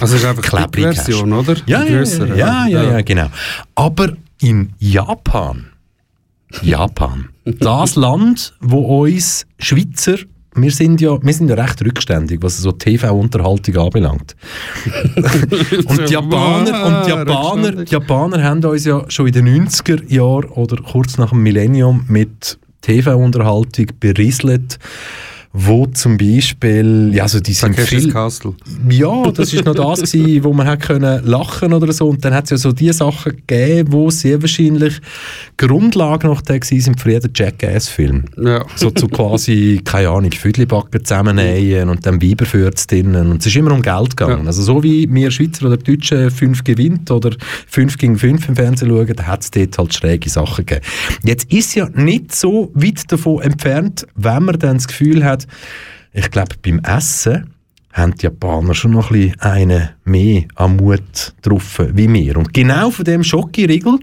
Also 0.00 0.14
es 0.16 0.22
ist 0.22 0.24
einfach 0.24 0.42
die 0.42 0.48
Klebrig 0.48 0.86
hast. 0.86 1.04
Version, 1.04 1.32
oder? 1.34 1.56
Ja, 1.66 1.82
Die 1.84 1.92
ja, 1.92 1.98
grössere, 1.98 2.38
ja, 2.38 2.66
ja, 2.66 2.82
ja, 2.84 3.00
genau. 3.02 3.26
Aber 3.74 4.14
in 4.40 4.70
Japan, 4.78 5.66
Japan, 6.62 7.28
das 7.44 7.96
Land, 7.96 8.54
wo 8.60 9.04
uns 9.04 9.46
Schweizer, 9.58 10.16
wir 10.54 10.70
sind 10.70 11.00
ja, 11.00 11.22
wir 11.22 11.32
sind 11.32 11.48
ja 11.48 11.54
recht 11.54 11.80
rückständig, 11.82 12.42
was 12.42 12.58
so 12.58 12.72
TV-Unterhaltung 12.72 13.76
anbelangt. 13.76 14.36
und 15.16 16.08
die 16.08 16.12
Japaner, 16.12 16.86
und 16.86 17.06
die 17.06 17.10
Japaner, 17.10 17.62
Rückständig. 17.68 17.88
die 17.88 17.94
Japaner 17.94 18.42
haben 18.42 18.64
uns 18.64 18.84
ja 18.84 19.04
schon 19.08 19.28
in 19.28 19.32
den 19.32 19.68
90er 19.68 20.12
Jahren 20.12 20.50
oder 20.50 20.76
kurz 20.82 21.18
nach 21.18 21.30
dem 21.30 21.42
Millennium 21.42 22.04
mit 22.08 22.58
TV-Unterhaltung 22.80 23.86
berieselt, 24.00 24.78
wo 25.52 25.86
zum 25.86 26.16
Beispiel, 26.16 27.10
ja, 27.12 27.24
also 27.24 27.40
die 27.40 27.52
sind 27.54 27.74
Takeshis 27.74 28.04
viel, 28.04 28.12
Castle. 28.12 28.54
ja, 28.88 29.30
das 29.32 29.52
ist 29.52 29.64
noch 29.64 29.74
das 29.74 30.00
gewesen, 30.12 30.44
wo 30.44 30.52
man 30.52 30.66
hat 30.68 30.80
können 30.80 31.24
lachen 31.24 31.72
oder 31.72 31.92
so. 31.92 32.08
Und 32.08 32.24
dann 32.24 32.34
hat 32.34 32.44
es 32.44 32.50
ja 32.50 32.56
so 32.56 32.70
die 32.70 32.92
Sachen 32.92 33.32
gegeben, 33.46 33.92
wo 33.92 34.10
sehr 34.10 34.40
wahrscheinlich 34.40 35.00
Grundlage 35.56 36.28
noch 36.28 36.40
da 36.40 36.56
gewesen 36.56 36.80
sind 36.80 37.00
für 37.00 37.10
jeden 37.10 37.32
Jackass-Film. 37.34 38.26
Ja. 38.40 38.64
So 38.76 38.90
zu 38.92 39.08
quasi, 39.08 39.80
keine 39.84 40.10
Ahnung, 40.10 40.30
Füdlibacken 40.30 41.04
zusammennähen 41.04 41.88
und 41.88 42.06
dann 42.06 42.20
Biberfürz 42.20 42.86
drinnen. 42.86 43.32
Und 43.32 43.40
es 43.40 43.46
ist 43.46 43.56
immer 43.56 43.72
um 43.72 43.82
Geld 43.82 44.16
gegangen. 44.16 44.42
Ja. 44.42 44.46
Also 44.46 44.62
so 44.62 44.84
wie 44.84 45.12
wir 45.12 45.32
Schweizer 45.32 45.66
oder 45.66 45.78
Deutsche 45.78 46.30
5 46.30 46.62
gewinnt 46.62 47.10
oder 47.10 47.32
5 47.66 47.98
gegen 47.98 48.16
5 48.16 48.50
im 48.50 48.54
Fernsehen 48.54 48.88
schauen, 48.88 49.14
da 49.16 49.24
hat 49.24 49.42
es 49.42 49.50
dort 49.50 49.76
halt 49.76 49.94
schräge 49.94 50.30
Sachen 50.30 50.64
gegeben. 50.64 50.86
Jetzt 51.24 51.52
ist 51.52 51.74
ja 51.74 51.88
nicht 51.92 52.36
so 52.36 52.70
weit 52.74 53.10
davon 53.10 53.42
entfernt, 53.42 54.06
wenn 54.14 54.44
man 54.44 54.56
dann 54.56 54.76
das 54.76 54.86
Gefühl 54.86 55.24
hat, 55.24 55.39
ich 56.12 56.30
glaube, 56.30 56.56
beim 56.62 56.80
Essen 56.80 57.54
haben 57.92 58.14
die 58.14 58.24
Japaner 58.24 58.74
schon 58.74 58.92
noch 58.92 59.10
ein 59.10 59.20
bisschen 59.20 59.40
einen 59.40 59.88
mehr 60.04 60.44
an 60.54 60.76
Mut 60.76 61.34
drauf 61.42 61.80
wie 61.92 62.12
wir. 62.12 62.36
Und 62.36 62.54
genau 62.54 62.90
von 62.90 63.04
dem 63.04 63.24
Schokoriegel 63.24 63.98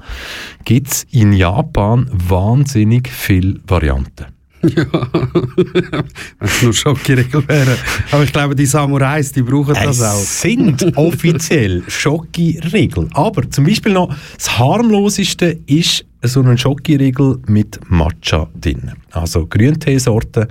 gibt 0.65 0.87
es 0.87 1.07
in 1.11 1.33
Japan 1.33 2.09
wahnsinnig 2.11 3.09
viele 3.09 3.59
Varianten. 3.65 4.25
Wenn 4.61 6.03
es 6.39 6.61
nur 6.63 6.73
Schokoriegel 6.73 7.47
wären. 7.47 7.77
Aber 8.11 8.23
ich 8.23 8.33
glaube, 8.33 8.55
die 8.55 8.65
Samurais, 8.65 9.31
die 9.31 9.43
brauchen 9.43 9.75
das 9.75 10.01
auch. 10.01 10.19
Es 10.19 10.41
sind 10.41 10.97
offiziell 10.97 11.83
Schokoriegel. 11.87 13.07
Aber 13.13 13.49
zum 13.49 13.65
Beispiel 13.65 13.93
noch 13.93 14.13
das 14.35 14.57
harmloseste 14.57 15.59
ist 15.67 16.05
so 16.27 16.41
ein 16.41 16.57
Schokoriegel 16.57 17.39
mit 17.47 17.79
Matcha 17.89 18.47
drin. 18.59 18.91
Also 19.11 19.45
Grünteesorte. 19.47 20.47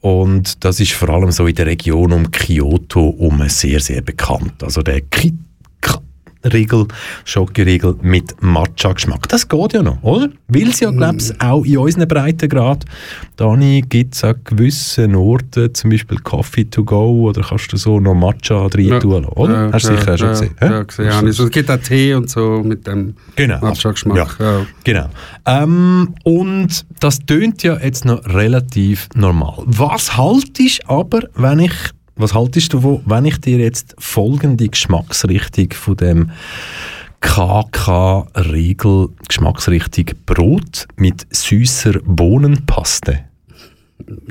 Und 0.00 0.64
das 0.64 0.80
ist 0.80 0.92
vor 0.92 1.10
allem 1.10 1.30
so 1.30 1.46
in 1.46 1.54
der 1.54 1.66
Region 1.66 2.12
um 2.12 2.30
Kyoto 2.30 3.08
um 3.08 3.48
sehr, 3.48 3.80
sehr 3.80 4.02
bekannt. 4.02 4.62
Also 4.62 4.82
der 4.82 5.00
Ki 5.02 5.32
Ka- 5.32 5.36
Riegel, 6.44 6.86
Schokoriegel 7.24 7.96
mit 8.02 8.34
Matcha-Geschmack. 8.40 9.28
Das 9.28 9.48
geht 9.48 9.72
ja 9.72 9.82
noch, 9.82 10.02
oder? 10.02 10.28
Weil 10.48 10.68
es 10.68 10.80
ja, 10.80 10.90
glaube 10.90 11.18
ich, 11.18 11.40
auch 11.40 11.64
in 11.64 11.78
unseren 11.78 12.08
Breitengrad, 12.08 12.84
Dani, 13.36 13.82
gibt 13.88 14.14
es 14.14 14.24
an 14.24 14.36
gewissen 14.44 15.14
Orten, 15.14 15.74
zum 15.74 15.90
Beispiel 15.90 16.18
Coffee 16.18 16.64
to 16.64 16.84
go, 16.84 17.28
oder 17.28 17.42
kannst 17.42 17.72
du 17.72 17.76
so 17.76 18.00
noch 18.00 18.14
Matcha 18.14 18.66
rein 18.66 19.00
tun, 19.00 19.24
oder? 19.24 19.70
Hast 19.72 19.88
du 19.88 19.96
sicher 19.96 20.14
auch 20.14 20.18
schon 20.18 20.26
ja, 20.26 20.32
gesehen? 20.32 20.56
Ja, 20.60 20.68
hä? 20.68 20.72
ja 20.72 20.82
gesehen. 20.82 21.10
Also, 21.10 21.44
es 21.44 21.50
gibt 21.50 21.70
auch 21.70 21.76
Tee 21.78 22.14
und 22.14 22.30
so 22.30 22.62
mit 22.64 22.86
dem 22.86 23.14
Genau. 23.36 23.58
Matcha-Geschmack. 23.60 24.36
Ja. 24.38 24.44
Ja. 24.44 24.66
Genau. 24.84 25.08
Ähm, 25.46 26.14
und 26.24 26.84
das 27.00 27.20
tönt 27.20 27.62
ja 27.62 27.78
jetzt 27.78 28.04
noch 28.04 28.24
relativ 28.26 29.08
normal. 29.14 29.62
Was 29.66 30.16
haltest 30.16 30.88
aber, 30.88 31.22
wenn 31.34 31.60
ich, 31.60 31.72
was 32.16 32.34
haltest 32.34 32.72
du 32.72 33.02
wenn 33.04 33.24
ich 33.24 33.38
dir 33.38 33.58
jetzt 33.58 33.94
folgende 33.98 34.68
Geschmacksrichtung 34.68 35.72
von 35.72 35.96
dem 35.96 36.30
KK-Riegel 37.20 39.08
Geschmacksrichtung 39.28 40.06
Brot 40.26 40.86
mit 40.96 41.26
süßer 41.30 42.00
Bohnenpaste. 42.04 43.20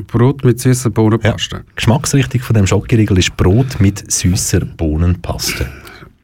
Brot 0.07 0.43
mit 0.43 0.59
süßer 0.59 0.89
Bohnenpaste. 0.89 1.63
Geschmacksrichtung 1.75 2.41
von 2.41 2.53
dem 2.53 2.67
Schokoriegel 2.67 3.17
ist 3.17 3.35
Brot 3.37 3.79
mit 3.79 4.11
süßer 4.11 4.65
Bohnenpaste. 4.65 5.69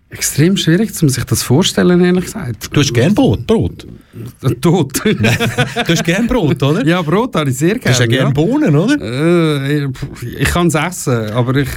Extrem 0.10 0.58
schwierig, 0.58 0.92
um 1.02 1.10
sich 1.10 1.24
das 1.24 1.44
vorstellen, 1.44 2.04
ehrlich 2.04 2.26
gesagt. 2.26 2.70
Du 2.72 2.82
hast 2.82 2.94
gern 2.94 3.16
Brot, 3.16 3.48
Brot. 3.48 3.88
Tot. 4.62 4.94
Du 5.04 5.14
hast 5.88 6.04
gern 6.04 6.28
Brot, 6.28 6.62
oder? 6.64 6.86
ja, 6.86 7.02
Brot 7.02 7.36
habe 7.36 7.50
ich 7.50 7.58
sehr 7.58 7.76
Du 7.76 7.86
hast 7.90 8.00
ja 8.00 8.06
gerne. 8.06 8.32
gern 8.32 8.34
Bohnen, 8.34 8.76
oder? 8.76 8.96
Äh, 9.02 9.88
ich 10.40 10.50
kann 10.50 10.68
es 10.68 10.76
essen, 10.76 11.32
aber 11.32 11.56
ich, 11.56 11.70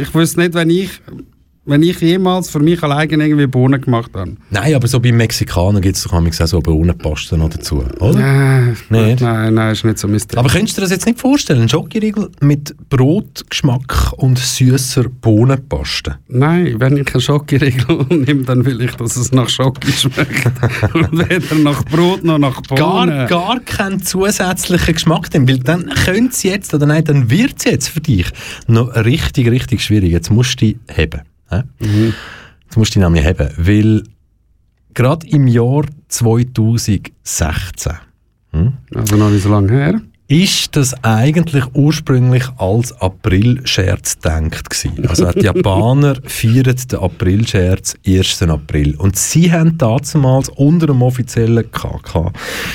ich 0.00 0.14
wüsste 0.14 0.40
nicht, 0.40 0.54
wenn 0.54 0.70
ich, 0.70 0.90
wenn 1.66 1.82
ich 1.82 2.00
jemals 2.00 2.48
für 2.48 2.60
mich 2.60 2.82
alleine 2.82 3.24
irgendwie 3.26 3.46
Bohnen 3.46 3.80
gemacht 3.80 4.12
habe. 4.14 4.36
Nein, 4.50 4.74
aber 4.74 4.86
so 4.88 5.00
beim 5.00 5.16
Mexikaner 5.16 5.80
gibt 5.80 5.96
es 5.96 6.04
doch 6.04 6.12
auch 6.12 6.46
so 6.46 6.60
Bohnenpasten 6.60 7.38
noch 7.40 7.50
dazu, 7.50 7.84
oder? 7.98 8.18
Äh, 8.18 8.74
Nicht? 8.88 9.20
Nein, 9.20 9.54
nein, 9.54 9.72
ist 9.72 9.84
nicht 9.84 9.98
so 9.98 10.06
mein 10.08 10.18
Ding. 10.18 10.38
Aber 10.38 10.48
könntest 10.48 10.76
du 10.76 10.80
dir 10.80 10.84
das 10.84 10.92
jetzt 10.92 11.06
nicht 11.06 11.18
vorstellen? 11.20 11.62
Ein 11.62 11.68
Schokoriegel 11.68 12.30
mit 12.40 12.74
Brotgeschmack 12.88 14.12
und 14.16 14.38
süßer 14.38 15.04
Bohnenpaste. 15.20 16.18
Nein, 16.28 16.76
wenn 16.78 16.96
ich 16.96 17.12
einen 17.12 17.20
Schokoriegel 17.20 18.06
nehme, 18.10 18.44
dann 18.44 18.64
will 18.64 18.80
ich, 18.80 18.92
dass 18.92 19.16
es 19.16 19.32
nach 19.32 19.48
Schoki 19.48 19.90
schmeckt. 19.90 20.46
Und 20.94 21.28
weder 21.28 21.54
nach 21.56 21.84
Brot 21.84 22.24
noch 22.24 22.38
nach 22.38 22.62
Gar, 22.62 23.06
Bohnen. 23.06 23.26
gar 23.26 23.60
keinen 23.60 24.02
zusätzlichen 24.02 24.94
Geschmack 24.94 25.30
drin, 25.30 25.48
weil 25.48 25.58
dann 25.58 25.86
könnte 26.04 26.30
es 26.32 26.42
jetzt, 26.42 26.72
oder 26.74 26.86
nein, 26.86 27.04
dann 27.04 27.28
wird 27.30 27.54
es 27.58 27.64
jetzt 27.64 27.88
für 27.88 28.00
dich 28.00 28.26
noch 28.68 28.94
richtig, 28.94 29.50
richtig 29.50 29.82
schwierig. 29.82 30.12
Jetzt 30.12 30.30
musst 30.30 30.60
du 30.60 30.66
dich 30.66 30.76
heben. 30.88 31.22
Hä? 31.50 31.62
Jetzt 31.80 32.76
musst 32.76 32.94
du 32.94 33.00
dich 33.00 33.04
nämlich 33.08 33.24
heben, 33.24 33.48
weil 33.56 34.02
gerade 34.94 35.26
im 35.28 35.46
Jahr 35.46 35.84
2016 36.08 37.92
Also 38.94 39.16
noch 39.16 39.30
nicht 39.30 39.42
so 39.42 39.50
lange 39.50 39.70
her. 39.72 40.00
ist 40.28 40.74
das 40.74 40.94
eigentlich 41.04 41.64
ursprünglich 41.74 42.44
als 42.56 42.92
Aprilscherz 43.00 44.16
gedacht 44.16 44.70
gewesen. 44.70 45.06
Also 45.08 45.30
die 45.32 45.40
Japaner 45.44 46.16
feiern 46.24 46.74
den 46.90 46.98
Aprilscherz 46.98 47.94
1. 48.06 48.42
April 48.42 48.96
und 48.96 49.16
sie 49.16 49.52
haben 49.52 49.78
damals 49.78 50.48
unter 50.48 50.86
dem 50.88 51.02
offiziellen 51.02 51.70
KK 51.70 52.32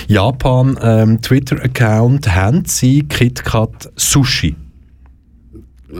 Japan 0.07 0.77
ähm, 0.81 1.21
Twitter-Account 1.21 2.33
haben 2.33 2.63
sie 2.65 3.03
KitKat 3.03 3.91
Sushi. 3.95 4.55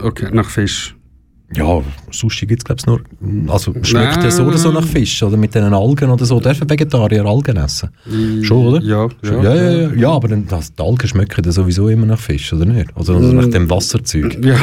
Okay, 0.02 0.28
nach 0.32 0.48
Fisch. 0.48 0.96
Ja, 1.54 1.82
Sushi 2.12 2.46
gibt 2.46 2.62
es, 2.62 2.64
glaube 2.64 2.80
ich, 2.80 2.86
nur. 2.86 3.52
Also 3.52 3.72
schmeckt 3.82 4.16
ja 4.16 4.22
Nein. 4.22 4.30
so 4.30 4.44
oder 4.44 4.58
so 4.58 4.70
nach 4.70 4.84
Fisch 4.84 5.22
oder 5.22 5.36
mit 5.36 5.54
den 5.54 5.64
Algen 5.64 6.10
oder 6.10 6.24
so. 6.24 6.40
Dürfen 6.40 6.68
Vegetarier 6.68 7.24
Algen 7.24 7.56
essen? 7.56 7.90
Schon, 8.42 8.66
oder? 8.66 8.82
Ja, 8.82 9.08
Schon, 9.22 9.42
ja, 9.44 9.54
ja, 9.54 9.62
ja, 9.62 9.80
ja. 9.88 9.94
ja 9.94 10.10
aber 10.10 10.28
dann, 10.28 10.46
das, 10.46 10.74
die 10.74 10.82
Algen 10.82 11.08
schmecken 11.08 11.42
dann 11.42 11.52
sowieso 11.52 11.88
immer 11.88 12.06
nach 12.06 12.18
Fisch, 12.18 12.52
oder 12.52 12.64
nicht? 12.64 12.88
Oder 12.96 13.18
nach 13.20 13.46
dem 13.48 13.68
Wasserzeug. 13.70 14.38
Ja, 14.44 14.56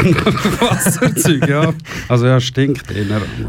Wasserzeug, 0.59 1.47
ja. 1.47 1.73
Also 2.07 2.25
ja, 2.25 2.39
stinkt 2.39 2.91
eher. 2.91 3.05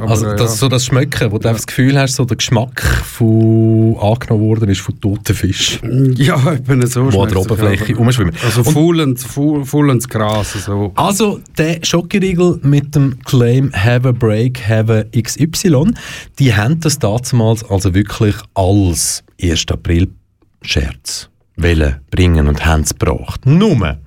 Also 0.07 0.27
das, 0.33 0.41
ja. 0.41 0.47
so 0.49 0.69
das 0.69 0.85
Schmecken, 0.87 1.31
wo 1.33 1.39
du 1.39 1.49
einfach 1.49 1.61
das 1.61 1.67
Gefühl 1.67 1.99
hast, 1.99 2.17
so 2.17 2.25
der 2.25 2.37
Geschmack 2.37 2.83
von, 3.05 3.97
angenommen 4.01 4.45
worden 4.45 4.69
ist 4.71 4.81
von 4.81 5.01
toten 5.01 5.35
Fisch. 5.35 5.81
Ja, 6.17 6.55
eben 6.55 6.87
so 6.87 7.13
Wo 7.13 7.23
an 7.23 7.29
der 7.29 7.41
Oberfläche 7.41 7.93
ja. 7.93 7.97
rumschwimmen. 7.99 8.35
Also 8.45 8.65
faulens, 8.65 9.25
faul- 9.25 9.65
faulens 9.65 10.09
Gras. 10.09 10.53
So. 10.65 10.93
Also, 10.95 11.41
der 11.59 11.79
Schokoriegel 11.83 12.59
mit 12.63 12.95
dem 12.95 13.19
Claim 13.25 13.71
Have 13.91 14.09
a 14.09 14.13
Break, 14.13 14.69
Have 14.69 14.89
a 14.93 15.05
XY, 15.21 15.95
die 16.39 16.55
haben 16.55 16.79
das 16.79 17.01
damals 17.01 17.65
also 17.65 17.93
wirklich 17.93 18.37
als 18.55 19.25
1. 19.43 19.67
April-Scherz 19.69 21.29
bringen 21.57 22.47
und 22.47 22.65
haben 22.65 22.83
es 22.83 22.91
gebracht. 22.91 23.45
Nur, 23.47 23.99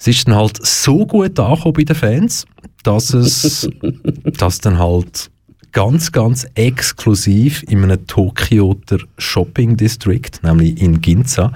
es 0.00 0.08
ist 0.08 0.26
dann 0.26 0.34
halt 0.34 0.66
so 0.66 1.06
gut 1.06 1.38
angekommen 1.38 1.74
bei 1.74 1.84
den 1.84 1.94
Fans, 1.94 2.44
dass 2.82 3.14
es 3.14 3.70
dass 4.36 4.58
dann 4.58 4.80
halt 4.80 5.30
ganz, 5.74 6.12
ganz 6.12 6.46
exklusiv 6.54 7.62
in 7.68 7.82
einem 7.82 8.06
Tokioter 8.06 8.98
Shopping 9.18 9.76
District, 9.76 10.30
nämlich 10.42 10.80
in 10.80 11.02
Ginza, 11.02 11.52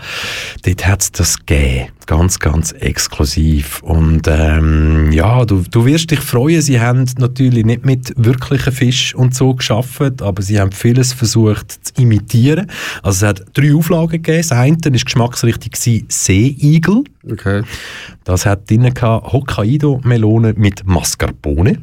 dort 0.65 0.87
hat 0.87 1.01
es 1.01 1.13
das 1.13 1.47
gegeben. 1.47 1.93
Ganz, 2.07 2.39
ganz 2.39 2.73
exklusiv. 2.73 3.83
Und 3.83 4.27
ähm, 4.29 5.13
ja, 5.13 5.45
du, 5.45 5.63
du 5.71 5.85
wirst 5.87 6.11
dich 6.11 6.21
freuen, 6.21 6.63
sie 6.63 6.81
haben 6.81 7.05
natürlich 7.19 7.65
nicht 7.65 7.85
mit 7.85 8.13
wirklichen 8.17 8.73
Fisch 8.73 9.15
und 9.15 9.35
so 9.35 9.55
geschafft, 9.55 10.21
aber 10.21 10.43
sie 10.43 10.59
haben 10.59 10.73
vieles 10.73 11.13
versucht 11.13 11.71
zu 11.71 12.03
imitieren. 12.03 12.71
Also 13.03 13.27
es 13.27 13.29
hat 13.29 13.45
drei 13.53 13.75
Auflagen 13.75 14.11
gegeben. 14.23 14.39
Das 14.39 14.53
eine 14.53 14.77
war 14.83 14.91
geschmacksrichtig 14.91 15.77
Seeigel. 16.09 17.05
Okay. 17.31 17.63
Das 18.25 18.47
hat 18.47 18.67
gehabt 18.69 19.33
Hokkaido-Melone 19.33 20.55
mit 20.57 20.87
Mascarpone. 20.87 21.79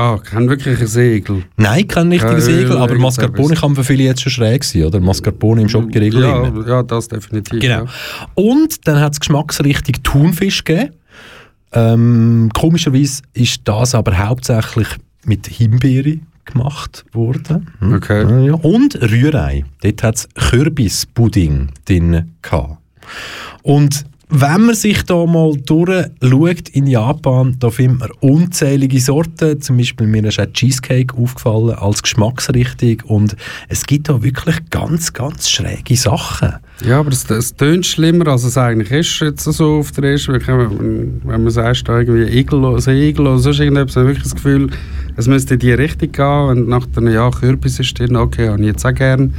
Ah, 0.00 0.18
kein 0.18 0.48
wirklicher 0.48 0.86
Segel. 0.86 1.44
Nein, 1.58 1.86
kein 1.86 2.08
richtiger 2.08 2.32
Ja, 2.32 2.40
Segel, 2.40 2.76
aber. 2.78 2.94
Mascarpone 2.94 3.54
kann 3.54 3.74
für 3.74 3.84
viele 3.84 4.04
jetzt 4.04 4.22
schon 4.22 4.32
schräg 4.32 4.64
sein, 4.64 4.84
oder? 4.84 4.98
Mascarpone 4.98 5.60
im 5.60 5.68
Schokoriegel. 5.68 6.22
Ja, 6.22 6.40
drin. 6.40 6.64
ja, 6.66 6.82
das 6.82 7.08
definitiv. 7.08 7.60
Genau. 7.60 7.84
Ja. 7.84 7.86
Und 8.34 8.86
dann 8.88 8.98
hat 9.00 9.12
es 9.12 9.20
geschmacksrichtig 9.20 9.96
Thunfisch 10.02 10.64
gegeben. 10.64 10.94
Ähm, 11.72 12.50
komischerweise 12.54 13.22
ist 13.34 13.60
das 13.64 13.94
aber 13.94 14.16
hauptsächlich 14.16 14.88
mit 15.26 15.46
Himbeere 15.46 16.18
gemacht 16.46 17.04
worden. 17.12 17.68
Hm. 17.80 17.92
Okay. 17.94 18.46
Ja. 18.46 18.54
Und 18.54 18.94
Rührei. 19.02 19.64
Dort 19.82 20.02
hat 20.02 20.16
es 20.16 20.28
Kürbispudding 20.34 21.68
drin 21.84 22.32
gehabt. 22.40 22.78
Und 23.62 24.06
wenn 24.30 24.66
man 24.66 24.74
sich 24.74 25.02
da 25.02 25.26
mal 25.26 25.56
durchschaut 25.56 26.68
in 26.70 26.86
Japan, 26.86 27.56
da 27.58 27.70
findet 27.70 27.98
man 27.98 28.10
unzählige 28.20 29.00
Sorten. 29.00 29.60
Zum 29.60 29.76
Beispiel 29.76 30.06
mir 30.06 30.24
ist 30.24 30.38
auch 30.38 30.46
Cheesecake 30.52 31.16
aufgefallen 31.16 31.74
als 31.74 32.02
geschmacksrichtig. 32.02 33.04
Und 33.04 33.36
es 33.68 33.84
gibt 33.84 34.08
da 34.08 34.22
wirklich 34.22 34.56
ganz, 34.70 35.12
ganz 35.12 35.50
schräge 35.50 35.96
Sachen. 35.96 36.54
Ja, 36.86 37.00
aber 37.00 37.10
es, 37.10 37.28
es 37.28 37.56
tönt 37.56 37.84
schlimmer, 37.84 38.28
als 38.28 38.44
es 38.44 38.56
eigentlich 38.56 38.92
ist, 38.92 39.20
jetzt 39.20 39.44
so 39.44 39.78
auf 39.78 39.90
der 39.92 40.12
ersten. 40.12 40.34
Wenn, 40.34 41.20
wenn 41.24 41.42
man 41.42 41.50
sagt, 41.50 41.88
da 41.88 41.98
irgendwie 41.98 42.38
Igel, 42.38 42.64
oder 42.64 42.80
Segel 42.80 43.26
oder 43.26 43.38
sonst 43.38 43.58
irgendetwas, 43.58 43.96
habe 43.96 44.06
ich 44.06 44.16
wirklich 44.16 44.32
das 44.32 44.34
Gefühl, 44.36 44.70
es 45.16 45.26
müsste 45.26 45.54
in 45.54 45.60
die 45.60 45.72
Richtung 45.72 46.12
gehen. 46.12 46.24
Und 46.24 46.68
nach 46.68 46.86
einem 46.96 47.12
Jahr 47.12 47.32
Kürbis 47.32 47.80
ist 47.80 47.98
drin, 47.98 48.14
okay, 48.14 48.48
habe 48.48 48.60
ich 48.60 48.68
jetzt 48.68 48.86
auch 48.86 48.94
gern. 48.94 49.34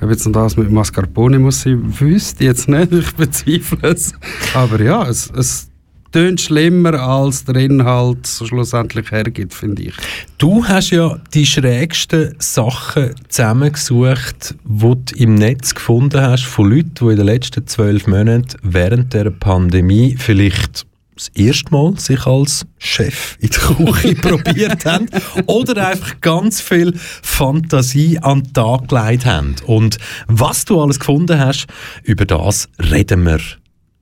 Ob 0.00 0.10
jetzt 0.10 0.28
das 0.30 0.56
mit 0.56 0.70
Mascarpone 0.70 1.38
muss 1.38 1.62
sein, 1.62 1.82
wüsste 2.00 2.44
ich 2.44 2.48
jetzt 2.48 2.68
nicht, 2.68 2.92
ich 2.92 3.14
bezweifle 3.14 3.90
es. 3.90 4.12
Aber 4.54 4.80
ja, 4.80 5.08
es, 5.08 5.30
es 5.36 5.68
tönt 6.12 6.40
schlimmer, 6.40 6.94
als 6.94 7.44
der 7.44 7.56
Inhalt 7.56 8.26
schlussendlich 8.26 9.10
hergibt, 9.10 9.54
finde 9.54 9.82
ich. 9.82 9.94
Du 10.38 10.64
hast 10.64 10.90
ja 10.90 11.18
die 11.34 11.46
schrägsten 11.46 12.34
Sachen 12.38 13.14
zusammengesucht, 13.28 14.54
die 14.64 14.80
du 14.80 15.14
im 15.16 15.34
Netz 15.34 15.74
gefunden 15.74 16.20
hast, 16.20 16.44
von 16.44 16.70
Leuten, 16.70 16.94
die 17.00 17.04
in 17.04 17.16
den 17.16 17.26
letzten 17.26 17.66
zwölf 17.66 18.06
Monaten 18.06 18.56
während 18.62 19.12
der 19.12 19.30
Pandemie 19.30 20.16
vielleicht 20.18 20.87
das 21.18 21.28
erste 21.34 21.70
Mal 21.72 21.98
sich 21.98 22.26
als 22.26 22.64
Chef 22.78 23.36
in 23.40 23.50
der 23.50 23.60
Küche 23.60 24.14
probiert 24.20 24.84
haben 24.84 25.08
oder 25.46 25.88
einfach 25.88 26.20
ganz 26.20 26.60
viel 26.60 26.94
Fantasie 26.96 28.18
an 28.18 28.42
den 28.42 28.52
Tag 28.52 28.88
gelegt 28.88 29.26
haben. 29.26 29.56
Und 29.66 29.98
was 30.28 30.64
du 30.64 30.80
alles 30.80 31.00
gefunden 31.00 31.38
hast, 31.38 31.66
über 32.04 32.24
das 32.24 32.68
reden 32.78 33.26
wir 33.26 33.40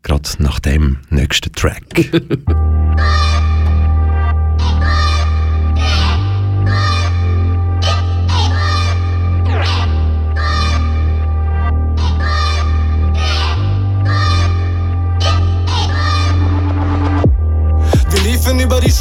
gerade 0.02 0.28
nach 0.38 0.60
dem 0.60 0.98
nächsten 1.10 1.52
Track. 1.52 1.84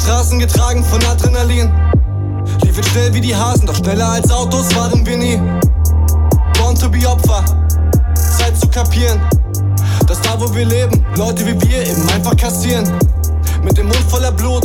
Straßen, 0.06 0.38
getragen 0.38 0.84
von 0.84 1.04
Adrenalin. 1.04 1.68
Liefen 2.62 2.84
schnell 2.84 3.12
wie 3.12 3.20
die 3.20 3.34
Hasen, 3.34 3.66
doch 3.66 3.74
schneller 3.74 4.08
als 4.08 4.30
Autos 4.30 4.72
waren 4.76 5.04
wir 5.04 5.16
nie. 5.16 5.36
Born 6.56 6.76
to 6.76 6.88
be 6.88 7.04
Opfer, 7.08 7.44
Zeit 8.38 8.56
zu 8.56 8.68
kapieren. 8.68 9.20
Dass 10.06 10.20
da, 10.20 10.40
wo 10.40 10.54
wir 10.54 10.64
leben, 10.64 11.04
Leute 11.16 11.44
wie 11.44 11.60
wir 11.60 11.84
eben 11.88 12.08
einfach 12.10 12.36
kassieren. 12.36 12.88
Mit 13.64 13.78
dem 13.78 13.86
Mund 13.86 14.04
voller 14.08 14.30
Blut, 14.30 14.62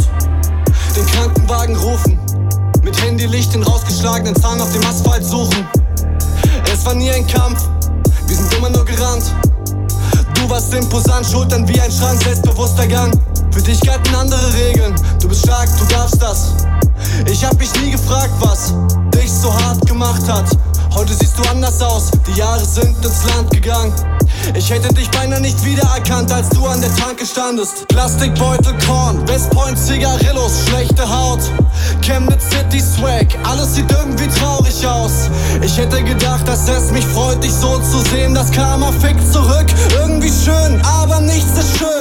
den 0.96 1.08
Krankenwagen 1.08 1.76
rufen. 1.76 2.20
Mit 2.84 3.02
Handylicht 3.02 3.56
den 3.56 3.64
rausgeschlagenen 3.64 4.40
Zahn 4.40 4.62
auf 4.62 4.72
dem 4.72 4.86
Asphalt 4.86 5.26
suchen. 5.26 5.66
Es 6.72 6.86
war 6.86 6.94
nie 6.94 7.10
ein 7.10 7.26
Kampf, 7.26 7.68
wir 8.28 8.36
sind 8.36 8.54
immer 8.54 8.70
nur 8.70 8.86
gerannt. 8.86 9.24
Du 10.36 10.48
warst 10.48 10.72
imposant, 10.72 11.26
Schultern 11.26 11.68
wie 11.68 11.82
ein 11.82 11.92
Schrank, 11.92 12.22
selbstbewusster 12.22 12.86
Gang. 12.86 13.12
Für 13.52 13.62
dich 13.62 13.82
galten 13.82 14.16
andere 14.16 14.54
Regeln, 14.54 14.96
du 15.22 15.28
bist 15.28 15.44
stark, 15.44 15.70
du 15.78 15.86
darfst 15.94 16.22
das. 16.22 16.54
Ich 17.26 17.44
hab 17.44 17.58
mich 17.58 17.74
nie 17.82 17.92
gefragt, 17.92 18.32
was 18.40 18.74
dich 19.14 19.32
so 19.32 19.54
hart 19.54 19.86
gemacht 19.86 20.28
hat. 20.28 20.46
Heute 20.94 21.14
siehst 21.14 21.38
du 21.38 21.44
anders 21.50 21.82
aus, 21.82 22.12
die 22.28 22.40
Jahre 22.40 22.64
sind 22.64 22.96
ins 23.04 23.24
Land 23.26 23.52
gegangen. 23.52 23.94
Ich 24.56 24.70
hätte 24.70 24.94
dich 24.94 25.10
beinahe 25.12 25.40
nicht 25.42 25.64
wiedererkannt, 25.64 26.32
als 26.32 26.50
du 26.50 26.66
an 26.66 26.82
der 26.82 26.94
Tanke 26.96 27.26
standest. 27.26 27.88
Plastikbeutel, 27.88 28.74
Korn, 28.86 29.28
Westpoint, 29.28 29.78
Zigarillos, 29.78 30.52
schlechte 30.68 31.08
Haut. 31.08 31.42
Chemnitz 32.02 32.44
City 32.50 32.82
Swag, 32.82 33.28
alles 33.44 33.76
sieht 33.76 33.92
irgendwie 33.92 34.28
traurig 34.28 34.86
aus. 34.86 35.30
Ich 35.62 35.78
hätte 35.78 36.04
gedacht, 36.04 36.48
dass 36.48 36.68
es 36.68 36.92
mich 36.92 37.06
freut, 37.06 37.44
dich 37.44 37.54
so 37.54 37.80
zu 37.80 38.00
sehen. 38.10 38.34
Das 38.34 38.52
Karma 38.52 38.92
fickt 38.92 39.32
zurück, 39.32 39.68
irgendwie 40.00 40.32
schön, 40.44 40.82
aber 40.82 41.22
nichts 41.22 41.58
ist 41.58 41.78
schön. 41.78 42.01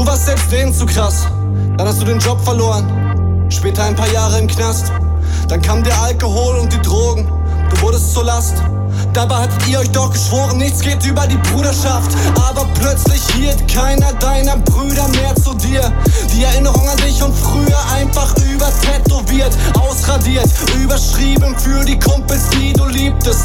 Du 0.00 0.06
warst 0.06 0.24
selbst 0.24 0.50
denen 0.50 0.72
zu 0.72 0.86
krass. 0.86 1.26
Dann 1.76 1.86
hast 1.86 2.00
du 2.00 2.06
den 2.06 2.18
Job 2.20 2.42
verloren. 2.42 3.46
Später 3.50 3.84
ein 3.84 3.94
paar 3.94 4.10
Jahre 4.10 4.38
im 4.38 4.46
Knast. 4.46 4.90
Dann 5.46 5.60
kam 5.60 5.84
der 5.84 5.94
Alkohol 6.00 6.56
und 6.56 6.72
die 6.72 6.80
Drogen. 6.80 7.30
Du 7.68 7.82
wurdest 7.82 8.14
zur 8.14 8.24
Last. 8.24 8.54
Dabei 9.12 9.42
hattet 9.42 9.68
ihr 9.68 9.78
euch 9.78 9.90
doch 9.90 10.10
geschworen, 10.10 10.56
nichts 10.56 10.80
geht 10.80 11.04
über 11.04 11.26
die 11.26 11.36
Bruderschaft. 11.36 12.16
Aber 12.48 12.66
plötzlich 12.80 13.20
hielt 13.34 13.68
keiner 13.68 14.10
deiner 14.14 14.56
Brüder 14.56 15.06
mehr 15.08 15.36
zu 15.36 15.52
dir. 15.52 15.92
Die 16.32 16.44
Erinnerung 16.44 16.88
an 16.88 16.96
dich 16.96 17.22
und 17.22 17.36
früher 17.36 17.78
einfach 17.94 18.34
übertätowiert, 18.38 19.54
ausradiert, 19.78 20.48
überschrieben 20.82 21.54
für 21.58 21.84
die 21.84 21.98
Kumpels, 21.98 22.48
die 22.48 22.72
du 22.72 22.86
liebtest. 22.86 23.44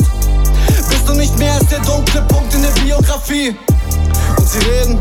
Bist 0.90 1.06
du 1.06 1.16
nicht 1.16 1.38
mehr 1.38 1.56
als 1.56 1.68
der 1.68 1.80
dunkle 1.80 2.22
Punkt 2.22 2.54
in 2.54 2.62
der 2.62 2.82
Biografie? 2.82 3.58
Und 4.46 4.52
sie 4.52 4.70
reden 4.70 5.00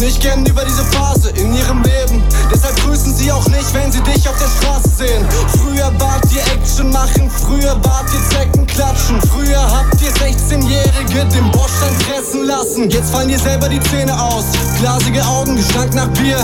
nicht 0.00 0.20
gern 0.20 0.44
über 0.44 0.62
diese 0.66 0.84
Phase 0.84 1.30
in 1.30 1.54
ihrem 1.54 1.82
Leben. 1.82 2.22
Deshalb 2.52 2.76
grüßen 2.84 3.14
sie 3.14 3.32
auch 3.32 3.46
nicht, 3.46 3.72
wenn 3.72 3.90
sie 3.90 4.02
dich 4.02 4.28
auf 4.28 4.36
der 4.36 4.48
Straße 4.48 4.88
sehen. 4.90 5.26
Früher 5.62 5.90
wart 5.98 6.30
ihr 6.30 6.42
Action 6.52 6.90
machen, 6.90 7.30
früher 7.30 7.74
wart 7.84 8.04
ihr 8.12 8.36
Zecken 8.36 8.66
klatschen. 8.66 9.18
Früher 9.30 9.62
habt 9.62 9.98
ihr 10.02 10.10
16-Jährige 10.10 11.24
den 11.24 11.50
Bordstein 11.52 11.94
fressen 12.00 12.44
lassen. 12.44 12.90
Jetzt 12.90 13.12
fallen 13.12 13.28
dir 13.28 13.38
selber 13.38 13.70
die 13.70 13.80
Zähne 13.80 14.12
aus. 14.12 14.44
Glasige 14.78 15.24
Augen, 15.24 15.56
Gestank 15.56 15.94
nach 15.94 16.08
Bier. 16.08 16.36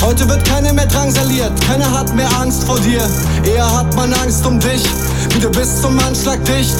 Heute 0.00 0.26
wird 0.26 0.42
keiner 0.48 0.72
mehr 0.72 0.86
drangsaliert, 0.86 1.52
keiner 1.66 1.90
hat 1.90 2.14
mehr 2.14 2.30
Angst 2.40 2.64
vor 2.64 2.80
dir. 2.80 3.06
Eher 3.44 3.70
hat 3.70 3.94
man 3.94 4.10
Angst 4.14 4.46
um 4.46 4.58
dich, 4.58 4.84
wie 5.34 5.38
du 5.38 5.50
bist 5.50 5.82
zum 5.82 5.98
Anschlag 5.98 6.42
dicht. 6.46 6.76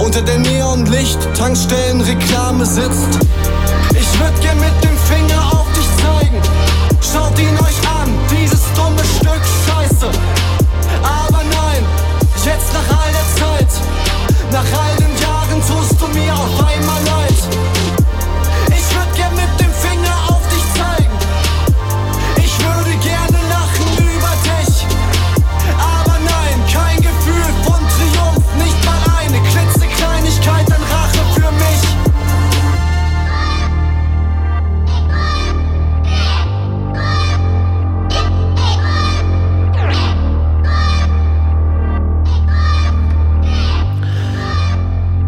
Unter 0.00 0.20
der 0.20 0.38
Neonlicht, 0.38 1.18
Tankstellen, 1.34 2.02
Reklame 2.02 2.66
sitzt. 2.66 3.08
Schaut 7.14 7.38
ihn 7.38 7.56
euch 7.60 7.78
an, 7.88 8.10
dieses 8.28 8.60
dumme 8.74 8.98
Stück 8.98 9.40
Scheiße. 9.64 10.10
Aber 11.00 11.44
nein, 11.44 11.84
jetzt 12.44 12.72
nach 12.72 12.98
all 12.98 13.12
der 13.12 13.28
Zeit, 13.38 13.68
nach 14.50 14.80
all 14.80 14.96
den 14.96 15.03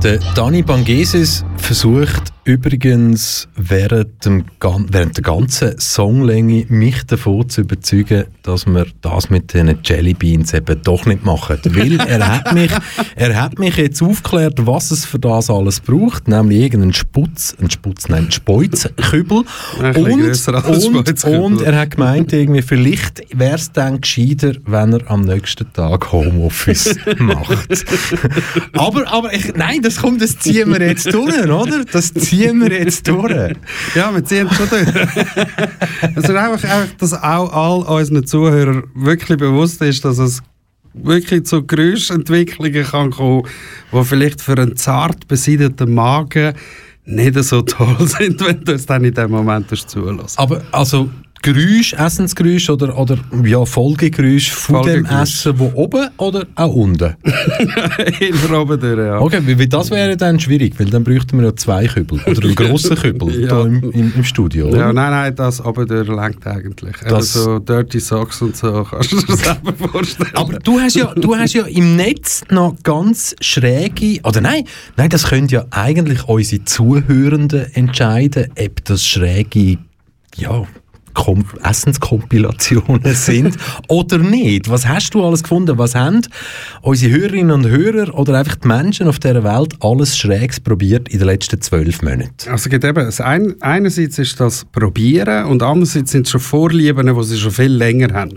Der 0.07 0.21
Dani 0.37 0.62
Bangeses 0.62 1.45
versucht 1.66 2.33
übrigens 2.44 3.48
während, 3.57 4.24
dem, 4.24 4.44
während 4.61 5.16
der 5.16 5.24
ganzen 5.24 5.74
Songlänge 5.79 6.64
mich 6.68 7.02
davon 7.05 7.48
zu 7.48 7.62
überzeugen, 7.62 8.26
dass 8.44 8.66
wir 8.66 8.87
das 9.02 9.31
mit 9.31 9.52
den 9.52 9.76
Jellybeans 9.85 10.55
eben 10.55 10.81
doch 10.83 11.07
nicht 11.07 11.24
machen. 11.24 11.59
Weil 11.64 12.00
er 12.00 12.29
hat 12.29 12.55
mich, 12.55 12.70
er 13.16 13.42
hat 13.42 13.59
mich 13.59 13.76
jetzt 13.76 14.00
aufgeklärt, 14.00 14.64
was 14.64 14.92
es 14.92 15.05
für 15.05 15.18
das 15.18 15.50
alles 15.50 15.81
braucht, 15.81 16.29
nämlich 16.29 16.61
irgendeinen 16.61 16.94
Sputz, 16.94 17.57
einen 17.59 17.70
Sputz, 17.70 18.09
nein, 18.09 18.22
einen 18.22 18.31
Speuzkübel. 18.31 19.42
Ein 19.81 19.96
Und, 21.24 21.24
und, 21.24 21.59
und 21.59 21.62
er 21.62 21.81
hat 21.81 21.90
gemeint, 21.90 22.33
irgendwie, 22.33 22.62
vielleicht 22.62 23.24
wäre 23.37 23.57
es 23.57 23.72
dann 23.72 24.00
gescheiter, 24.00 24.52
wenn 24.66 24.92
er 24.92 25.11
am 25.11 25.22
nächsten 25.22 25.72
Tag 25.72 26.12
Homeoffice 26.12 26.94
macht. 27.18 27.68
aber, 28.72 29.12
aber 29.12 29.35
ich, 29.35 29.52
nein, 29.57 29.83
das 29.83 29.96
kommt, 29.96 30.22
das 30.22 30.38
ziehen 30.38 30.72
wir 30.72 30.81
jetzt 30.87 31.12
durch, 31.12 31.35
oder? 31.62 31.85
Das 31.85 32.12
ziehen 32.14 32.61
wir 32.61 32.73
jetzt 32.73 33.07
durch. 33.09 33.57
Ja, 33.95 34.14
wir 34.14 34.25
ziehen 34.25 34.49
es 34.51 34.57
schon 34.57 34.69
durch. 34.69 34.87
es 36.16 36.25
ist 36.25 36.31
einfach, 36.31 36.64
einfach, 36.64 36.95
dass 36.99 37.12
auch 37.14 37.53
all 37.53 37.99
unseren 37.99 38.27
Zuhörern 38.27 38.85
wirklich 38.95 39.38
bewusst 39.38 39.81
ist, 39.83 40.05
dass 40.05 40.19
es 40.19 40.42
wirklich 40.95 41.45
zu 41.45 41.66
Geräuschentwicklungen 41.66 42.85
kann 42.85 43.11
kommen, 43.11 43.42
die 43.92 44.05
vielleicht 44.05 44.40
für 44.40 44.57
einen 44.57 44.77
zart 44.77 45.29
besiedelten 45.29 45.95
Magen 45.95 46.55
nicht 47.05 47.42
so 47.45 47.62
toll 47.62 47.97
sind, 48.01 48.45
wenn 48.45 48.64
du 48.64 48.73
es 48.73 48.87
dann 48.87 49.05
in 49.05 49.14
dem 49.14 49.31
Moment 49.31 49.71
zulässt. 49.88 50.38
Aber 50.38 50.62
also 50.73 51.11
Geräusch, 51.54 51.92
Essensgeräusch 51.92 52.68
oder, 52.70 52.98
oder 52.98 53.16
ja, 53.44 53.64
Folgegeräusch 53.64 54.50
von 54.50 54.82
dem 54.82 55.04
Folgegeräusch. 55.06 55.22
Essen, 55.22 55.59
wo 55.61 55.70
oben 55.74 56.09
oder 56.16 56.44
auch 56.56 56.74
unten? 56.74 57.14
Immer 58.20 58.61
oben 58.62 58.80
durch, 58.80 58.98
ja. 58.98 59.20
Okay, 59.20 59.40
weil 59.59 59.66
das 59.68 59.90
wäre 59.90 60.16
dann 60.16 60.40
schwierig, 60.40 60.74
weil 60.78 60.87
dann 60.90 61.04
bräuchten 61.04 61.38
wir 61.38 61.46
ja 61.46 61.56
zwei 61.56 61.87
Kübel 61.87 62.20
oder 62.26 62.42
einen 62.42 62.54
grossen 62.56 62.96
Kübel 62.96 63.42
Ja. 63.42 63.48
da 63.48 63.62
im, 63.62 63.90
im, 63.92 64.12
im 64.16 64.24
Studio. 64.24 64.66
Ja, 64.68 64.72
Oder? 64.72 64.92
nein, 64.92 65.11
nein, 65.12 65.35
das 65.37 65.64
oben 65.64 65.87
durch 65.87 66.09
lenkt 66.09 66.46
eigentlich. 66.46 66.96
Das- 67.02 67.12
Das 67.12 67.32
so 67.35 67.59
Dirty 67.61 68.00
Socks 68.00 68.42
und 68.42 68.56
so, 68.56 68.85
kannst 68.90 69.12
du 69.12 69.20
dir 69.22 69.37
selber 69.37 69.72
vorstellen. 69.72 70.30
Aber 70.35 70.59
du 70.59 70.80
hast, 70.80 70.96
ja, 70.96 71.14
du 71.14 71.37
hast 71.37 71.54
ja 71.54 71.62
im 71.66 71.96
Netz 71.96 72.42
noch 72.50 72.74
ganz 72.82 73.37
schräge, 73.40 74.20
oder 74.24 74.40
nein, 74.40 74.64
nein, 74.96 75.11
das 75.11 75.24
können 75.28 75.48
ja 75.48 75.64
eigentlich 75.70 76.24
unsere 76.28 76.64
Zuhörenden 76.64 77.72
entscheiden, 77.74 78.46
ob 78.59 78.85
das 78.85 79.04
schräge, 79.06 79.78
ja, 80.37 80.66
Kom 81.16 81.44
Essenskompilationen 81.64 83.00
sind 83.14 83.57
oder 83.88 84.18
nicht. 84.18 84.68
Was 84.68 84.87
hast 84.87 85.14
du 85.14 85.24
alles 85.24 85.42
gefunden? 85.42 85.79
Was 85.79 85.94
haben 85.94 86.20
unsere 86.83 87.12
Hörerinnen 87.18 87.50
und 87.50 87.66
Hörer 87.66 88.16
oder 88.16 88.38
einfach 88.38 88.57
die 88.57 88.68
Menschen 88.68 89.09
auf 89.09 89.18
dieser 89.18 89.42
Welt 89.42 89.74
alles 89.81 90.16
Schräges 90.16 90.61
probiert 90.61 91.09
in 91.09 91.18
den 91.18 91.26
letzten 91.26 91.61
zwölf 91.61 92.02
Monaten? 92.02 92.50
Also 92.50 92.68
geht 92.68 92.85
eben, 92.85 93.11
ein, 93.18 93.55
einerseits 93.61 94.18
ist 94.18 94.38
das 94.38 94.66
Probieren 94.66 95.46
und 95.46 95.62
andererseits 95.62 96.12
sind 96.12 96.26
es 96.26 96.33
schon 96.33 96.40
Vorlieben, 96.40 97.07
die 97.07 97.24
sie 97.24 97.38
schon 97.38 97.50
viel 97.50 97.72
länger 97.72 98.12
haben. 98.12 98.37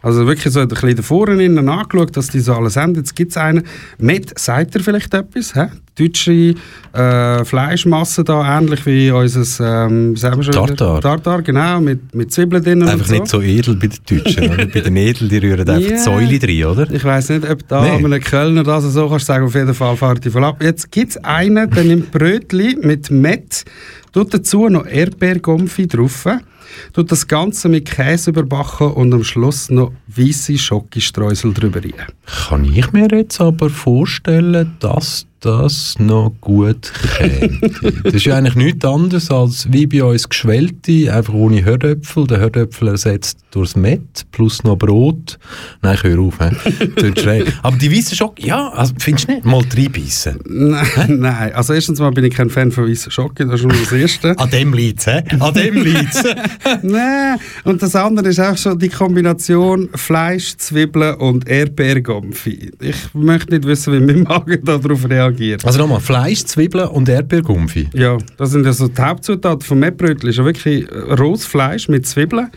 Also 0.00 0.26
wirklich 0.26 0.52
so 0.52 0.60
ein 0.60 0.68
bisschen 0.68 0.96
davor 0.96 1.28
innen 1.28 1.68
angeschaut, 1.68 2.16
dass 2.16 2.28
die 2.28 2.40
so 2.40 2.54
alles 2.54 2.76
haben. 2.76 2.94
Jetzt 2.94 3.14
gibt 3.14 3.32
es 3.32 3.36
einen, 3.36 3.64
mit, 3.98 4.38
sagt 4.38 4.74
ihr 4.74 4.82
vielleicht 4.82 5.12
etwas? 5.12 5.54
Hä? 5.54 5.66
Deutsche 5.94 6.54
äh, 6.92 7.44
Fleischmasse 7.44 8.24
da, 8.24 8.58
ähnlich 8.58 8.84
wie 8.86 9.10
unser 9.10 9.82
ähm? 9.82 10.14
Tartar. 10.14 11.00
Tartar, 11.00 11.42
genau, 11.42 11.80
mit, 11.80 12.11
mit 12.14 12.32
Zwiebeln 12.32 12.62
drin 12.62 12.82
Einfach 12.82 13.06
so. 13.06 13.14
nicht 13.14 13.26
so 13.28 13.40
edel 13.40 13.76
bei 13.76 13.86
den 13.88 13.98
Deutschen. 14.22 14.50
oder? 14.50 14.66
Bei 14.66 14.80
den 14.80 14.96
Edel, 14.96 15.28
die 15.28 15.38
rühren 15.38 15.68
einfach 15.68 15.88
die 15.90 15.96
Säule 15.96 16.38
drin, 16.38 16.64
oder? 16.64 16.90
Ich 16.90 17.04
weiß 17.04 17.30
nicht, 17.30 17.48
ob 17.48 17.66
da 17.68 17.82
Nee. 17.82 17.90
einem 18.04 18.20
Kölner 18.20 18.62
das 18.64 18.84
so 18.84 19.08
kannst 19.08 19.28
du 19.28 19.32
sagen, 19.32 19.46
auf 19.46 19.54
jeden 19.54 19.74
Fall 19.74 19.96
fahrt 19.96 20.24
die 20.24 20.30
voll 20.30 20.44
ab. 20.44 20.62
Jetzt 20.62 20.90
gibt 20.92 21.10
es 21.12 21.16
einen, 21.24 21.70
der 21.70 21.84
nimmt 21.84 22.10
Brötli 22.12 22.76
mit 22.80 23.10
Met, 23.10 23.64
tut 24.12 24.32
dazu 24.34 24.68
noch 24.68 24.86
Erdbeergomfi 24.86 25.86
drauf, 25.86 26.26
tut 26.92 27.10
das 27.10 27.26
Ganze 27.28 27.68
mit 27.68 27.86
Käse 27.90 28.30
überbacken 28.30 28.92
und 28.92 29.12
am 29.14 29.24
Schluss 29.24 29.70
noch 29.70 29.92
weisse 30.06 30.56
Schokostreusel 30.58 31.52
drüber 31.54 31.80
rein. 31.82 31.92
Kann 32.48 32.64
ich 32.64 32.92
mir 32.92 33.08
jetzt 33.10 33.40
aber 33.40 33.70
vorstellen, 33.70 34.74
dass 34.80 35.26
das 35.42 35.96
noch 35.98 36.32
gut 36.40 36.92
käme. 37.16 37.58
das 38.04 38.14
ist 38.14 38.24
ja 38.24 38.36
eigentlich 38.36 38.54
nichts 38.54 38.84
anderes 38.84 39.30
als 39.30 39.70
wie 39.70 39.86
bei 39.86 40.04
uns 40.04 40.28
Geschwellte, 40.28 41.12
einfach 41.12 41.34
ohne 41.34 41.64
Herdöpfel. 41.64 42.26
Der 42.28 42.38
Herdöpfel 42.38 42.88
ersetzt 42.88 43.38
durchs 43.50 43.74
Met 43.74 44.24
plus 44.30 44.62
noch 44.62 44.76
Brot. 44.76 45.38
Nein, 45.82 45.94
ich 45.96 46.04
höre 46.04 46.20
auf. 46.20 46.38
schräg. 47.18 47.52
Aber 47.62 47.76
die 47.76 47.90
weißen 47.90 48.16
Schock, 48.16 48.42
ja, 48.42 48.68
also, 48.68 48.94
findest 48.98 49.28
du 49.28 49.32
nicht? 49.32 49.44
Mal 49.44 49.62
reinbeissen. 49.76 50.38
Nein, 50.46 51.18
nein, 51.18 51.52
also 51.54 51.72
erstens 51.72 51.98
mal 51.98 52.12
bin 52.12 52.24
ich 52.24 52.34
kein 52.34 52.48
Fan 52.48 52.70
von 52.70 52.88
weißen 52.88 53.10
Schoki, 53.10 53.44
das 53.44 53.54
ist 53.54 53.60
schon 53.60 53.70
mal 53.70 53.78
das 53.80 53.92
Erste. 53.92 54.38
An 54.38 54.50
dem 54.50 54.72
liegt's, 54.72 55.06
hä? 55.06 55.22
An 55.40 55.54
dem 55.54 55.82
liegt's. 55.82 56.22
Nein, 56.82 57.38
und 57.64 57.82
das 57.82 57.96
andere 57.96 58.28
ist 58.28 58.40
auch 58.40 58.56
schon 58.56 58.78
die 58.78 58.88
Kombination 58.88 59.88
Fleisch, 59.94 60.56
Zwiebeln 60.56 61.16
und 61.16 61.48
Erdbeergomfi. 61.48 62.70
Ich 62.80 63.14
möchte 63.14 63.54
nicht 63.54 63.66
wissen, 63.66 63.92
wie 63.92 64.00
mein 64.00 64.22
Magen 64.22 64.64
darauf 64.64 65.08
reagiert. 65.08 65.31
Also 65.64 65.78
nochmal, 65.78 66.00
Fleisch, 66.00 66.44
Zwiebeln 66.44 66.88
und 66.88 67.08
Erdbeergumpfi. 67.08 67.90
Ja, 67.94 68.18
das 68.36 68.50
sind 68.50 68.66
ja 68.66 68.72
so 68.72 68.88
die 68.88 69.00
Hauptzutaten 69.00 69.62
vom 69.62 69.78
Mettbrötchen. 69.78 70.28
ist 70.28 70.36
ja 70.36 70.44
wirklich 70.44 70.90
äh, 70.90 71.14
rohes 71.14 71.46
Fleisch 71.46 71.88
mit 71.88 72.06
Zwiebeln 72.06 72.50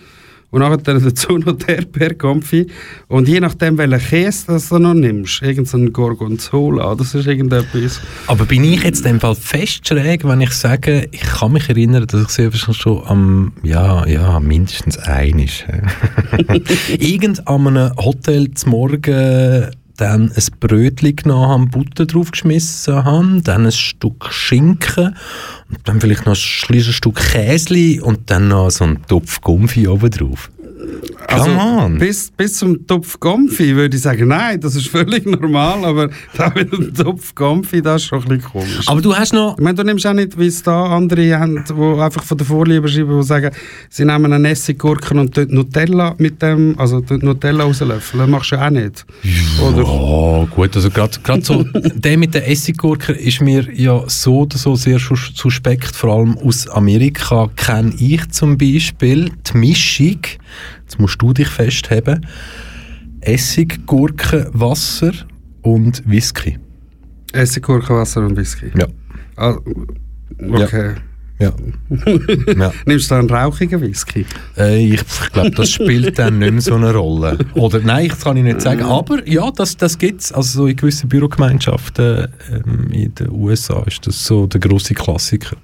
und 0.55 0.61
nachher 0.61 0.77
dann 0.77 1.03
dazu 1.03 1.37
noch 1.37 1.57
die 1.57 1.71
Erdbeergomfi. 1.71 2.67
Und 3.07 3.27
je 3.27 3.41
nachdem, 3.41 3.77
welchen 3.77 3.99
Käse 3.99 4.45
das 4.47 4.69
du 4.69 4.79
noch 4.79 4.93
nimmst, 4.93 5.41
irgendein 5.41 5.91
Gorgonzola, 5.91 6.95
das 6.95 7.13
ist 7.13 7.27
irgendetwas. 7.27 7.99
Aber 8.27 8.45
bin 8.45 8.63
ich 8.63 8.83
jetzt 8.83 9.05
in 9.05 9.13
dem 9.13 9.19
Fall 9.19 9.35
fest 9.35 9.87
schräg, 9.87 10.23
wenn 10.23 10.39
ich 10.41 10.51
sage, 10.51 11.09
ich 11.11 11.21
kann 11.21 11.51
mich 11.51 11.67
erinnern, 11.67 12.07
dass 12.07 12.21
ich 12.21 12.29
sie 12.29 12.45
wahrscheinlich 12.45 12.81
schon 12.81 13.03
am, 13.05 13.53
ja, 13.63 14.07
ja, 14.07 14.39
mindestens 14.39 14.97
einig. 14.97 15.65
Irgend 16.99 17.45
an 17.47 17.67
einem 17.67 17.95
Hotel 17.97 18.51
zum 18.51 18.71
Morgen 18.71 19.71
dann 19.97 20.31
ein 20.31 20.43
Brötchen 20.59 21.15
genommen 21.15 21.47
haben, 21.47 21.69
Butter 21.69 22.05
draufgeschmissen 22.05 23.03
haben, 23.03 23.43
dann 23.43 23.65
ein 23.65 23.71
Stück 23.71 24.31
Schinken 24.31 25.15
und 25.69 25.79
dann 25.85 26.01
vielleicht 26.01 26.25
noch 26.25 26.33
ein 26.33 26.81
Stück 26.81 27.15
Käse 27.15 28.03
und 28.03 28.29
dann 28.29 28.49
noch 28.49 28.69
so 28.69 28.85
ein 28.85 29.01
Topf 29.07 29.41
Gumpfi 29.41 29.87
oben 29.87 30.09
drauf. 30.09 30.49
Also, 31.27 31.49
bis, 31.97 32.31
bis 32.31 32.57
zum 32.57 32.85
Topf 32.87 33.19
Gomfi 33.19 33.75
würde 33.75 33.95
ich 33.95 34.03
sagen, 34.03 34.27
nein, 34.27 34.59
das 34.61 34.75
ist 34.75 34.87
völlig 34.87 35.25
normal, 35.25 35.83
aber 35.83 36.09
da 36.37 36.51
mit 36.55 36.71
dem 36.71 36.93
Topf 36.93 37.33
Gomfi, 37.35 37.81
das 37.81 38.03
ist 38.03 38.07
schon 38.07 38.21
ein 38.23 38.27
bisschen 38.29 38.43
komisch. 38.51 38.87
Aber 38.87 39.01
du 39.01 39.15
hast 39.15 39.33
noch... 39.33 39.57
ich 39.57 39.63
meine, 39.63 39.75
du 39.75 39.83
nimmst 39.83 40.05
auch 40.07 40.13
nicht, 40.13 40.37
wie 40.39 40.47
es 40.47 40.61
da 40.63 40.85
andere 40.95 41.37
haben, 41.39 41.63
die 41.67 42.01
einfach 42.01 42.23
von 42.23 42.37
der 42.37 42.45
Vorliebe 42.47 42.87
schreiben, 42.87 43.17
die 43.19 43.25
sagen, 43.25 43.51
sie 43.89 44.05
nehmen 44.05 44.31
eine 44.31 44.49
Essiggurken 44.49 45.19
und 45.19 45.33
tun 45.35 45.47
Nutella 45.49 46.15
mit 46.17 46.41
dem, 46.41 46.75
also 46.77 46.99
Nutella 47.09 47.63
rauslöffeln. 47.63 48.19
Das 48.21 48.29
machst 48.29 48.51
du 48.51 48.55
ja 48.55 48.67
auch 48.67 48.71
nicht. 48.71 49.05
Oder? 49.61 49.85
Oh, 49.87 50.47
gut, 50.49 50.75
also 50.75 50.89
gerade 50.89 51.17
so, 51.43 51.63
der 51.95 52.17
mit 52.17 52.33
der 52.33 52.49
Essiggurke 52.49 53.13
ist 53.13 53.41
mir 53.41 53.67
ja 53.73 54.03
so 54.07 54.39
oder 54.41 54.57
so 54.57 54.75
sehr 54.75 54.99
sus- 54.99 55.31
suspekt, 55.35 55.95
vor 55.95 56.11
allem 56.17 56.37
aus 56.37 56.67
Amerika 56.69 57.49
kenne 57.55 57.93
ich 57.99 58.29
zum 58.29 58.57
Beispiel 58.57 59.31
die 59.51 59.57
Mischung, 59.57 60.19
jetzt 60.85 60.99
musst 60.99 61.21
du 61.21 61.33
dich 61.33 61.47
festheben, 61.47 62.25
Essig, 63.21 63.85
Gurke, 63.87 64.49
Wasser 64.53 65.11
und 65.63 66.07
Whisky. 66.07 66.59
Essiggurken, 67.33 67.95
Wasser 67.95 68.21
und 68.21 68.37
Whisky. 68.37 68.71
Ja. 68.77 68.87
Ah, 69.35 69.57
okay. 70.39 70.93
Ja. 71.37 71.51
ja. 72.57 72.71
Nimmst 72.85 73.11
du 73.11 73.15
einen 73.15 73.29
rauchigen 73.29 73.81
Whisky? 73.81 74.25
Äh, 74.57 74.93
ich 74.93 75.03
glaube, 75.33 75.51
das 75.51 75.69
spielt 75.69 76.17
dann 76.17 76.39
nicht 76.39 76.51
mehr 76.51 76.61
so 76.61 76.75
eine 76.75 76.93
Rolle. 76.93 77.37
Oder 77.55 77.79
nein, 77.79 78.07
das 78.07 78.21
kann 78.21 78.37
ich 78.37 78.43
nicht 78.43 78.61
sagen. 78.61 78.83
Aber 78.83 79.27
ja, 79.27 79.51
das, 79.51 79.75
das 79.75 79.97
gibt 79.97 80.21
es. 80.21 80.31
Also 80.31 80.59
so 80.59 80.67
in 80.67 80.77
gewissen 80.77 81.09
Bürogemeinschaften 81.09 82.29
ähm, 82.53 82.89
in 82.91 83.13
den 83.15 83.31
USA 83.31 83.83
ist 83.85 84.07
das 84.07 84.23
so 84.23 84.47
der 84.47 84.61
grosse 84.61 84.93
Klassiker. 84.93 85.57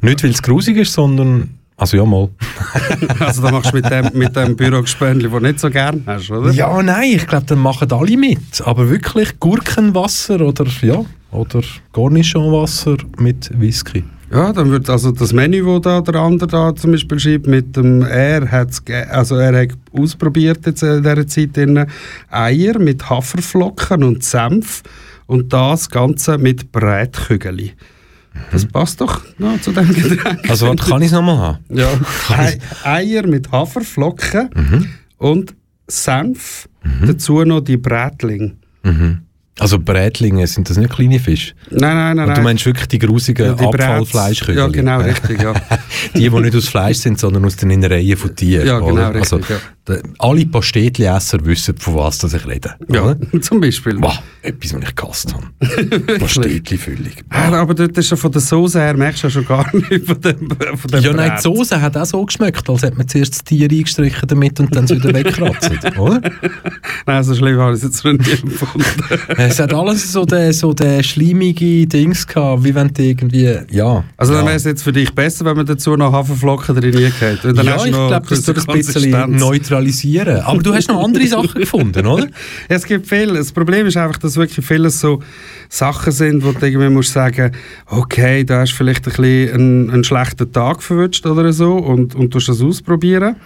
Nicht, 0.00 0.24
weil 0.24 0.30
es 0.30 0.42
grusig 0.42 0.78
ist, 0.78 0.92
sondern... 0.92 1.58
Also 1.76 1.96
ja, 1.96 2.04
mal. 2.04 2.28
Also 3.18 3.42
da 3.42 3.50
machst 3.50 3.72
du 3.72 3.76
mit 3.76 3.90
dem, 3.90 4.10
mit 4.14 4.36
dem 4.36 4.56
Bürogespendli, 4.56 5.24
das 5.28 5.32
du 5.32 5.40
nicht 5.40 5.60
so 5.60 5.70
gern 5.70 6.02
hast, 6.06 6.30
oder? 6.30 6.50
Ja, 6.52 6.82
nein, 6.82 7.12
ich 7.14 7.26
glaube, 7.26 7.46
dann 7.46 7.58
machen 7.58 7.90
alle 7.92 8.16
mit. 8.16 8.60
Aber 8.64 8.88
wirklich 8.88 9.40
Gurkenwasser 9.40 10.40
oder 10.40 10.66
ja, 10.82 11.04
oder 11.32 11.62
Cornichonwasser 11.92 12.96
mit 13.18 13.50
Whisky. 13.58 14.04
Ja, 14.30 14.52
dann 14.52 14.70
wird 14.70 14.88
also 14.88 15.12
das 15.12 15.32
Menü, 15.32 15.64
wo 15.64 15.78
da 15.78 16.00
der 16.00 16.16
andere 16.16 16.48
da 16.48 16.74
zum 16.74 16.92
Beispiel 16.92 17.18
schreibt, 17.18 17.46
mit 17.46 17.76
dem 17.76 18.02
er 18.02 18.50
hat's 18.50 18.82
also 19.10 19.36
er 19.36 19.62
hat 19.62 19.76
ausprobiert 19.92 20.66
jetzt 20.66 20.82
in 20.82 21.02
dieser 21.02 21.26
Zeit 21.26 21.56
drin, 21.56 21.86
Eier 22.30 22.78
mit 22.78 23.08
Haferflocken 23.08 24.02
und 24.02 24.24
Senf 24.24 24.82
und 25.26 25.52
das 25.52 25.88
Ganze 25.90 26.38
mit 26.38 26.72
Brätkügeli. 26.72 27.74
Das 28.50 28.64
passt 28.66 29.00
doch 29.00 29.22
noch 29.38 29.60
zu 29.60 29.72
dem 29.72 29.88
Getränk. 29.92 30.48
Also 30.50 30.66
warte, 30.68 30.84
kann 30.88 31.00
ich 31.02 31.06
es 31.06 31.12
nochmal 31.12 31.38
haben? 31.38 31.58
ja, 31.70 31.88
Ei- 32.28 32.58
Eier 32.84 33.26
mit 33.26 33.50
Haferflocken 33.52 34.88
und 35.18 35.54
Senf, 35.86 36.68
dazu 37.06 37.44
noch 37.44 37.60
die 37.60 37.76
Brätling. 37.76 38.56
Also 39.60 39.78
Brätlinge, 39.78 40.46
sind 40.48 40.68
das 40.68 40.76
nicht 40.78 40.90
kleine 40.92 41.20
Fische? 41.20 41.54
Nein, 41.70 41.96
nein, 41.96 42.16
nein. 42.16 42.28
Und 42.28 42.36
du 42.36 42.42
meinst 42.42 42.66
wirklich 42.66 42.88
die 42.88 42.98
grusigen 42.98 43.46
Ja, 43.46 43.52
Abfallfleischkügel? 43.54 44.56
Ja, 44.56 44.66
genau, 44.66 44.98
richtig, 45.00 45.40
ja. 45.40 45.54
die, 46.14 46.28
die 46.28 46.40
nicht 46.40 46.56
aus 46.56 46.66
Fleisch 46.68 46.98
sind, 46.98 47.20
sondern 47.20 47.44
aus 47.44 47.54
den 47.54 47.70
Innereien 47.70 48.16
von 48.16 48.34
Tieren. 48.34 48.66
Ja, 48.66 48.80
genau, 48.80 49.10
richtig, 49.10 49.32
also, 49.32 49.38
ja. 49.38 49.60
Alle 50.18 50.46
Pastetli-Esser 50.46 51.44
wissen, 51.44 51.76
von 51.76 51.96
was 51.96 52.18
das 52.18 52.32
ich 52.32 52.46
rede. 52.46 52.74
Ja, 52.90 53.14
zum 53.40 53.60
Beispiel. 53.60 54.00
Wow, 54.00 54.18
etwas, 54.42 54.74
was 54.74 54.82
ich 54.82 54.96
gehasst 54.96 55.34
habe. 55.34 56.18
Pastetli-Füllung. 56.18 57.12
Ah, 57.28 57.52
aber 57.52 57.74
dort 57.74 57.96
ist 57.98 58.10
ja 58.10 58.16
von 58.16 58.32
der 58.32 58.40
Soße 58.40 58.80
her, 58.80 58.94
merkst 58.96 59.22
du 59.22 59.26
ja 59.26 59.30
schon 59.30 59.46
gar 59.46 59.66
nicht 59.90 60.06
von 60.06 60.20
dem, 60.20 60.48
von 60.48 60.90
dem 60.90 61.02
Ja, 61.02 61.12
nein, 61.12 61.30
Brät. 61.30 61.38
die 61.38 61.42
Soße 61.42 61.80
hat 61.80 61.96
auch 61.96 62.06
so 62.06 62.24
geschmeckt, 62.24 62.68
als 62.68 62.82
hätte 62.82 62.96
man 62.96 63.08
zuerst 63.08 63.34
das 63.34 63.44
Tier 63.44 63.70
eingestrichen 63.70 64.26
damit 64.26 64.58
und 64.60 64.74
dann 64.74 64.84
es 64.84 64.90
wieder 64.90 65.12
wegkratzt, 65.12 65.70
oder? 65.98 66.20
Nein, 67.06 67.24
so 67.24 67.34
schlimm 67.34 67.58
habe 67.58 67.72
ich 67.72 67.78
es 67.78 67.84
jetzt 67.84 68.04
noch 68.04 68.12
nie 68.12 68.30
empfunden. 68.30 68.84
Es 69.36 69.58
hat 69.58 69.74
alles 69.74 70.12
so 70.12 70.24
den, 70.24 70.52
so 70.52 70.72
den 70.72 71.02
schleimige 71.04 71.86
Dings 71.86 72.26
gehabt, 72.26 72.64
wie 72.64 72.74
wenn 72.74 72.92
du 72.92 73.02
irgendwie, 73.02 73.58
ja. 73.70 74.04
Also 74.16 74.32
dann 74.32 74.42
ja. 74.42 74.48
wäre 74.48 74.56
es 74.56 74.64
jetzt 74.64 74.82
für 74.82 74.92
dich 74.92 75.14
besser, 75.14 75.44
wenn 75.44 75.56
man 75.56 75.66
dazu 75.66 75.94
noch 75.96 76.12
Haferflocken 76.12 76.74
drin. 76.74 77.12
Dann 77.42 77.66
ja, 77.66 77.76
ich 77.76 77.92
glaube, 77.92 78.26
das 78.28 78.42
tut 78.42 78.56
ein 78.58 78.78
bisschen 78.78 79.12
Konsistenz. 79.12 79.40
Neutralisieren. 79.74 80.40
Aber 80.40 80.62
du 80.62 80.74
hast 80.74 80.88
noch 80.88 81.02
andere 81.02 81.26
Sachen 81.26 81.60
gefunden, 81.60 82.06
oder? 82.06 82.26
Es 82.68 82.84
gibt 82.84 83.06
viel. 83.06 83.34
Das 83.34 83.52
Problem 83.52 83.86
ist 83.86 83.96
einfach, 83.96 84.18
dass 84.18 84.36
wirklich 84.36 84.64
vieles 84.64 85.00
so 85.00 85.22
Sachen 85.68 86.12
sind, 86.12 86.44
wo 86.44 86.52
du 86.52 86.66
irgendwie 86.66 86.88
musst 86.88 87.12
sagen, 87.12 87.52
okay, 87.86 88.44
da 88.44 88.60
hast 88.60 88.72
du 88.72 88.76
vielleicht 88.76 89.06
ein 89.06 89.24
einen, 89.24 89.90
einen 89.90 90.04
schlechten 90.04 90.52
Tag 90.52 90.82
verwünscht 90.82 91.26
oder 91.26 91.52
so 91.52 91.74
und, 91.74 92.14
und 92.14 92.30
tust 92.30 92.48
das 92.48 92.60
ausprobieren. 92.60 93.36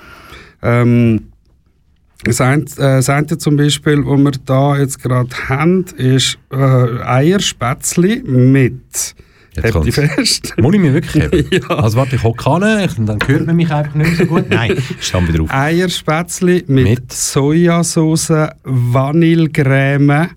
Ähm, 0.63 1.29
das 2.25 2.41
äh, 2.41 2.65
das 2.79 3.09
eine 3.09 3.39
zum 3.39 3.57
Beispiel, 3.57 4.05
was 4.05 4.19
wir 4.19 4.33
da 4.45 4.77
jetzt 4.77 5.01
gerade 5.03 5.31
haben, 5.49 5.85
ist 5.97 6.39
äh, 6.51 6.57
Eierspätzli 6.57 8.23
mit 8.25 9.15
Jetzt 9.55 9.65
ihr 9.65 9.73
kommt's. 9.73 9.95
fest? 9.95 10.55
Muss 10.61 10.75
ich 10.75 10.81
mich 10.81 10.93
wirklich 10.93 11.25
haben? 11.25 11.47
Ja. 11.51 11.69
Also 11.77 11.97
warte, 11.99 12.17
ich 12.17 12.23
hocke 12.23 12.51
an, 12.51 12.61
dann 13.07 13.19
hört 13.27 13.47
man 13.47 13.57
mich 13.57 13.71
einfach 13.71 13.95
nicht 13.95 14.09
mehr 14.09 14.17
so 14.17 14.27
gut. 14.27 14.45
Nein, 14.51 14.77
ich 14.77 15.07
stand 15.07 15.29
wieder 15.33 15.43
auf. 15.43 15.51
Eierspätzli 15.53 16.65
mit, 16.67 16.85
Mit? 16.85 17.13
Sojasauce, 17.13 18.51
Vanillecreme 18.65 20.31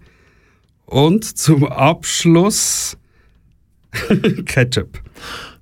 und 0.86 1.24
zum 1.38 1.66
Abschluss 1.66 2.98
Ketchup. 4.46 5.00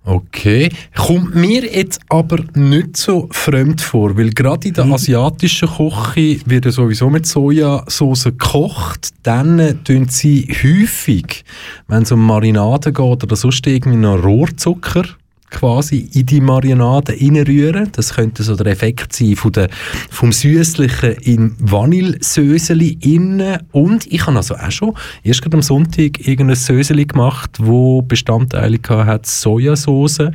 Okay. 0.10 0.70
Kommt 0.96 1.36
mir 1.36 1.72
jetzt 1.72 2.02
aber 2.10 2.40
nicht 2.56 2.98
so 2.98 3.28
fremd 3.30 3.80
vor, 3.80 4.18
weil 4.18 4.32
gerade 4.32 4.70
in 4.70 4.74
der 4.74 4.86
asiatischen 4.86 5.70
Küche 5.70 6.40
wird 6.46 6.66
ja 6.66 6.72
sowieso 6.72 7.12
mit 7.12 7.28
Sojasauce 7.28 8.24
gekocht. 8.24 9.10
Dann 9.22 9.60
äh, 9.60 9.76
tun 9.76 10.08
sie 10.10 10.48
häufig, 10.64 11.46
wenn 11.88 12.02
es 12.04 12.12
um 12.12 12.26
Marinaden 12.26 12.92
geht 12.92 13.24
oder 13.24 13.36
sonst 13.36 13.68
irgendwie 13.68 13.98
noch 13.98 14.24
Rohrzucker 14.24 15.04
quasi 15.50 16.10
in 16.14 16.26
die 16.26 16.42
Marinade 16.42 17.14
reinrühren. 17.14 17.90
Das 17.92 18.16
könnte 18.16 18.44
so 18.44 18.56
der 18.56 18.68
Effekt 18.68 19.14
sein 19.14 19.36
von 19.36 19.52
der, 19.52 19.70
vom 20.10 20.32
Süßlichen 20.32 21.14
in 21.22 21.56
Vanillesöseli 21.60 22.98
innen. 23.02 23.60
Und 23.72 24.06
ich 24.12 24.26
habe 24.26 24.38
also 24.38 24.56
auch 24.56 24.72
schon 24.72 24.96
erst 25.24 25.42
gerade 25.42 25.58
am 25.58 25.62
Sonntag 25.62 26.26
irgendein 26.28 26.56
Söseli 26.56 27.06
gemacht, 27.06 27.52
wo 27.60 28.02
Bestandteile 28.02 28.80
hat 28.88 29.26
Sojasauce 29.26 30.32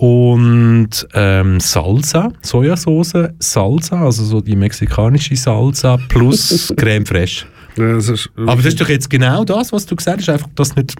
und 0.00 0.88
ähm, 1.12 1.60
Salsa, 1.60 2.32
Sojasauce, 2.40 3.28
Salsa, 3.38 4.02
also 4.02 4.24
so 4.24 4.40
die 4.40 4.56
mexikanische 4.56 5.36
Salsa 5.36 5.98
plus 6.08 6.72
Creme 6.76 7.04
fraiche. 7.04 7.44
Ja, 7.76 7.94
das 7.94 8.28
Aber 8.36 8.56
das 8.56 8.66
ist 8.66 8.80
doch 8.80 8.88
jetzt 8.88 9.10
genau 9.10 9.44
das, 9.44 9.72
was 9.72 9.86
du 9.86 9.94
gesagt 9.94 10.20
hast, 10.20 10.28
einfach, 10.30 10.48
dass 10.54 10.74
nicht 10.74 10.94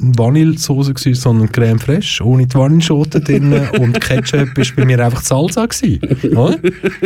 Vanillesoße 0.00 0.94
war, 0.94 1.14
sondern 1.14 1.52
Creme 1.52 1.78
fraiche, 1.78 2.24
ohne 2.24 2.46
die 2.46 2.54
Vanilleschote 2.54 3.20
drin 3.20 3.52
und 3.80 4.00
Ketchup 4.00 4.56
war 4.56 4.64
bei 4.76 4.84
mir 4.84 5.04
einfach 5.04 5.20
die 5.20 5.26
Salsa. 5.26 5.66
Gewesen, 5.66 6.36
oder? 6.36 6.58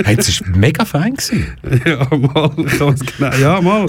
Hey, 0.04 0.16
das 0.16 0.40
war 0.40 0.56
mega 0.56 0.84
fein. 0.84 1.14
Gewesen. 1.14 1.46
ja, 1.84 2.06
mal, 2.16 2.50
genau. 2.56 2.94
Ja, 3.40 3.60
mal. 3.60 3.86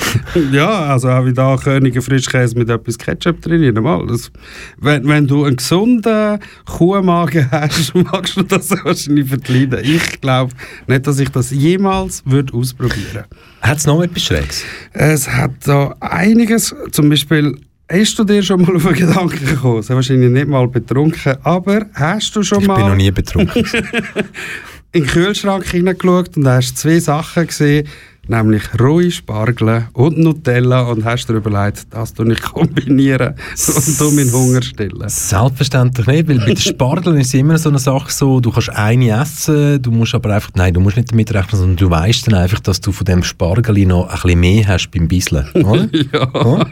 Ja, 0.51 0.85
also 0.85 1.09
auch 1.09 1.25
wie 1.25 1.33
da 1.33 1.55
Könige 1.55 2.01
Frischkäse 2.01 2.57
mit 2.57 2.69
etwas 2.69 2.97
Ketchup 2.97 3.41
drin. 3.41 3.73
Mal. 3.75 4.07
Das, 4.07 4.31
wenn, 4.79 5.07
wenn 5.07 5.27
du 5.27 5.45
einen 5.45 5.57
gesunden 5.57 6.39
Kuhmagen 6.65 7.49
hast, 7.51 7.93
magst 7.95 8.37
du 8.37 8.43
das 8.43 8.71
wahrscheinlich 8.83 9.27
verkleiden. 9.27 9.79
Ich 9.83 10.21
glaube 10.21 10.53
nicht, 10.87 11.05
dass 11.05 11.19
ich 11.19 11.29
das 11.29 11.51
jemals 11.51 12.23
würde 12.25 12.53
ausprobieren 12.53 13.25
Hat 13.61 13.77
es 13.77 13.85
noch 13.85 14.01
etwas 14.01 14.23
Schräges? 14.23 14.63
Es 14.93 15.29
hat 15.29 15.51
da 15.65 15.95
einiges, 15.99 16.75
zum 16.91 17.09
Beispiel, 17.09 17.57
hast 17.91 18.19
du 18.19 18.23
dir 18.23 18.43
schon 18.43 18.61
mal 18.61 18.75
auf 18.75 18.83
den 18.83 18.93
Gedanken 18.93 19.45
gekommen? 19.45 19.81
Sehr 19.81 19.95
wahrscheinlich 19.95 20.31
nicht 20.31 20.47
mal 20.47 20.67
betrunken, 20.67 21.37
aber 21.43 21.85
hast 21.93 22.35
du 22.35 22.43
schon 22.43 22.61
Ich 22.61 22.67
mal 22.67 22.75
bin 22.75 22.87
noch 22.87 22.95
nie 22.95 23.11
betrunken. 23.11 23.65
in 24.91 25.03
den 25.03 25.09
Kühlschrank 25.09 25.65
hineingeschaut 25.65 26.37
und 26.37 26.47
hast 26.47 26.77
zwei 26.77 26.99
Sachen 26.99 27.47
gesehen, 27.47 27.87
nämlich 28.29 28.63
rohe 28.79 29.11
Spargel 29.11 29.87
und 29.93 30.17
Nutella 30.17 30.81
und 30.83 31.05
hast 31.05 31.27
dir 31.29 31.33
überlegt, 31.35 31.87
das 31.91 32.13
tue 32.13 32.31
ich 32.33 32.41
kombinieren 32.41 33.35
und 33.75 33.99
du 33.99 34.11
meinen 34.11 34.31
Hunger 34.31 34.61
stillen. 34.61 35.03
Selbstverständlich 35.07 36.07
nicht, 36.07 36.27
weil 36.27 36.39
bei 36.39 36.45
den 36.45 36.57
Spargeln 36.57 37.17
ist 37.17 37.27
es 37.27 37.33
immer 37.35 37.57
so 37.57 37.69
eine 37.69 37.79
Sache 37.79 38.11
so, 38.11 38.39
du 38.39 38.51
kannst 38.51 38.69
eine 38.71 39.21
essen, 39.21 39.81
du 39.81 39.91
musst 39.91 40.15
aber 40.15 40.33
einfach, 40.35 40.49
nein, 40.55 40.73
du 40.73 40.79
musst 40.79 40.97
nicht 40.97 41.11
damit 41.11 41.33
rechnen, 41.33 41.59
sondern 41.59 41.77
du 41.77 41.89
weißt 41.89 42.27
dann 42.27 42.35
einfach, 42.35 42.59
dass 42.59 42.81
du 42.81 42.91
von 42.91 43.05
dem 43.05 43.23
Spargel 43.23 43.85
noch 43.85 44.07
ein 44.09 44.13
bisschen 44.21 44.39
mehr 44.39 44.67
hast 44.67 44.89
beim 44.91 45.07
Bisseln, 45.07 45.47
oder? 45.53 45.87
Ja, 46.13 46.65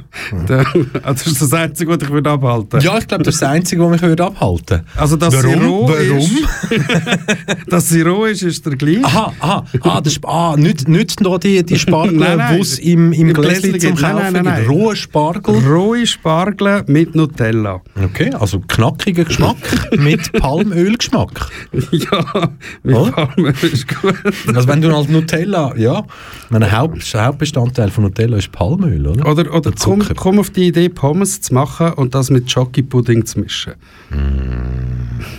Da- 0.47 0.63
das 1.03 1.27
ist 1.27 1.41
das 1.41 1.53
Einzige, 1.53 1.91
was 1.91 2.01
ich 2.01 2.09
würde 2.09 2.29
abhalten 2.31 2.79
ja, 2.81 2.97
ich 2.97 3.07
glaube, 3.07 3.23
das 3.23 3.35
ist 3.35 3.41
das 3.41 3.49
Einzige, 3.49 3.81
was 3.83 3.91
mich 3.91 4.01
würde 4.01 4.23
abhalten 4.25 4.81
Also, 4.95 5.15
dass 5.17 5.33
Warum? 5.33 5.51
sie 5.51 5.65
roh 5.65 5.87
Warum? 5.89 6.19
ist. 6.19 7.67
dass 7.71 7.89
sie 7.89 8.01
roh 8.01 8.25
ist, 8.25 8.41
ist 8.43 8.65
der 8.65 8.75
gleich. 8.75 9.03
Aha, 9.03 9.33
aha, 9.39 9.65
ah, 9.81 10.01
das 10.01 10.13
ist, 10.13 10.25
ah 10.25 10.55
nicht, 10.57 10.87
nicht 10.87 11.21
die, 11.43 11.63
die 11.63 11.77
Spargel, 11.77 12.17
Nein, 12.17 12.37
nein. 12.37 12.55
die 12.55 12.61
es 12.61 12.79
im, 12.79 13.11
im, 13.13 13.29
Im 13.29 13.33
Gläschen 13.33 13.79
zum 13.79 13.95
Kaufen 13.95 14.33
nein, 14.33 14.45
nein. 14.45 14.65
Rohe 14.65 14.95
Spargel. 14.95 15.55
Rohe 15.65 16.05
Spargel 16.07 16.83
mit 16.87 17.15
Nutella. 17.15 17.81
Okay, 18.03 18.31
also 18.33 18.59
knackiger 18.59 19.25
Geschmack 19.25 19.57
mit 19.97 20.31
Palmölgeschmack. 20.33 21.49
ja, 21.91 22.49
mit 22.83 22.95
Oh. 22.95 23.09
Palmöl 23.11 23.53
ist 23.61 23.87
gut. 23.87 24.15
Also 24.55 24.67
wenn 24.67 24.81
du 24.81 24.95
halt 24.95 25.09
Nutella, 25.09 25.75
ja, 25.77 26.03
mein 26.49 26.71
Haupt, 26.71 27.13
Hauptbestandteil 27.15 27.89
von 27.89 28.05
Nutella 28.05 28.37
ist 28.37 28.51
Palmöl, 28.51 29.05
oder? 29.07 29.25
Oder, 29.27 29.53
oder 29.53 29.71
Der 29.71 29.73
komm, 29.79 30.03
komm 30.15 30.39
auf 30.39 30.49
die 30.49 30.67
Idee, 30.67 30.89
Pommes 30.89 31.41
zu 31.41 31.53
machen 31.53 31.93
und 31.93 32.15
das 32.15 32.29
mit 32.29 32.49
Schoki-Pudding 32.49 33.25
zu 33.25 33.39
mischen. 33.39 33.73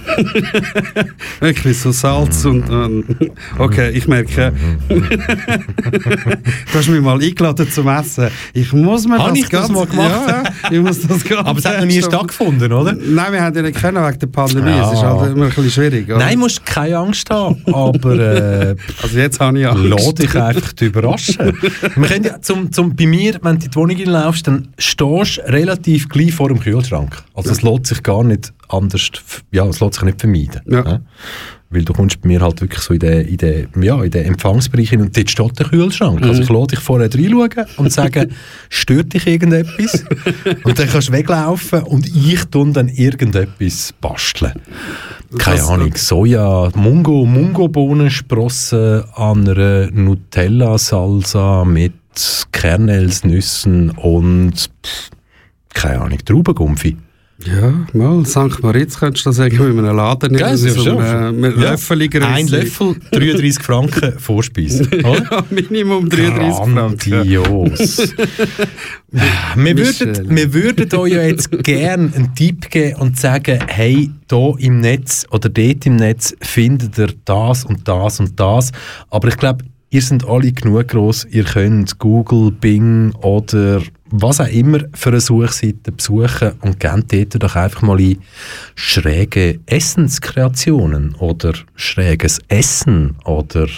Wirklich 1.40 1.78
so 1.78 1.92
Salz 1.92 2.44
und, 2.44 2.68
und. 2.68 3.04
Okay, 3.58 3.90
ich 3.90 4.06
merke. 4.06 4.52
du 4.88 4.98
hast 6.74 6.88
mich 6.88 7.00
mal 7.00 7.20
eingeladen 7.20 7.70
zum 7.70 7.88
Essen. 7.88 8.28
Ich 8.52 8.72
muss 8.72 9.06
mir 9.06 9.18
Habe 9.18 9.30
das 9.30 9.38
ich 9.38 9.48
das 9.48 9.68
mal 9.70 9.86
gemacht? 9.86 10.28
Ja, 10.28 10.42
ich 10.70 10.80
muss 10.80 11.00
das 11.00 11.30
Aber 11.32 11.58
es 11.58 11.64
hat 11.64 11.80
noch 11.80 11.86
nie 11.86 12.02
stattgefunden, 12.02 12.72
oder? 12.72 12.92
Nein, 12.92 13.32
wir 13.32 13.42
haben 13.42 13.56
ja 13.56 13.62
nicht 13.62 13.80
können 13.80 14.04
wegen 14.04 14.18
der 14.18 14.26
Pandemie. 14.26 14.70
Ja. 14.70 14.86
Es 14.88 14.98
ist 14.98 15.02
halt 15.02 15.32
immer 15.32 15.44
ein 15.46 15.48
bisschen 15.48 15.70
schwierig. 15.70 16.06
Oder? 16.06 16.18
Nein, 16.18 16.38
musst 16.38 16.64
keine 16.64 16.98
Angst 16.98 17.28
haben, 17.30 17.62
aber 17.66 18.18
äh, 18.18 18.76
also 19.02 19.18
jetzt 19.18 19.40
habe 19.40 19.58
ich 19.58 19.66
Angst. 19.66 19.84
lass 19.84 20.14
dich 20.14 20.34
einfach 20.34 20.72
überraschen. 20.80 21.52
Wir 21.96 22.08
können 22.08 22.24
ja 22.24 22.40
zum, 22.40 22.72
zum, 22.72 22.94
bei 22.94 23.06
mir, 23.06 23.38
wenn 23.42 23.58
du 23.58 23.64
in 23.64 23.70
die 23.70 23.76
Wohnung 23.76 23.96
hineinlaufst, 23.96 24.46
dann 24.46 24.68
stehst 24.78 25.38
du 25.38 25.52
relativ 25.52 26.08
gleich 26.08 26.32
vor 26.32 26.48
dem 26.48 26.60
Kühlschrank. 26.60 27.22
Also 27.34 27.50
es 27.50 27.62
lässt 27.62 27.86
sich 27.86 28.02
gar 28.02 28.24
nicht 28.24 28.52
anders, 28.68 29.10
ja, 29.50 29.64
es 29.66 29.80
lässt 29.94 29.94
sich 29.94 30.02
nicht 30.04 30.20
vermeiden. 30.20 30.60
Ja. 30.66 31.00
Weil 31.70 31.82
du 31.84 31.92
kommst 31.92 32.20
bei 32.20 32.28
mir 32.28 32.40
halt 32.40 32.60
wirklich 32.60 32.80
so 32.82 32.94
in 32.94 33.00
den, 33.00 33.26
in 33.26 33.36
den, 33.36 33.82
ja, 33.82 34.00
in 34.04 34.10
den 34.10 34.26
Empfangsbereich 34.26 34.90
hin 34.90 35.00
und 35.00 35.16
dort 35.16 35.28
steht 35.30 35.58
der 35.58 35.66
Kühlschrank. 35.66 36.22
Also 36.22 36.42
ich 36.42 36.48
lade 36.48 36.68
dich 36.68 36.78
vorher 36.78 37.12
reinschauen 37.12 37.66
und 37.78 37.92
sage, 37.92 38.28
stört 38.68 39.12
dich 39.12 39.26
irgendetwas? 39.26 40.04
und 40.62 40.78
dann 40.78 40.88
kannst 40.88 41.08
du 41.08 41.12
weglaufen 41.12 41.82
und 41.82 42.06
ich 42.06 42.44
tun 42.44 42.72
dann 42.72 42.88
irgendetwas 42.88 43.92
basteln. 44.00 44.52
Keine 45.38 45.56
Das- 45.58 45.68
Ahnung, 45.68 45.92
Soja, 45.96 46.70
Mungo, 46.76 47.26
Mungo-Bohnensprossen 47.26 49.02
an 49.14 49.48
einer 49.48 49.90
Nutella-Salsa 49.90 51.64
mit 51.64 51.92
Kernels, 52.52 53.24
Nüssen 53.24 53.90
und 53.90 54.52
pff, 54.84 55.10
keine 55.72 56.00
Ahnung, 56.02 56.18
Traubengumpfi. 56.24 56.96
Ja, 57.46 57.86
mal, 57.92 58.24
St. 58.24 58.62
Moritz 58.62 58.98
könntest 58.98 59.26
du 59.26 59.30
das 59.30 59.38
irgendwie 59.38 59.64
in 59.64 59.78
einem 59.78 59.96
Laden 59.96 60.32
nehmen. 60.32 60.44
Gell, 60.44 60.56
so 60.56 60.82
schon. 60.82 60.98
einem, 60.98 61.40
mit 61.40 61.56
Ja. 61.56 61.70
Ein 62.22 62.48
Löffel, 62.48 62.98
33 63.10 63.62
Franken 63.62 64.12
Vorspeise. 64.18 64.88
Ja, 65.02 65.44
Minimum 65.50 66.08
33 66.08 66.72
Franken. 66.72 67.10
Grandios. 67.10 67.98
wir, 69.56 69.76
würden, 69.76 70.36
wir 70.36 70.54
würden 70.54 70.94
euch 70.98 71.12
ja 71.12 71.22
jetzt 71.22 71.50
gerne 71.62 72.12
einen 72.14 72.34
Tipp 72.34 72.70
geben 72.70 73.00
und 73.00 73.18
sagen, 73.18 73.60
hey, 73.66 74.10
hier 74.30 74.54
im 74.58 74.80
Netz 74.80 75.26
oder 75.30 75.48
dort 75.48 75.86
im 75.86 75.96
Netz 75.96 76.34
findet 76.40 76.98
ihr 76.98 77.12
das 77.24 77.64
und 77.64 77.86
das 77.86 78.20
und 78.20 78.40
das. 78.40 78.72
Aber 79.10 79.28
ich 79.28 79.36
glaube, 79.36 79.64
ihr 79.94 80.02
seid 80.02 80.26
alle 80.26 80.50
genug 80.50 80.88
gross, 80.88 81.24
ihr 81.30 81.44
könnt 81.44 82.00
Google, 82.00 82.50
Bing 82.50 83.12
oder 83.22 83.80
was 84.10 84.40
auch 84.40 84.48
immer 84.48 84.80
für 84.92 85.10
eine 85.10 85.20
Suchseite 85.20 85.92
besuchen 85.92 86.52
und 86.62 86.80
gebt 86.80 87.12
dort 87.12 87.40
doch 87.40 87.54
einfach 87.54 87.82
mal 87.82 88.00
ein 88.00 88.18
schräge 88.74 89.60
Essenskreationen 89.66 91.14
oder 91.20 91.52
schräges 91.76 92.40
Essen 92.48 93.14
oder 93.24 93.68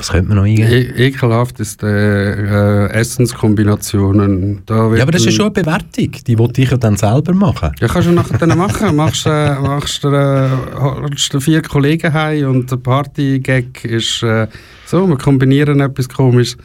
was 0.00 0.08
könnte 0.08 0.28
man 0.28 0.38
noch 0.38 0.44
eingeben? 0.44 0.70
E 0.70 1.08
ekelhaft 1.08 1.60
ist 1.60 1.82
äh, 1.82 2.86
Essenskombinationen. 2.86 4.62
Da 4.64 4.94
Ja, 4.94 5.02
aber 5.02 5.12
das 5.12 5.20
ist 5.20 5.26
ja 5.26 5.32
schon 5.32 5.44
eine 5.46 5.50
Bewertung. 5.52 6.10
Die 6.26 6.38
wollte 6.38 6.62
ich 6.62 6.70
ja 6.70 6.78
dann 6.78 6.96
selber 6.96 7.34
machen. 7.34 7.72
Ja, 7.80 7.86
kannst 7.86 8.08
du 8.08 8.12
nachher 8.12 8.38
dann 8.38 8.56
machen. 8.56 8.96
Machst, 8.96 9.26
äh, 9.26 9.54
machst 9.60 10.04
äh, 10.04 10.48
holst 10.78 11.36
vier 11.40 11.60
Kollegen 11.60 12.12
heim 12.12 12.48
und 12.48 12.70
der 12.70 12.78
Party-Gag 12.78 13.84
ist 13.84 14.22
äh, 14.22 14.46
so, 14.86 15.06
wir 15.06 15.18
kombinieren 15.18 15.80
etwas 15.80 16.08
komisches. 16.08 16.56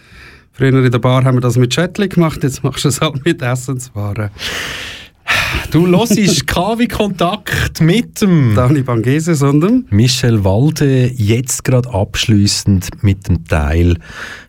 Früher 0.53 0.86
in 0.86 0.89
der 0.89 0.99
Bar 0.99 1.25
haben 1.25 1.36
wir 1.36 1.41
das 1.41 1.57
mit 1.57 1.75
Chatli 1.75 2.07
gemacht, 2.07 2.41
jetzt 2.41 2.63
machst 2.63 2.86
du 2.86 2.89
es 2.89 3.01
halt 3.01 3.25
mit 3.25 3.41
Essenswaren. 3.41 4.29
Du 5.71 5.87
hörst 5.87 6.47
KW 6.47 6.87
Kontakt 6.87 7.81
mit 7.81 8.21
dem 8.21 8.53
Dani 8.55 8.81
Bangese, 8.81 9.35
sondern 9.35 9.85
Michel 9.89 10.43
Walde, 10.43 11.11
jetzt 11.15 11.63
gerade 11.63 11.89
abschließend 11.89 13.03
mit 13.03 13.27
dem 13.27 13.45
Teil 13.45 13.97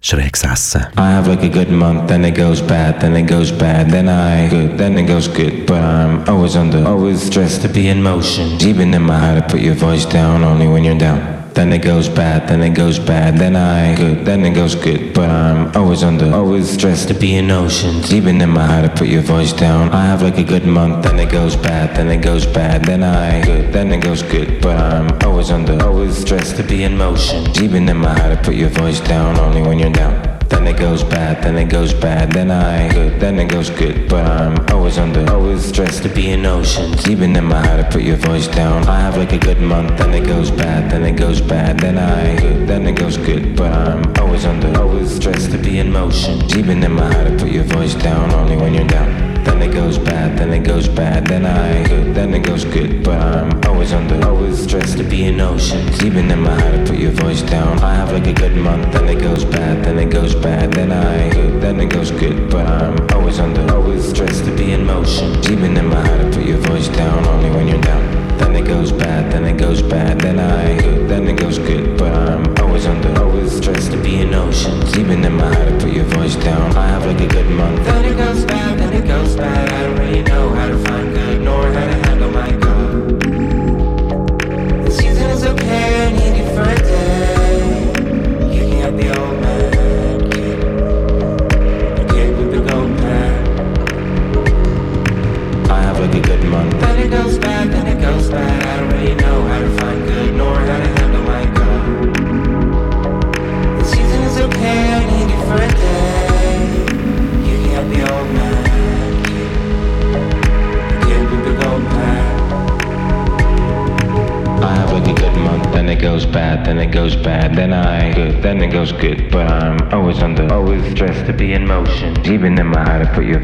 Schräges 0.00 0.44
Essen. 0.44 0.82
I 0.96 1.00
have 1.00 1.28
like 1.28 1.42
a 1.42 1.48
good 1.48 1.70
month, 1.70 2.06
then 2.08 2.24
it 2.24 2.36
goes 2.36 2.62
bad, 2.62 3.00
then 3.00 3.16
it 3.16 3.28
goes 3.28 3.50
bad, 3.50 3.90
then 3.90 4.08
I 4.08 4.48
good, 4.48 4.78
then 4.78 4.96
it 4.96 5.06
goes 5.06 5.28
good. 5.28 5.66
But 5.66 5.78
I'm 5.78 6.22
always 6.28 6.56
under, 6.56 6.86
always 6.86 7.26
stressed 7.26 7.62
to 7.62 7.68
be 7.68 7.88
in 7.88 8.02
motion. 8.02 8.58
Even 8.60 8.94
in 8.94 9.02
my 9.02 9.18
head, 9.18 9.48
to 9.48 9.54
put 9.54 9.60
your 9.60 9.74
voice 9.74 10.06
down 10.06 10.44
only 10.44 10.68
when 10.68 10.84
you're 10.84 10.98
down. 10.98 11.35
Then 11.56 11.72
it 11.72 11.78
goes 11.78 12.06
bad, 12.06 12.50
then 12.50 12.62
it 12.62 12.74
goes 12.74 12.98
bad, 12.98 13.38
then 13.38 13.56
I 13.56 13.94
good, 13.94 14.26
then 14.26 14.44
it 14.44 14.52
goes 14.52 14.74
good. 14.74 15.14
But 15.14 15.30
I'm 15.30 15.74
always 15.74 16.02
under, 16.02 16.30
always 16.34 16.68
stressed 16.68 17.08
to 17.08 17.14
be 17.14 17.36
in 17.36 17.50
oceans. 17.50 18.12
Even 18.12 18.42
in 18.42 18.50
my 18.50 18.66
head, 18.66 18.82
to 18.82 18.94
put 18.94 19.08
your 19.08 19.22
voice 19.22 19.54
down. 19.54 19.88
I 19.88 20.04
have 20.04 20.20
like 20.20 20.36
a 20.36 20.44
good 20.44 20.66
month, 20.66 21.04
then 21.04 21.18
it 21.18 21.30
goes 21.30 21.56
bad, 21.56 21.96
then 21.96 22.10
it 22.10 22.22
goes 22.22 22.44
bad, 22.44 22.84
then 22.84 23.02
I 23.02 23.42
good, 23.42 23.72
then 23.72 23.90
it 23.90 24.02
goes 24.02 24.22
good. 24.22 24.60
But 24.60 24.76
I'm 24.76 25.18
always 25.22 25.50
under, 25.50 25.82
always 25.82 26.18
stressed 26.18 26.56
to 26.58 26.62
be 26.62 26.82
in 26.82 26.94
motion. 26.94 27.50
Even 27.62 27.88
in 27.88 27.96
my 27.96 28.12
head, 28.12 28.36
to 28.36 28.44
put 28.44 28.54
your 28.54 28.68
voice 28.68 29.00
down 29.00 29.38
only 29.38 29.62
when 29.62 29.78
you're 29.78 29.88
down. 29.88 30.35
Then 30.48 30.66
it 30.66 30.78
goes 30.78 31.02
bad, 31.02 31.42
then 31.42 31.56
it 31.56 31.68
goes 31.68 31.92
bad, 31.92 32.32
then 32.32 32.50
I 32.50 32.88
good, 32.92 33.20
then 33.20 33.38
it 33.38 33.48
goes 33.48 33.70
good. 33.70 34.08
But 34.08 34.26
I'm 34.26 34.66
always 34.70 34.98
under, 34.98 35.28
always 35.30 35.64
stressed 35.64 36.02
to 36.04 36.08
be 36.08 36.30
in 36.30 36.46
oceans. 36.46 37.08
Even 37.08 37.34
in 37.36 37.44
my 37.44 37.64
heart, 37.66 37.80
I 37.80 37.88
put 37.88 38.02
your 38.02 38.16
voice 38.16 38.48
down. 38.48 38.86
I 38.88 39.00
have 39.00 39.16
like 39.16 39.32
a 39.32 39.38
good 39.38 39.60
month, 39.60 39.98
then 39.98 40.14
it 40.14 40.26
goes 40.26 40.50
bad, 40.50 40.90
then 40.90 41.04
it 41.04 41.16
goes 41.16 41.40
bad, 41.40 41.80
then 41.80 41.98
I 41.98 42.40
good, 42.40 42.66
then 42.68 42.86
it 42.86 42.96
goes 42.96 43.16
good. 43.16 43.56
But 43.56 43.72
I'm 43.72 44.14
always 44.20 44.44
under, 44.44 44.76
always 44.78 45.14
stressed 45.14 45.50
to 45.50 45.58
be 45.58 45.78
in 45.78 45.92
motion. 45.92 46.42
Even 46.56 46.82
in 46.82 46.92
my 46.92 47.12
heart, 47.12 47.26
I 47.26 47.36
put 47.36 47.50
your 47.50 47.64
voice 47.64 47.94
down 47.94 48.32
only 48.32 48.56
when 48.56 48.74
you're 48.74 48.86
down. 48.86 49.26
Then 49.44 49.62
it 49.62 49.72
goes 49.72 49.96
bad, 49.96 50.36
then 50.36 50.52
it 50.52 50.64
goes 50.64 50.88
bad, 50.88 51.26
then 51.28 51.46
I 51.46 51.86
good, 51.88 52.14
then 52.14 52.34
it 52.34 52.40
goes 52.40 52.64
good. 52.64 53.04
But 53.04 53.20
I'm 53.20 53.64
always 53.64 53.92
under, 53.92 54.20
always 54.26 54.62
stressed 54.62 54.98
to 54.98 55.04
be 55.04 55.24
in 55.24 55.40
oceans. 55.40 56.04
Even 56.04 56.30
in 56.30 56.40
my 56.40 56.60
head, 56.60 56.84
to 56.84 56.92
put 56.92 57.00
your 57.00 57.12
voice 57.12 57.42
down. 57.42 57.78
I 57.78 57.94
have 57.94 58.12
like 58.12 58.26
a 58.26 58.32
good 58.32 58.56
month, 58.56 58.92
then 58.92 59.08
it 59.08 59.20
goes 59.20 59.44
bad, 59.44 59.84
then 59.84 59.98
it 59.98 60.10
goes 60.10 60.34
bad, 60.42 60.72
then 60.72 60.92
I 60.92 61.30
good, 61.30 61.60
then 61.60 61.80
it 61.80 61.90
goes 61.90 62.10
good. 62.10 62.50
But 62.50 62.66
I'm 62.66 62.96
always 63.12 63.38
under, 63.38 63.72
always 63.72 64.08
stressed 64.08 64.44
to 64.44 64.56
be 64.56 64.72
in 64.72 64.84
motion. 64.86 65.36
Even 65.52 65.76
in 65.76 65.86
my 65.86 66.06
heart, 66.06 66.32
to 66.32 66.38
put 66.38 66.46
your 66.46 66.58
voice 66.58 66.88
down 66.88 67.24
only 67.26 67.50
when 67.50 67.68
you're 67.68 67.80
down. 67.80 68.04
Then 68.38 68.56
it 68.56 68.66
goes 68.66 68.92
bad, 68.92 69.32
then 69.32 69.44
it 69.44 69.58
goes 69.58 69.82
bad, 69.82 70.20
then 70.20 70.38
I 70.38 70.80
good, 70.80 71.08
then 71.08 71.26
it 71.28 71.38
goes 71.38 71.58
good. 71.58 71.98
But 71.98 72.12
I'm 72.12 72.44
always 72.58 72.86
under, 72.86 73.18
always 73.20 73.56
stressed 73.56 73.92
to 73.92 74.02
be 74.02 74.20
in 74.20 74.34
oceans. 74.34 74.96
Even 74.98 75.24
in 75.24 75.34
my 75.34 75.52
heart, 75.54 75.68
to 75.68 75.86
put 75.86 75.92
your 75.92 76.04
voice 76.04 76.36
down. 76.36 76.76
I 76.76 76.86
have 76.88 77.06
like 77.06 77.20
a 77.20 77.28
good 77.28 77.50
month. 77.50 77.84
Then 77.84 78.04
it 78.04 78.16
goes 78.16 78.44
bad, 78.44 78.78
then 78.78 78.92
it 78.92 79.06
goes 79.06 79.36
bad. 79.36 79.68
I 79.68 79.82
don't 79.82 79.98
really 79.98 80.22
know 80.22 80.45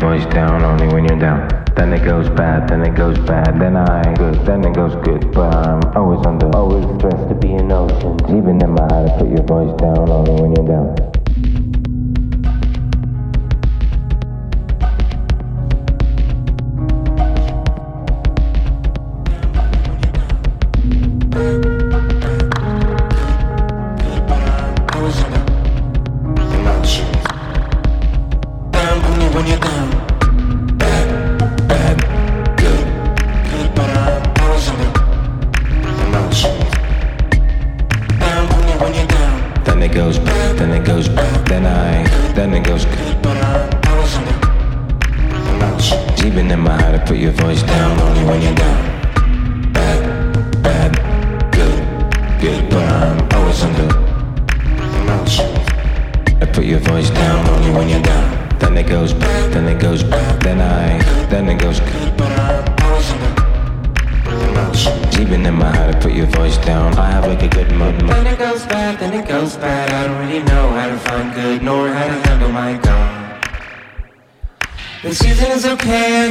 voice 0.02 0.26
down 0.34 0.64
only 0.64 0.88
when 0.88 1.04
you're 1.04 1.18
down. 1.18 1.48
Then 1.76 1.92
it 1.92 2.04
goes 2.04 2.28
bad, 2.30 2.68
then 2.68 2.82
it 2.82 2.96
goes 2.96 3.16
bad, 3.20 3.60
then 3.60 3.76
I 3.76 4.02
good, 4.14 4.34
then 4.44 4.64
it 4.64 4.74
goes 4.74 4.96
good. 5.04 5.32
But 5.32 5.54
I'm 5.54 5.80
always 5.96 6.26
under, 6.26 6.50
always 6.56 6.84
stressed 6.98 7.28
to 7.28 7.36
be 7.36 7.52
in 7.52 7.70
oceans. 7.70 8.20
Even 8.28 8.60
in 8.60 8.70
my 8.70 8.88
to 8.88 9.14
put 9.16 9.28
your 9.28 9.44
voice 9.44 9.72
down 9.80 10.10
only 10.10 10.32
when 10.42 10.56
you're 10.56 10.66
down. 10.66 11.11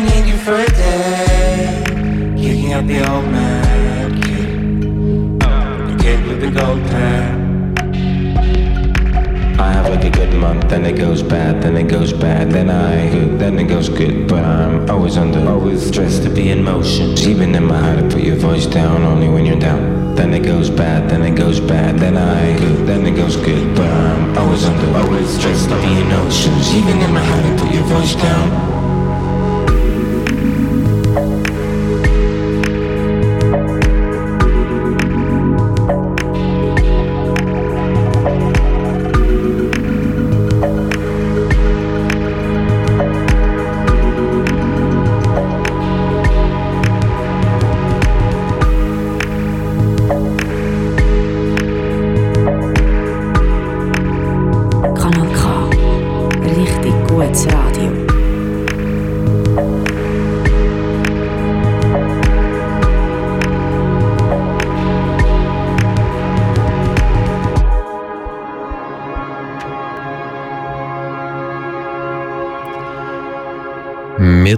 Need 0.01 0.25
you 0.25 0.37
for 0.37 0.55
a 0.55 0.65
day. 0.65 1.83
Kicking 2.37 2.73
out 2.73 2.87
the 2.87 2.99
old 3.11 3.25
man, 3.25 4.21
kid. 4.21 5.43
Oh, 5.43 5.87
the 5.87 6.03
kid 6.03 6.27
with 6.27 6.41
the 6.41 6.51
gold 6.51 6.81
pen. 6.89 7.41
I 9.59 9.71
have 9.73 9.89
like 9.89 10.03
a 10.03 10.09
good 10.09 10.33
month, 10.33 10.69
then 10.69 10.85
it 10.85 10.97
goes 10.97 11.21
bad, 11.21 11.61
then 11.61 11.77
it 11.77 11.87
goes 11.87 12.13
bad, 12.13 12.51
then 12.51 12.69
I 12.71 13.09
good, 13.11 13.37
then 13.37 13.59
it 13.59 13.65
goes 13.65 13.89
good. 13.89 14.27
But 14.27 14.43
I'm 14.43 14.89
always 14.89 15.17
under, 15.17 15.47
always 15.47 15.85
stressed 15.85 16.23
to 16.23 16.29
be 16.29 16.49
in 16.49 16.63
motion. 16.63 17.15
Even 17.19 17.53
in 17.53 17.65
my 17.65 17.77
head, 17.77 18.03
I 18.03 18.09
put 18.09 18.23
your 18.23 18.37
voice 18.37 18.65
down 18.65 19.03
only 19.03 19.29
when 19.29 19.45
you're 19.45 19.59
down. 19.59 20.15
Then 20.15 20.33
it 20.33 20.43
goes 20.43 20.69
bad, 20.71 21.09
then 21.09 21.21
it 21.21 21.35
goes 21.35 21.59
bad, 21.59 21.99
then 21.99 22.17
I 22.17 22.57
good, 22.57 22.87
then 22.87 23.05
it 23.05 23.15
goes 23.15 23.35
good. 23.37 23.75
But 23.75 23.89
I'm 23.89 24.37
always 24.37 24.65
under, 24.65 24.97
always 24.97 25.29
stressed 25.29 25.69
to 25.69 25.75
be 25.75 25.91
in 26.01 26.11
oceans. 26.11 26.73
Even 26.73 26.99
in 26.99 27.13
my 27.13 27.21
head, 27.21 27.45
I 27.45 27.63
put 27.63 27.71
your 27.73 27.83
voice 27.83 28.15
down. 28.15 28.80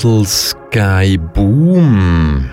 Middle 0.03 0.25
Sky 0.25 1.17
Boom. 1.17 2.49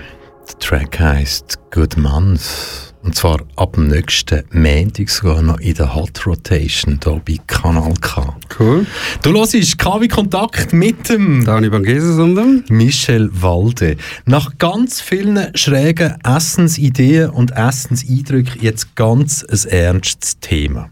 Der 0.48 0.58
Track 0.60 1.00
heisst 1.00 1.58
Good 1.72 1.96
Month. 1.96 2.94
Und 3.02 3.16
zwar 3.16 3.40
ab 3.56 3.72
dem 3.72 3.88
nächsten 3.88 4.44
Montag 4.52 5.10
sogar 5.10 5.42
noch 5.42 5.58
in 5.58 5.74
der 5.74 5.92
Hot 5.92 6.24
Rotation 6.26 7.00
hier 7.02 7.20
bei 7.26 7.38
Kanal 7.48 7.94
K. 8.00 8.36
Cool. 8.56 8.86
Du 9.22 9.32
hörst 9.32 9.78
KW 9.78 10.06
Kontakt 10.06 10.72
mit 10.72 11.08
dem 11.08 11.44
Dani 11.44 11.70
Bangeses 11.70 12.18
und 12.18 12.36
dem. 12.36 12.64
Michel 12.68 13.30
Walde. 13.32 13.96
Nach 14.26 14.56
ganz 14.58 15.00
vielen 15.00 15.48
schrägen 15.56 16.18
Essensideen 16.22 17.30
und 17.30 17.50
Essenseindrücken 17.50 18.62
jetzt 18.62 18.94
ganz 18.94 19.44
ein 19.44 19.70
ernstes 19.70 20.38
Thema. 20.38 20.88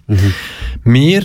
Wir, 0.82 1.24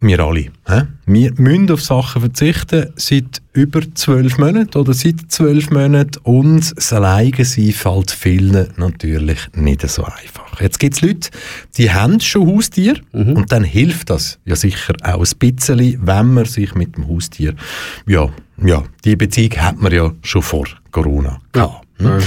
wir 0.00 0.20
alle, 0.20 0.46
hä? 0.66 0.82
wir 1.06 1.32
müssen 1.36 1.70
auf 1.70 1.82
Sachen 1.82 2.22
verzichten 2.22 2.86
seit 2.96 3.42
über 3.52 3.82
zwölf 3.94 4.38
Monaten 4.38 4.78
oder 4.78 4.94
seit 4.94 5.16
zwölf 5.28 5.70
Monaten 5.70 6.18
und 6.22 6.72
das 6.74 6.92
Alleinsein 6.92 7.72
fällt 7.72 8.10
vielen 8.10 8.68
natürlich 8.76 9.38
nicht 9.54 9.86
so 9.88 10.04
einfach. 10.04 10.60
Jetzt 10.60 10.80
gibt 10.80 10.94
es 10.94 11.02
Leute, 11.02 11.30
die 11.76 11.92
haben 11.92 12.18
schon 12.20 12.46
Haustier 12.46 13.00
und 13.12 13.52
dann 13.52 13.64
hilft 13.64 14.10
das 14.10 14.38
ja 14.44 14.56
sicher 14.56 14.94
auch 15.02 15.24
ein 15.24 15.38
bisschen, 15.38 16.06
wenn 16.06 16.34
man 16.34 16.44
sich 16.46 16.74
mit 16.74 16.96
dem 16.96 17.08
Haustier, 17.08 17.54
ja, 18.06 18.30
ja, 18.62 18.82
die 19.04 19.16
Beziehung 19.16 19.52
hat 19.58 19.80
man 19.80 19.92
ja 19.92 20.12
schon 20.22 20.42
vor 20.42 20.66
Corona 20.90 21.40
gehabt. 21.52 21.84
ne? 21.84 21.89
Also, 22.06 22.26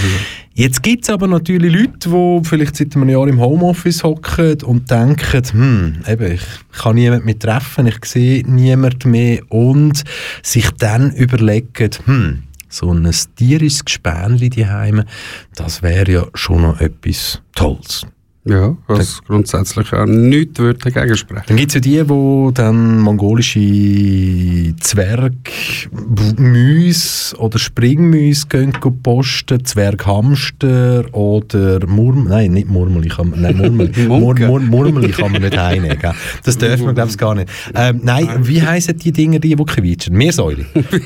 Jetzt 0.56 0.84
gibt 0.84 1.04
es 1.04 1.10
aber 1.10 1.26
natürlich 1.28 1.74
Leute, 1.74 2.10
die 2.10 2.40
vielleicht 2.48 2.76
seit 2.76 2.96
einem 2.96 3.10
Jahr 3.10 3.28
im 3.28 3.42
Homeoffice 3.42 4.04
hocken 4.04 4.62
und 4.62 4.92
denken, 4.92 5.44
hm, 5.52 5.96
eben, 6.08 6.32
ich 6.34 6.44
kann 6.80 6.94
niemanden 6.94 7.26
mehr 7.26 7.40
treffen, 7.40 7.88
ich 7.88 8.06
sehe 8.06 8.44
niemanden 8.48 9.10
mehr 9.10 9.42
und 9.50 10.04
sich 10.44 10.70
dann 10.78 11.12
überlegen, 11.16 11.90
hm, 12.06 12.44
so 12.70 12.94
ein 12.94 13.10
tierisches 13.36 13.84
Gespänli 13.84 14.52
daheim, 14.52 15.04
das 15.56 15.82
wäre 15.82 16.12
ja 16.12 16.28
schon 16.36 16.62
noch 16.62 16.80
etwas 16.80 17.42
Tolles. 17.56 18.06
Ja, 18.46 18.76
was 18.88 19.24
grundsätzlich 19.24 19.94
auch 19.94 20.06
nichts 20.06 20.60
würde 20.60 20.80
dagegen 20.80 21.16
sprechen. 21.18 21.44
Dann 21.48 21.58
gibt 21.58 21.70
es 21.70 21.76
ja 21.76 21.82
die, 21.82 22.04
die 22.04 22.52
dann 22.54 23.00
mongolische 23.00 24.76
Zwergmüs 24.80 25.34
oder 27.38 27.58
Springmüs 27.58 28.50
gehen 28.50 28.74
posten, 29.02 29.64
Zwerghamster 29.64 31.06
oder 31.14 31.88
Murmel, 31.88 32.26
nein, 32.30 32.52
nicht 32.52 32.68
Murmel, 32.70 33.06
ich 33.06 33.16
kann, 33.16 33.34
nein, 33.36 33.58
Murmel, 33.58 33.91
Mur. 34.08 34.36
Mur, 34.39 34.60
Murmel 34.60 35.12
kann 35.12 35.32
man 35.32 35.41
nicht 35.41 35.58
einnehmen, 35.58 35.98
das 36.44 36.58
dürfen 36.58 36.88
wir 36.88 36.94
glaube 36.94 37.12
ich 37.12 37.18
gar 37.18 37.36
nicht. 37.36 37.50
Ähm, 37.74 38.02
nein, 38.04 38.28
wie 38.41 38.62
heissen 38.62 38.98
die 38.98 39.12
Dinger, 39.12 39.39
die, 39.39 39.56
die 39.56 39.64
quietschen? 39.64 40.16
Meersäule. 40.16 40.66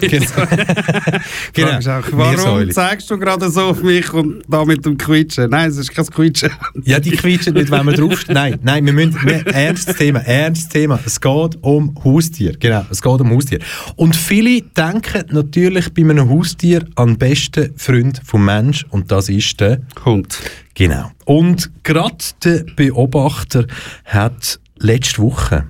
genau. 1.54 1.78
Ist 1.78 1.88
auch, 1.88 2.04
warum 2.12 2.32
Meersäule. 2.32 2.74
zeigst 2.74 3.10
du 3.10 3.18
gerade 3.18 3.50
so 3.50 3.62
auf 3.62 3.84
mich 3.84 4.12
und 4.14 4.44
da 4.48 4.66
mit 4.66 4.86
dem 4.86 4.98
Quietschen? 4.98 5.50
Nein, 5.50 5.70
es 5.70 5.78
ist 5.78 5.94
kein 5.94 6.06
Quietschen. 6.06 6.52
Ja, 6.84 7.00
die 7.00 7.12
quietschen 7.28 7.54
nicht, 7.54 7.72
wenn 7.72 7.86
man 7.86 7.96
draufsteht. 7.96 8.34
Nein, 8.36 8.60
nein, 8.62 8.86
wir 8.86 8.94
müssen, 8.94 9.16
wir, 9.24 9.46
ernstes 9.48 9.96
Thema, 9.96 10.20
ernstes 10.20 10.70
Thema. 10.70 11.00
Es 11.06 11.20
geht 11.20 11.58
um 11.62 11.96
Haustier. 12.04 12.54
Genau, 12.58 12.86
es 12.90 13.02
geht 13.02 13.22
um 13.22 13.30
Haustier. 13.32 13.60
Und 13.96 14.16
viele 14.16 14.62
denken 14.62 15.24
natürlich 15.32 15.94
bei 15.94 16.04
einem 16.04 16.30
Haustier 16.30 16.86
an 16.96 17.10
den 17.10 17.18
besten 17.18 17.74
Freund 17.78 18.22
vom 18.24 18.46
Mensch 18.46 18.86
und 18.90 19.12
das 19.12 19.30
ist 19.30 19.60
der 19.60 19.82
Hund. 20.06 20.38
Genau. 20.74 21.12
Und 21.26 21.72
gerade 21.84 22.18
der 22.44 22.64
Beobachter 22.76 23.66
hat 24.06 24.60
letzte 24.78 25.22
Woche, 25.22 25.66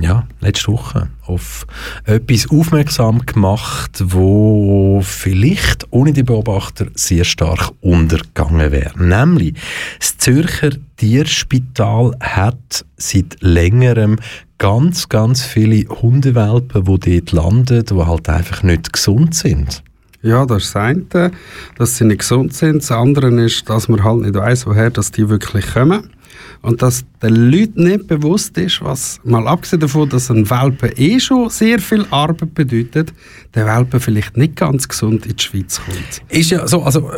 ja, 0.00 0.26
letzte 0.40 0.72
Woche 0.72 1.08
auf 1.26 1.66
etwas 2.04 2.50
aufmerksam 2.50 3.24
gemacht, 3.26 4.02
wo 4.04 5.00
vielleicht 5.02 5.86
ohne 5.90 6.12
die 6.12 6.22
Beobachter 6.22 6.86
sehr 6.94 7.24
stark 7.24 7.70
untergegangen 7.80 8.72
wäre. 8.72 8.92
Nämlich, 8.98 9.54
das 9.98 10.18
Zürcher 10.18 10.70
Tierspital 10.96 12.16
hat 12.20 12.84
seit 12.96 13.36
längerem 13.40 14.16
ganz, 14.58 15.08
ganz 15.08 15.42
viele 15.42 15.88
Hundewelpen, 15.88 16.84
die 16.84 17.20
dort 17.20 17.32
landen, 17.32 17.84
die 17.84 17.94
halt 17.94 18.28
einfach 18.28 18.62
nicht 18.62 18.92
gesund 18.92 19.34
sind. 19.34 19.82
Ja, 20.22 20.46
das 20.46 20.64
ist 20.64 20.74
das 20.74 20.82
eine, 20.82 21.30
dass 21.76 21.98
sie 21.98 22.04
nicht 22.06 22.20
gesund 22.20 22.54
sind. 22.54 22.78
Das 22.78 22.90
andere 22.90 23.28
ist, 23.42 23.68
dass 23.68 23.88
man 23.88 24.02
halt 24.02 24.22
nicht 24.22 24.34
weiss, 24.34 24.66
woher 24.66 24.90
dass 24.90 25.12
die 25.12 25.28
wirklich 25.28 25.74
kommen. 25.74 26.10
Und 26.62 26.80
dass 26.80 27.04
den 27.24 27.50
Leuten 27.50 27.84
nicht 27.84 28.06
bewusst 28.06 28.56
ist, 28.58 28.82
was, 28.82 29.20
mal 29.24 29.46
abgesehen 29.48 29.80
davon, 29.80 30.08
dass 30.08 30.30
ein 30.30 30.48
Welpe 30.48 30.88
eh 30.96 31.18
schon 31.18 31.50
sehr 31.50 31.78
viel 31.78 32.06
Arbeit 32.10 32.54
bedeutet, 32.54 33.12
der 33.54 33.66
Welpe 33.66 34.00
vielleicht 34.00 34.36
nicht 34.36 34.56
ganz 34.56 34.88
gesund 34.88 35.26
in 35.26 35.36
die 35.36 35.42
Schweiz 35.42 35.80
kommt. 35.84 36.22
Ist 36.28 36.50
ja 36.50 36.66
so, 36.66 36.82
also 36.82 37.10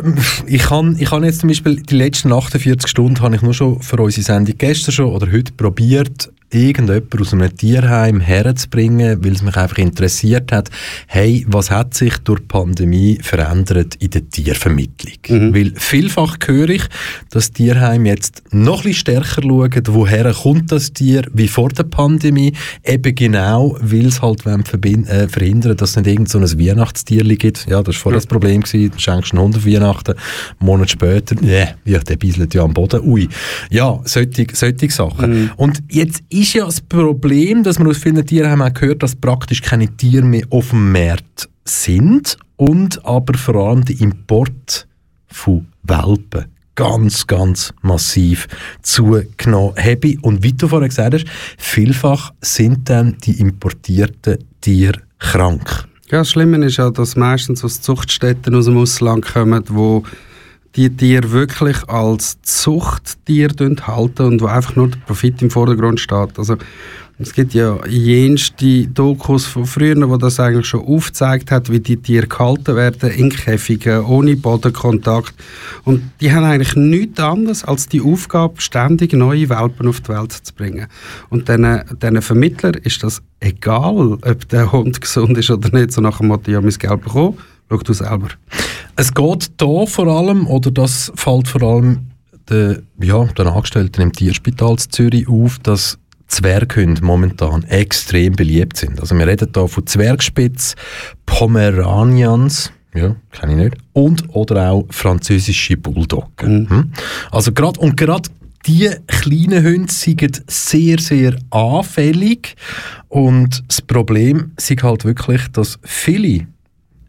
ich 0.45 0.63
kann, 0.63 0.95
ich 0.99 1.09
kann 1.09 1.23
jetzt 1.23 1.41
zum 1.41 1.49
Beispiel 1.49 1.77
die 1.81 1.95
letzten 1.95 2.31
48 2.31 2.89
Stunden 2.89 3.19
habe 3.21 3.35
ich 3.35 3.41
nur 3.41 3.53
schon 3.53 3.81
für 3.81 3.97
unsere 3.97 4.23
Sendung 4.23 4.57
gestern 4.57 4.91
schon 4.91 5.07
oder 5.07 5.31
heute 5.31 5.51
probiert, 5.53 6.31
irgendjemand 6.49 7.19
aus 7.19 7.33
einem 7.33 7.55
Tierheim 7.55 8.21
herzubringen, 8.21 9.23
weil 9.23 9.33
es 9.33 9.41
mich 9.41 9.57
einfach 9.57 9.77
interessiert 9.77 10.51
hat, 10.51 10.69
hey, 11.07 11.45
was 11.47 11.71
hat 11.71 11.93
sich 11.93 12.17
durch 12.19 12.39
die 12.39 12.45
Pandemie 12.45 13.19
verändert 13.21 13.95
in 13.95 14.11
der 14.11 14.29
Tiervermittlung? 14.29 15.53
Weil 15.53 15.73
vielfach 15.75 16.37
höre 16.45 16.69
ich, 16.69 16.83
dass 17.31 17.51
Tierheime 17.51 18.09
jetzt 18.09 18.43
noch 18.51 18.77
ein 18.77 18.83
bisschen 18.83 18.93
stärker 18.93 19.41
schauen, 19.41 19.83
woher 19.97 20.31
kommt 20.31 20.71
das 20.71 20.93
Tier, 20.93 21.23
wie 21.33 21.47
vor 21.47 21.69
der 21.69 21.83
Pandemie, 21.83 22.53
eben 22.83 23.15
genau, 23.15 23.75
weil 23.81 24.05
es 24.05 24.21
halt 24.21 24.45
äh, 24.45 25.27
verhindern, 25.27 25.75
dass 25.75 25.91
es 25.91 25.95
nicht 25.95 26.07
irgend 26.07 26.29
so 26.29 26.37
ein 26.37 26.43
Weihnachtstier 26.43 27.23
gibt. 27.35 27.65
Ja, 27.67 27.81
das 27.81 27.95
war 27.95 28.01
vorher 28.01 28.17
das 28.19 28.27
Problem, 28.27 28.61
gewesen. 28.61 28.91
du 28.91 28.99
schenkst 28.99 29.33
einen 29.33 29.41
Hund 29.41 29.57
auf 29.57 29.65
Weihnachten, 29.65 30.11
einen 30.11 30.19
Monat 30.59 30.91
später, 30.91 31.35
nee, 31.41 31.65
ja, 31.85 31.99
der 31.99 32.15
bieselt 32.15 32.53
ja 32.53 32.61
am 32.61 32.75
Boden, 32.75 33.01
ui. 33.01 33.27
Ja, 33.71 33.99
solche, 34.05 34.45
solche 34.53 34.89
Sachen. 34.91 35.49
Und 35.57 35.81
jetzt 35.89 36.21
ist 36.29 36.53
ja 36.53 36.65
das 36.65 36.79
Problem, 36.79 37.63
dass 37.63 37.79
man 37.79 37.87
aus 37.87 37.97
vielen 37.97 38.23
Tierheimen 38.23 38.67
auch 38.67 38.73
gehört, 38.73 39.01
dass 39.01 39.15
praktisch 39.15 39.63
keine 39.63 39.87
Tiere 39.97 40.25
mehr 40.25 40.45
auf 40.51 40.69
dem 40.69 40.91
Markt 40.91 41.49
sind 41.65 42.37
und 42.55 43.03
aber 43.03 43.35
vor 43.35 43.55
allem 43.55 43.83
der 43.83 43.99
Import 43.99 44.87
von 45.27 45.65
Welpen 45.83 46.45
ganz, 46.77 47.27
ganz 47.27 47.73
massiv 47.81 48.47
zugenommen 48.81 49.75
habe. 49.77 50.17
Und 50.21 50.43
wie 50.43 50.53
du 50.53 50.69
vorher 50.69 50.87
gesagt 50.87 51.15
hast, 51.15 51.25
vielfach 51.57 52.31
sind 52.39 52.89
dann 52.89 53.17
die 53.25 53.41
importierten 53.41 54.37
Tiere 54.61 55.01
krank. 55.19 55.85
Ja, 56.09 56.19
das 56.19 56.29
Schlimme 56.29 56.63
ist 56.65 56.77
ja, 56.77 56.89
dass 56.89 57.17
meistens 57.17 57.65
aus 57.65 57.81
Zuchtstätten 57.81 58.55
aus 58.55 58.65
dem 58.65 58.77
Ausland 58.77 59.25
kommen, 59.25 59.63
wo 59.67 60.03
die 60.75 60.95
Tiere 60.95 61.31
wirklich 61.31 61.77
als 61.89 62.41
Zuchttier 62.43 63.49
halten 63.81 64.25
und 64.25 64.41
wo 64.41 64.45
einfach 64.45 64.75
nur 64.75 64.89
der 64.89 64.99
Profit 64.99 65.41
im 65.41 65.49
Vordergrund 65.49 65.99
steht. 65.99 66.37
Also 66.37 66.55
es 67.19 67.33
gibt 67.33 67.55
ja 67.55 67.79
jenste 67.87 68.87
Dokus 68.87 69.45
von 69.47 69.65
früher, 69.65 70.07
wo 70.07 70.17
das 70.17 70.39
eigentlich 70.39 70.67
schon 70.67 70.85
aufgezeigt 70.85 71.49
hat, 71.49 71.71
wie 71.71 71.79
die 71.79 71.97
Tiere 71.97 72.27
gehalten 72.27 72.75
werden 72.75 73.09
in 73.09 73.31
Käfigen, 73.31 74.05
ohne 74.05 74.35
Bodenkontakt. 74.35 75.33
Und 75.83 76.11
die 76.21 76.31
haben 76.31 76.43
eigentlich 76.43 76.75
nichts 76.75 77.19
anderes 77.19 77.63
als 77.63 77.87
die 77.87 78.01
Aufgabe, 78.01 78.61
ständig 78.61 79.13
neue 79.13 79.49
Welpen 79.49 79.87
auf 79.87 80.01
die 80.01 80.09
Welt 80.09 80.31
zu 80.31 80.53
bringen. 80.53 80.85
Und 81.29 81.49
diesen, 81.49 81.81
diesen 81.99 82.21
Vermittlern 82.21 82.75
ist 82.75 83.01
das 83.01 83.23
egal, 83.39 84.19
ob 84.21 84.49
der 84.49 84.71
Hund 84.71 85.01
gesund 85.01 85.39
ist 85.39 85.49
oder 85.49 85.75
nicht, 85.75 85.93
so 85.93 86.01
nach 86.01 86.19
dem 86.19 86.27
Motto, 86.27 86.51
ja, 86.51 86.61
mein 86.61 86.69
Geld 86.69 87.01
bekommen, 87.01 87.39
schau 87.67 87.77
du 87.77 87.93
selber. 87.93 88.27
Es 88.95 89.11
geht 89.11 89.49
hier 89.59 89.87
vor 89.87 90.07
allem, 90.07 90.45
oder 90.45 90.69
das 90.69 91.11
fällt 91.15 91.47
vor 91.47 91.63
allem 91.63 92.11
den, 92.47 92.83
ja, 93.01 93.23
den 93.23 93.47
Angestellten 93.47 94.01
im 94.01 94.13
Tierspital 94.13 94.77
Zürich 94.77 95.27
auf, 95.27 95.57
dass 95.59 95.97
Zwerghunde 96.27 97.03
momentan 97.03 97.63
extrem 97.63 98.33
beliebt 98.33 98.77
sind. 98.77 98.99
Also 98.99 99.17
wir 99.17 99.27
reden 99.27 99.49
hier 99.53 99.67
von 99.67 99.87
Zwergspitz, 99.87 100.75
Pomeranians, 101.25 102.71
ja, 102.93 103.15
kenne 103.31 103.51
ich 103.53 103.57
nicht, 103.57 103.77
und 103.93 104.35
oder 104.35 104.71
auch 104.71 104.85
französische 104.89 105.77
Bulldoggen. 105.77 106.63
Mhm. 106.63 106.69
Hm? 106.69 106.91
Also 107.31 107.51
gerade 107.51 107.79
und 107.79 107.95
gerade 107.97 108.29
die 108.65 108.89
kleinen 109.07 109.63
Hunde 109.63 109.93
sind 109.93 110.43
sehr, 110.47 110.99
sehr 110.99 111.37
anfällig 111.51 112.55
und 113.07 113.63
das 113.67 113.81
Problem 113.81 114.51
ist 114.57 114.83
halt 114.83 115.05
wirklich, 115.05 115.47
dass 115.53 115.79
viele 115.83 116.47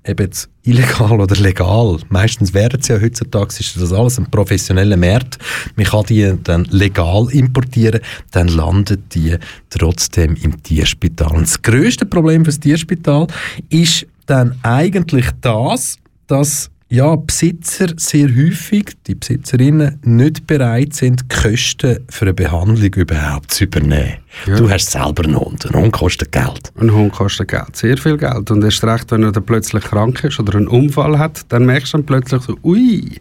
eben 0.05 0.30
illegal 0.62 1.20
oder 1.20 1.36
legal, 1.36 1.99
meistens 2.09 2.55
werden 2.55 2.80
sie 2.82 2.92
ja 2.92 3.01
heutzutage, 3.01 3.55
ist 3.59 3.80
das 3.80 3.92
alles 3.92 4.18
ein 4.18 4.30
professioneller 4.30 4.96
Markt, 4.96 5.38
man 5.76 5.86
kann 5.86 6.05
die 6.07 6.34
dann 6.42 6.64
legal 6.64 7.28
importieren, 7.30 8.01
dann 8.30 8.49
landen 8.49 9.05
die 9.12 9.36
trotzdem 9.70 10.36
im 10.42 10.62
Tierspital. 10.62 11.32
Und 11.32 11.42
das 11.42 11.62
grösste 11.62 12.07
Problem 12.07 12.44
für 12.44 12.51
das 12.51 12.61
Tierspital 12.61 13.26
ist 13.70 14.07
dann 14.26 14.59
eigentlich 14.62 15.26
das, 15.40 15.96
dass 16.26 16.70
ja, 16.91 17.16
Besitzer 17.16 17.89
sehr 17.97 18.28
häufig, 18.28 18.97
die 19.07 19.14
Besitzerinnen, 19.14 20.01
nicht 20.05 20.47
bereit 20.47 20.95
sind, 20.95 21.22
die 21.22 21.36
Kosten 21.36 21.99
für 22.09 22.24
eine 22.24 22.34
Behandlung 22.34 22.95
überhaupt 22.95 23.53
zu 23.53 23.64
übernehmen. 23.64 24.16
Ja. 24.47 24.57
Du 24.57 24.70
hast 24.70 24.91
selber 24.91 25.24
einen 25.24 25.39
Hund, 25.39 25.66
ein 25.66 25.78
Hund 25.78 25.93
kostet 25.93 26.32
Geld. 26.32 26.72
Ein 26.80 26.93
Hund 26.93 27.12
kostet 27.12 27.49
Geld, 27.49 27.76
sehr 27.76 27.99
viel 27.99 28.16
Geld. 28.16 28.51
Und 28.51 28.64
erst 28.64 28.82
recht, 28.84 29.11
wenn 29.11 29.22
er 29.22 29.32
dann 29.32 29.45
plötzlich 29.45 29.84
krank 29.84 30.24
ist 30.24 30.41
oder 30.41 30.57
einen 30.57 30.68
Unfall 30.68 31.18
hat, 31.18 31.43
dann 31.51 31.66
merkst 31.66 31.93
du 31.93 31.99
dann 31.99 32.07
plötzlich 32.07 32.41
so, 32.43 32.57
ui, 32.62 33.20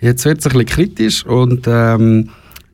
jetzt 0.00 0.24
wird 0.26 0.40
es 0.40 0.46
ein 0.46 0.52
bisschen 0.52 0.66
kritisch 0.66 1.24
und 1.24 1.66
ähm, 1.66 2.28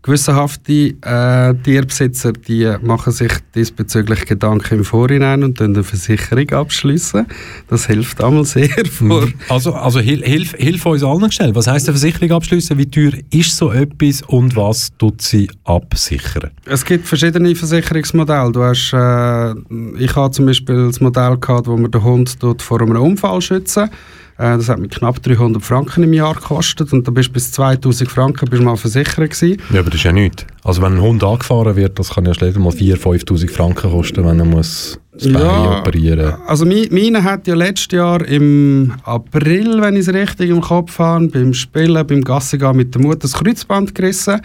gewissenhafte 0.07 0.95
äh, 1.03 1.55
Tierbesitzer, 1.63 2.33
die 2.33 2.73
machen 2.81 3.13
sich 3.13 3.33
diesbezüglich 3.55 4.25
Gedanken 4.25 4.79
im 4.79 4.85
Vorhinein 4.85 5.43
und 5.43 5.61
dann 5.61 5.75
eine 5.75 5.83
Versicherung 5.83 6.49
abschließen. 6.51 7.27
Das 7.69 7.87
hilft 7.87 8.23
einmal 8.23 8.45
sehr 8.45 8.71
vor. 8.91 9.27
Also, 9.49 9.75
also 9.75 9.99
hilf, 9.99 10.55
hilf, 10.57 10.87
uns 10.87 11.03
allen 11.03 11.31
schnell. 11.33 11.55
Was 11.55 11.67
heisst 11.67 11.89
eine 11.89 11.99
Versicherung 11.99 12.37
abschließen? 12.37 12.79
Wie 12.79 12.87
teuer 12.87 13.13
ist 13.31 13.57
so 13.57 13.73
etwas 13.73 14.23
und 14.23 14.55
was 14.55 14.97
tut 14.97 15.21
sie 15.21 15.51
absichern? 15.65 16.51
Es 16.65 16.85
gibt 16.85 17.07
verschiedene 17.07 17.55
Versicherungsmodelle. 17.55 18.53
Du 18.53 18.63
hast, 18.63 18.93
äh, 18.93 20.03
ich 20.03 20.15
habe 20.15 20.31
zum 20.31 20.47
Beispiel 20.47 20.87
das 20.87 21.01
Modell 21.01 21.37
gehabt, 21.37 21.67
wo 21.67 21.77
man 21.77 21.91
den 21.91 22.03
Hund 22.03 22.41
dort 22.41 22.63
vor 22.63 22.81
einem 22.81 22.97
Unfall 22.97 23.41
schützen. 23.41 23.91
Äh, 24.39 24.57
das 24.57 24.69
hat 24.69 24.79
mir 24.79 24.89
knapp 24.89 25.23
300 25.23 25.63
Franken 25.63 26.03
im 26.03 26.13
Jahr 26.13 26.35
gekostet 26.35 26.93
und 26.93 27.07
da 27.07 27.11
bist 27.11 27.31
du 27.31 27.33
bis 27.33 27.53
2000 27.53 28.11
Franken 28.11 28.49
bist 28.51 28.63
mal 28.63 28.77
versichert 28.77 29.31
gewesen. 29.31 29.61
Ja, 29.73 29.81
aber 29.81 29.91
das 29.91 30.01
ist 30.01 30.05
ja 30.05 30.13
nichts. 30.13 30.45
Also 30.63 30.83
wenn 30.83 30.95
ein 30.95 31.01
Hund 31.01 31.25
angefahren 31.25 31.77
wird, 31.77 31.99
das 31.99 32.11
kann 32.11 32.27
ja 32.27 32.35
schnell 32.35 32.53
mal 32.59 32.73
4'000, 32.73 33.25
5'000 33.27 33.51
Franken 33.51 33.91
kosten, 33.91 34.25
wenn 34.25 34.39
er 34.39 34.45
muss 34.45 34.99
das 35.13 35.33
Bein 35.33 35.43
operieren 35.43 36.35
Also 36.47 36.67
meine 36.67 37.25
hat 37.25 37.47
ja 37.47 37.55
letztes 37.55 37.97
Jahr 37.97 38.23
im 38.27 38.93
April, 39.05 39.81
wenn 39.81 39.95
ich 39.95 40.07
es 40.07 40.13
richtig 40.13 40.51
im 40.51 40.61
Kopf 40.61 40.99
habe, 40.99 41.29
beim 41.29 41.55
Spielen, 41.55 42.07
beim 42.07 42.23
Gassigehen 42.23 42.77
mit 42.77 42.95
der 42.95 43.01
Mutter 43.01 43.21
das 43.21 43.33
Kreuzband 43.33 43.95
gerissen. 43.95 44.41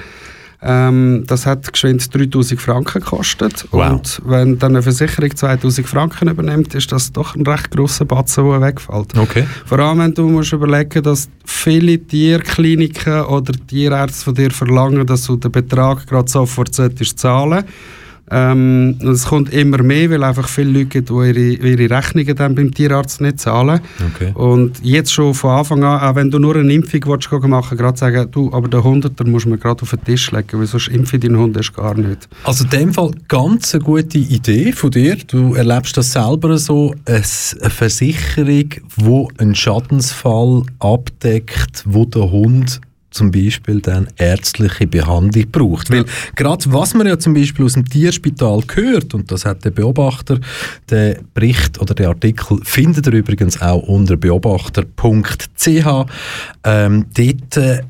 Ähm, 0.64 1.24
das 1.26 1.47
hat 1.47 1.74
geschwind 1.74 2.14
3000 2.14 2.62
Franken 2.62 3.01
gekostet. 3.01 3.68
Wow. 3.72 3.91
Und 3.91 4.22
wenn 4.26 4.59
dann 4.59 4.74
eine 4.74 4.84
Versicherung 4.84 5.36
2000 5.36 5.88
Franken 5.88 6.30
übernimmt, 6.30 6.76
ist 6.76 6.91
das 6.91 7.12
doch 7.12 7.36
ein 7.36 7.45
recht 7.45 7.72
grosser 7.72 8.05
Batzen, 8.05 8.47
der 8.47 8.62
wegfällt. 8.62 9.18
Okay. 9.18 9.45
Vor 9.66 9.80
allem, 9.80 9.99
wenn 9.99 10.14
du 10.14 10.30
musst 10.30 10.53
überlegen 10.53 11.01
dass 11.01 11.30
viele 11.45 11.97
Tierkliniken 11.97 13.22
oder 13.22 13.53
Tierärzte 13.53 14.26
von 14.26 14.36
dir 14.36 14.51
verlangen, 14.51 15.05
dass 15.05 15.26
du 15.26 15.36
den 15.36 15.51
Betrag 15.51 16.05
gerade 16.05 16.30
sofort 16.30 16.76
solltest 16.76 17.18
zahlen 17.18 17.66
ähm, 18.32 18.97
es 19.01 19.25
kommt 19.25 19.53
immer 19.53 19.84
mehr, 19.84 20.09
weil 20.09 20.23
einfach 20.23 20.47
viele 20.47 20.71
Leute 20.71 20.86
gibt, 20.86 21.09
die 21.09 21.13
ihre, 21.13 21.39
ihre 21.39 21.89
Rechnungen 21.89 22.36
dann 22.36 22.55
beim 22.55 22.73
Tierarzt 22.73 23.19
nicht 23.19 23.39
zahlen. 23.41 23.82
Okay. 24.15 24.32
Und 24.34 24.79
jetzt 24.84 25.11
schon 25.11 25.34
von 25.34 25.51
Anfang 25.51 25.84
an, 25.84 25.99
auch 25.99 26.15
wenn 26.15 26.32
du 26.32 26.39
nur 26.39 26.55
eine 26.55 26.71
Impfung 26.71 27.01
willst, 27.05 27.29
machen 27.32 27.77
gerade 27.77 27.97
sagen, 27.97 28.32
du, 28.32 28.51
aber 28.53 28.69
den 28.69 28.84
Hunderter 28.84 29.25
musst 29.25 29.45
du 29.45 29.49
mir 29.49 29.57
gerade 29.57 29.82
auf 29.82 29.89
den 29.89 30.03
Tisch 30.05 30.32
legen, 30.32 30.59
weil 30.59 30.65
sonst 30.65 30.88
impfe 30.88 31.17
ich 31.17 31.23
deinen 31.23 31.38
Hund 31.38 31.57
erst 31.57 31.75
gar 31.75 31.93
nicht. 31.93 32.29
Also 32.45 32.63
in 32.63 32.69
dem 32.69 32.93
Fall 32.93 33.11
ganz 33.27 33.75
eine 33.75 33.84
gute 33.84 34.17
Idee 34.17 34.71
von 34.71 34.91
dir. 34.91 35.17
Du 35.27 35.55
erlebst 35.55 35.97
das 35.97 36.13
selber 36.13 36.57
so, 36.57 36.95
eine 37.05 37.23
Versicherung, 37.69 38.69
wo 38.95 39.29
einen 39.38 39.55
Schadensfall 39.55 40.63
abdeckt, 40.79 41.84
wo 41.86 42.05
der 42.05 42.32
Hund 42.32 42.79
zum 43.12 43.32
Beispiel 43.32 43.82
dann 43.82 44.07
ärztliche 44.18 44.88
Behandlung 44.88 45.51
braucht. 45.51 45.91
Weil 45.91 46.05
gerade 46.36 46.64
was 46.74 46.93
man 46.93 47.07
ja 47.07 47.20
zum 47.20 47.34
Beispiel 47.34 47.66
aus 47.66 47.74
dem 47.74 47.88
Tierspital 47.88 48.62
hört, 48.74 49.14
und 49.14 49.32
das 49.32 49.45
hat 49.45 49.64
der 49.64 49.72
Beobachter, 49.72 50.39
der 50.89 51.20
Bericht 51.34 51.80
oder 51.80 51.93
der 51.93 52.09
Artikel 52.09 52.59
findet 52.64 53.07
ihr 53.07 53.14
übrigens 53.14 53.62
auch 53.62 53.84
unter 53.84 54.18
beobachter.ch, 54.18 55.68
ähm, 56.64 57.05
dort 57.14 57.57
äh, 57.57 57.82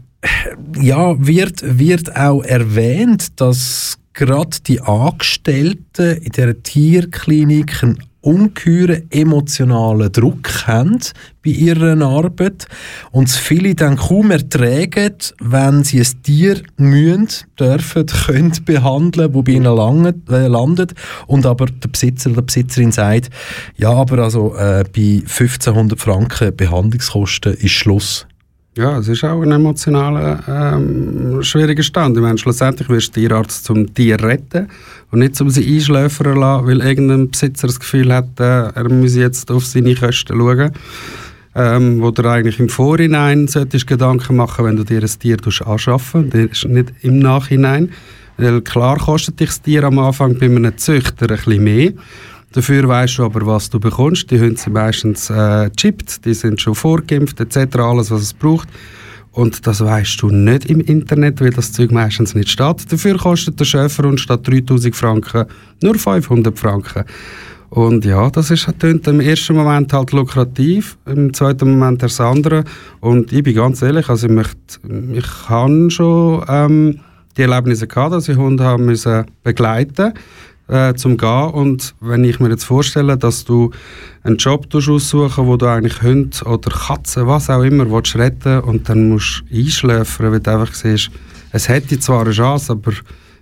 ja, 0.79 1.15
wird, 1.25 1.79
wird 1.79 2.15
auch 2.15 2.43
erwähnt, 2.43 3.39
dass 3.39 3.97
gerade 4.13 4.57
die 4.67 4.81
Angestellten 4.81 6.17
in 6.17 6.31
der 6.31 6.61
Tierklinik 6.61 7.83
einen 7.83 8.03
ungeheuren 8.21 9.07
emotionalen 9.09 10.11
Druck 10.11 10.67
haben 10.67 10.99
bei 11.43 11.49
ihrer 11.49 11.99
Arbeit 12.01 12.67
und 13.11 13.29
viele 13.29 13.73
dann 13.73 13.97
kaum 13.97 14.31
ertragen, 14.31 15.15
wenn 15.39 15.83
sie 15.83 15.99
ein 15.99 16.23
Tier 16.23 16.61
müssen, 16.77 17.27
dürfen, 17.59 18.05
können 18.25 18.53
behandeln, 18.63 19.33
wo 19.33 19.41
bei 19.41 19.53
ihnen 19.53 19.75
landet, 19.75 20.29
äh, 20.29 20.47
landet 20.47 20.93
und 21.27 21.45
aber 21.45 21.65
der 21.65 21.89
Besitzer 21.89 22.31
oder 22.31 22.43
Besitzerin 22.43 22.91
sagt, 22.91 23.29
ja, 23.77 23.91
aber 23.91 24.19
also 24.19 24.55
äh, 24.55 24.83
bei 24.95 25.23
1500 25.23 25.99
Franken 25.99 26.55
Behandlungskosten 26.55 27.53
ist 27.55 27.71
Schluss. 27.71 28.27
Ja, 28.77 28.99
es 28.99 29.09
ist 29.09 29.25
auch 29.25 29.41
ein 29.41 29.51
emotionaler, 29.51 30.39
ähm, 30.47 31.43
schwieriger 31.43 31.83
Stand. 31.83 32.15
Ich 32.15 32.23
meine, 32.23 32.37
schlussendlich 32.37 32.87
wirst 32.87 33.09
du 33.09 33.19
Tierarzt 33.19 33.65
zum 33.65 33.93
Tier 33.93 34.17
retten 34.23 34.69
und 35.11 35.19
nicht 35.19 35.35
zum 35.35 35.49
sie 35.49 35.75
einschläfern 35.75 36.37
lassen, 36.37 36.67
weil 36.67 36.79
irgendein 36.79 37.29
Besitzer 37.29 37.67
das 37.67 37.81
Gefühl 37.81 38.13
hat, 38.13 38.39
äh, 38.39 38.69
er 38.69 38.87
müsse 38.87 39.19
jetzt 39.19 39.51
auf 39.51 39.65
seine 39.65 39.93
Kosten 39.93 40.39
schauen. 40.39 40.71
Ähm, 41.53 42.01
wo 42.01 42.11
du 42.11 42.23
eigentlich 42.29 42.61
im 42.61 42.69
Vorhinein 42.69 43.49
solltest 43.49 43.87
Gedanken 43.87 44.37
machen, 44.37 44.63
wenn 44.63 44.77
du 44.77 44.85
dir 44.85 45.01
ein 45.01 45.19
Tier 45.19 45.37
anschaffen 45.65 46.29
nicht 46.29 46.93
im 47.01 47.19
Nachhinein. 47.19 47.89
Weil 48.37 48.61
klar 48.61 48.97
kostet 48.97 49.41
dich 49.41 49.49
das 49.49 49.61
Tier 49.61 49.83
am 49.83 49.99
Anfang 49.99 50.39
bei 50.39 50.45
einem 50.45 50.77
Züchter 50.77 51.29
ein 51.29 51.35
bisschen 51.35 51.61
mehr. 51.61 51.91
Dafür 52.53 52.87
weißt 52.87 53.17
du 53.17 53.23
aber, 53.23 53.45
was 53.45 53.69
du 53.69 53.79
bekommst. 53.79 54.29
Die 54.29 54.39
Hunde 54.39 54.57
sind 54.57 54.73
meistens 54.73 55.29
äh, 55.29 55.69
chippt, 55.71 56.25
die 56.25 56.33
sind 56.33 56.59
schon 56.59 56.75
vorgeimpft 56.75 57.39
etc., 57.39 57.77
alles, 57.77 58.11
was 58.11 58.21
es 58.21 58.33
braucht. 58.33 58.67
Und 59.31 59.65
das 59.65 59.79
weißt 59.79 60.21
du 60.21 60.29
nicht 60.29 60.65
im 60.65 60.81
Internet, 60.81 61.39
weil 61.39 61.51
das 61.51 61.71
Zeug 61.71 61.91
meistens 61.91 62.35
nicht 62.35 62.49
steht. 62.49 62.91
Dafür 62.91 63.17
kostet 63.17 63.59
der 63.59 63.65
Schäferhund 63.65 64.19
statt 64.19 64.45
3000 64.45 64.93
Franken 64.93 65.45
nur 65.81 65.95
500 65.95 66.59
Franken. 66.59 67.05
Und 67.69 68.03
ja, 68.03 68.29
das 68.29 68.51
ist 68.51 68.67
tönt 68.79 69.07
im 69.07 69.21
ersten 69.21 69.55
Moment 69.55 69.93
halt 69.93 70.11
lukrativ, 70.11 70.97
im 71.05 71.33
zweiten 71.33 71.71
Moment 71.71 72.03
das 72.03 72.19
andere. 72.19 72.65
Und 72.99 73.31
ich 73.31 73.43
bin 73.43 73.55
ganz 73.55 73.81
ehrlich, 73.81 74.09
also 74.09 74.27
ich 74.27 74.33
möchte, 74.33 74.57
ich 75.13 75.49
habe 75.49 75.89
schon 75.89 76.43
ähm, 76.49 76.99
die 77.37 77.43
Erlebnisse 77.43 77.87
gehabt, 77.87 78.11
dass 78.11 78.27
ich 78.27 78.35
Hunde 78.35 78.65
haben 78.65 78.85
müssen 78.85 79.23
begleiten 79.41 80.11
äh, 80.71 80.95
zum 80.95 81.17
Gehen. 81.17 81.49
Und 81.51 81.93
wenn 81.99 82.23
ich 82.23 82.39
mir 82.39 82.49
jetzt 82.49 82.63
vorstelle, 82.63 83.17
dass 83.17 83.43
du 83.45 83.71
einen 84.23 84.37
Job 84.37 84.67
aussuchen 84.73 85.45
wo 85.45 85.57
du 85.57 85.67
eigentlich 85.67 86.01
Hunde 86.01 86.43
oder 86.45 86.71
Katzen, 86.71 87.27
was 87.27 87.49
auch 87.49 87.61
immer, 87.61 87.91
willst 87.91 88.15
retten 88.15 88.61
und 88.61 88.89
dann 88.89 89.09
musst 89.09 89.43
du 89.49 89.57
einschläfern, 89.57 90.31
weil 90.31 90.39
du 90.39 90.51
einfach 90.51 90.73
siehst, 90.73 91.11
es 91.51 91.67
hätte 91.67 91.99
zwar 91.99 92.21
eine 92.21 92.31
Chance, 92.31 92.71
aber 92.71 92.93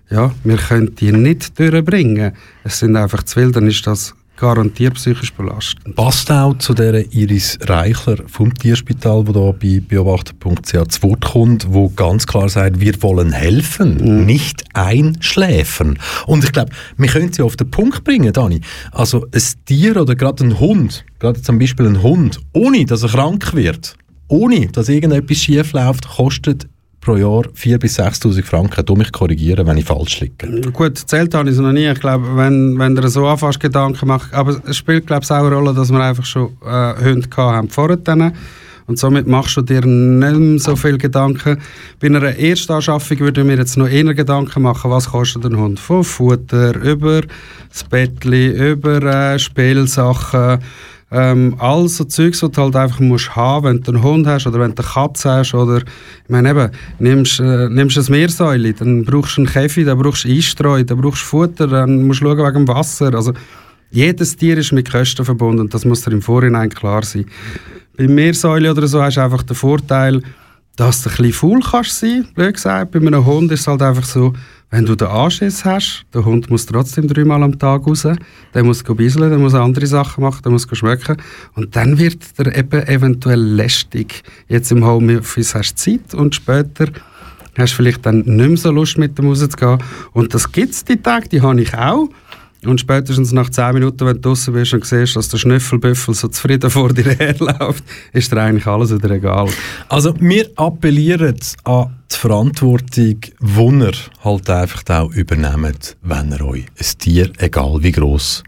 ja, 0.10 0.32
wir 0.44 0.58
können 0.58 0.96
die 0.96 1.12
nicht 1.12 1.58
durchbringen. 1.60 2.34
Es 2.64 2.80
sind 2.80 2.96
einfach 2.96 3.22
zu 3.24 3.40
viel, 3.40 3.52
dann 3.52 3.68
ist 3.68 3.86
das 3.86 4.16
garantiert 4.40 4.94
psychisch 4.96 5.34
belastend. 5.34 5.96
Passt 5.96 6.32
auch 6.32 6.58
zu 6.58 6.74
der 6.74 7.12
Iris 7.14 7.60
Reichler 7.64 8.18
vom 8.28 8.54
Tierspital, 8.54 9.26
die 9.26 9.34
da 9.34 9.52
bei 9.52 9.82
beobachter.ch 9.86 10.88
zu 10.88 11.04
Wort 11.04 11.22
kommt, 11.26 11.68
wo 11.74 11.90
ganz 11.90 12.26
klar 12.26 12.48
sagt, 12.48 12.80
wir 12.80 13.02
wollen 13.02 13.34
helfen, 13.34 13.98
Mhm. 14.20 14.26
nicht 14.26 14.64
einschläfern. 14.74 16.00
Und 16.26 16.44
ich 16.44 16.52
glaube, 16.52 16.72
wir 16.98 17.10
können 17.10 17.34
sie 17.34 17.42
auf 17.42 17.58
den 17.58 17.70
Punkt 17.70 18.04
bringen, 18.04 18.32
Dani. 18.32 18.62
Also 18.92 19.26
ein 19.34 19.42
Tier 19.66 19.98
oder 20.02 20.16
gerade 20.16 20.44
ein 20.46 20.60
Hund, 20.60 21.06
gerade 21.20 21.42
zum 21.42 21.60
Beispiel 21.60 21.88
ein 21.88 22.02
Hund, 22.02 22.40
ohne 22.54 22.86
dass 22.86 23.04
er 23.04 23.10
krank 23.10 23.54
wird, 23.54 23.96
ohne 24.28 24.68
dass 24.68 24.88
irgendetwas 24.90 25.38
schief 25.38 25.74
läuft, 25.74 26.08
kostet 26.08 26.68
pro 27.02 27.16
Jahr 27.16 27.44
4.000 27.56 27.78
bis 27.78 28.00
6'000 28.00 28.44
Franken. 28.44 28.86
Du 28.86 28.96
mich 28.96 29.12
korrigieren, 29.12 29.66
wenn 29.68 29.78
ich 29.78 29.86
falsch 29.86 30.20
liege. 30.22 30.72
Gut, 30.72 30.98
zählt 30.98 31.34
habe 31.34 31.50
ich 31.50 31.56
es 31.56 31.62
noch 31.62 31.72
nie. 31.72 31.88
Ich 31.88 32.00
glaube, 32.00 32.36
wenn, 32.36 32.78
wenn 32.78 32.96
du 32.96 33.08
so 33.08 33.28
anfasst, 33.28 33.60
Gedanken 33.60 34.08
machst, 34.08 34.34
aber 34.34 34.62
es 34.66 34.78
spielt, 34.78 35.08
glaube 35.08 35.24
ich, 35.24 35.32
auch 35.32 35.38
eine 35.38 35.56
Rolle, 35.56 35.74
dass 35.74 35.92
wir 35.92 36.00
einfach 36.00 36.26
schon 36.26 36.58
äh, 36.66 36.94
Hunde 37.04 37.28
haben 37.38 37.70
vorher. 37.70 37.98
Und 38.90 38.98
somit 38.98 39.28
machst 39.28 39.56
du 39.56 39.62
dir 39.62 39.86
nicht 39.86 40.40
mehr 40.40 40.60
so 40.60 40.76
viel 40.76 40.98
Gedanken. 40.98 41.60
Bei 42.00 42.08
einer 42.08 42.24
Erstanschaffung 42.24 43.20
würde 43.20 43.42
ich 43.42 43.48
mir 43.48 43.58
jetzt 43.58 43.78
noch 43.78 43.88
eher 43.88 44.16
Gedanken 44.16 44.64
machen, 44.64 44.90
was 44.90 45.12
kostet 45.12 45.46
ein 45.46 45.58
Hund? 45.58 45.80
Von 45.80 46.04
Futter, 46.04 46.76
über 46.76 47.22
das 47.70 47.84
Bettli, 47.84 48.48
über 48.48 49.04
äh, 49.04 49.38
Spielsachen, 49.38 50.58
ähm, 51.12 51.56
all 51.58 51.88
so 51.88 52.04
Zeugs, 52.04 52.40
die 52.40 52.52
du 52.52 52.62
halt 52.62 52.76
einfach 52.76 53.00
musst 53.00 53.36
haben, 53.36 53.66
wenn 53.66 53.82
du 53.82 53.92
einen 53.92 54.04
Hund 54.04 54.28
hast 54.28 54.46
oder 54.46 54.60
wenn 54.60 54.76
du 54.76 54.84
eine 54.84 54.92
Katze 54.92 55.32
hast 55.32 55.54
oder, 55.54 55.78
ich 55.78 56.30
meine 56.30 56.52
eben, 56.52 56.72
nimmst, 57.00 57.40
äh, 57.40 57.68
nimmst 57.70 57.98
ein 57.98 58.06
Meersäule, 58.10 58.74
dann 58.74 59.06
brauchst 59.06 59.38
du 59.38 59.42
einen 59.42 59.50
Käfig, 59.50 59.86
dann 59.86 59.98
brauchst 59.98 60.26
du 60.26 60.30
Einstreu, 60.30 60.84
dann 60.84 61.02
brauchst 61.02 61.24
du 61.24 61.26
Futter, 61.26 61.68
dann 61.68 62.06
musst 62.06 62.22
du 62.22 62.26
schauen 62.26 62.38
wegen 62.38 62.66
dem 62.66 62.68
Wasser, 62.68 63.14
also 63.14 63.34
jedes 63.92 64.36
Tier 64.36 64.58
ist 64.58 64.72
mit 64.72 64.92
Kosten 64.92 65.26
verbunden, 65.26 65.68
das 65.68 65.84
muss 65.84 66.04
dir 66.04 66.12
im 66.12 66.22
Vorhinein 66.22 66.70
klar 66.70 67.04
sein. 67.04 67.26
Bei 67.98 68.08
Meersäule 68.08 68.72
oder 68.72 68.88
so 68.88 69.02
hast 69.02 69.18
du 69.18 69.22
einfach 69.22 69.42
den 69.42 69.56
Vorteil, 69.56 70.22
dass 70.76 71.02
du 71.02 71.10
ein 71.10 71.16
bisschen 71.18 71.34
faul 71.34 71.60
kannst 71.60 72.00
sein, 72.00 72.28
blöd 72.36 72.54
gesagt. 72.54 72.92
Bei 72.92 73.00
einem 73.00 73.26
Hund 73.26 73.52
ist 73.52 73.62
es 73.62 73.68
halt 73.68 73.82
einfach 73.82 74.06
so, 74.06 74.34
wenn 74.72 74.86
du 74.86 74.96
den 74.96 75.08
Anschiss 75.08 75.66
hast, 75.66 76.06
der 76.14 76.26
Hund 76.26 76.50
muss 76.50 76.66
trotzdem 76.66 77.08
dreimal 77.08 77.42
am 77.42 77.58
Tag 77.58 77.88
raus, 77.88 78.08
der 78.54 78.64
muss 78.64 78.84
bisseln, 78.84 79.30
der 79.30 79.40
muss 79.40 79.56
andere 79.56 79.88
Sachen 79.88 80.24
machen, 80.24 80.42
der 80.44 80.52
muss 80.52 80.68
schmecken 80.72 81.18
und 81.56 81.76
dann 81.76 81.98
wird 81.98 82.38
der 82.38 82.56
eben 82.56 82.88
eventuell 82.88 83.42
lästig. 83.42 84.24
Jetzt 84.48 84.72
im 84.72 84.86
Homeoffice 84.86 85.56
hast 85.56 85.74
du 85.74 85.98
Zeit 85.98 86.14
und 86.14 86.36
später 86.36 86.88
hast 87.58 87.74
du 87.74 87.78
vielleicht 87.78 88.06
dann 88.06 88.20
nicht 88.20 88.30
mehr 88.30 88.58
so 88.58 88.72
Lust 88.72 88.98
mit 88.98 89.18
dem 89.18 89.28
rauszugehen 89.28 89.80
und 90.14 90.34
das 90.34 90.52
gibt 90.52 90.74
es 90.74 90.86
die 90.86 90.98
Tage, 90.98 91.30
die 91.30 91.42
habe 91.42 91.62
ich 91.62 91.74
auch. 91.74 92.10
Und 92.66 92.82
spätestens 92.82 93.32
nach 93.32 93.50
10 93.50 93.74
Minuten, 93.74 94.06
wenn 94.06 94.16
du 94.16 94.22
draußen 94.22 94.54
bist 94.54 94.74
und 94.74 94.86
siehst, 94.86 95.16
dass 95.16 95.30
der 95.30 95.38
Schnüffelbüffel 95.38 96.14
so 96.14 96.28
zufrieden 96.28 96.70
vor 96.70 96.94
dir 96.94 97.06
herläuft, 97.18 97.84
ist 98.12 98.32
dir 98.32 98.42
eigentlich 98.42 98.68
alles 98.68 98.94
wieder 98.94 99.12
egal. 99.12 99.48
Also 99.88 100.14
wir 100.20 100.50
appellieren 100.58 101.38
an 101.64 101.96
die 102.12 102.16
Verantwortung, 102.16 102.88
die 102.96 103.18
ihr 103.56 104.04
halt 104.24 104.50
einfach 104.50 104.84
auch 104.90 105.12
übernehmt, 105.12 105.96
wenn 106.02 106.32
ihr 106.32 106.42
euch 106.42 106.66
ein 106.66 106.98
Tier, 106.98 107.32
egal 107.38 107.78
wie 107.82 107.94
gross, 107.94 108.44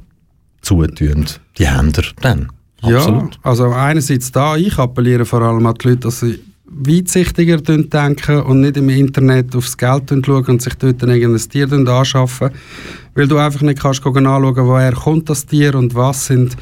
zutönt. 0.62 1.39
Die 1.57 1.64
ihr 1.64 1.91
dann. 2.22 2.51
Ja, 2.84 3.30
also 3.43 3.70
einerseits 3.72 4.32
da, 4.32 4.57
ich 4.57 4.78
appelliere 4.78 5.24
vor 5.24 5.41
allem 5.41 5.66
an 5.66 5.76
die 5.80 5.89
Leute, 5.89 6.01
dass 6.01 6.22
sie 6.22 6.39
weitsichtiger 6.74 7.57
denken 7.57 8.41
und 8.41 8.61
nicht 8.61 8.78
im 8.78 8.89
Internet 8.89 9.55
aufs 9.55 9.78
Geld 9.78 10.09
schauen 10.09 10.45
und 10.45 10.61
sich 10.61 10.76
dort 10.76 11.03
irgendein 11.03 11.49
Tier 11.49 11.72
anschaffen. 11.72 12.51
Weil 13.13 13.28
du 13.28 13.38
einfach 13.38 13.61
nicht 13.61 13.82
kannst 13.82 14.05
anschauen, 14.05 14.67
woher 14.67 14.93
kommt 14.93 15.30
das 15.30 15.45
Tier 15.45 15.76
und 15.76 15.95
was 15.95 16.28
sind 16.28 16.55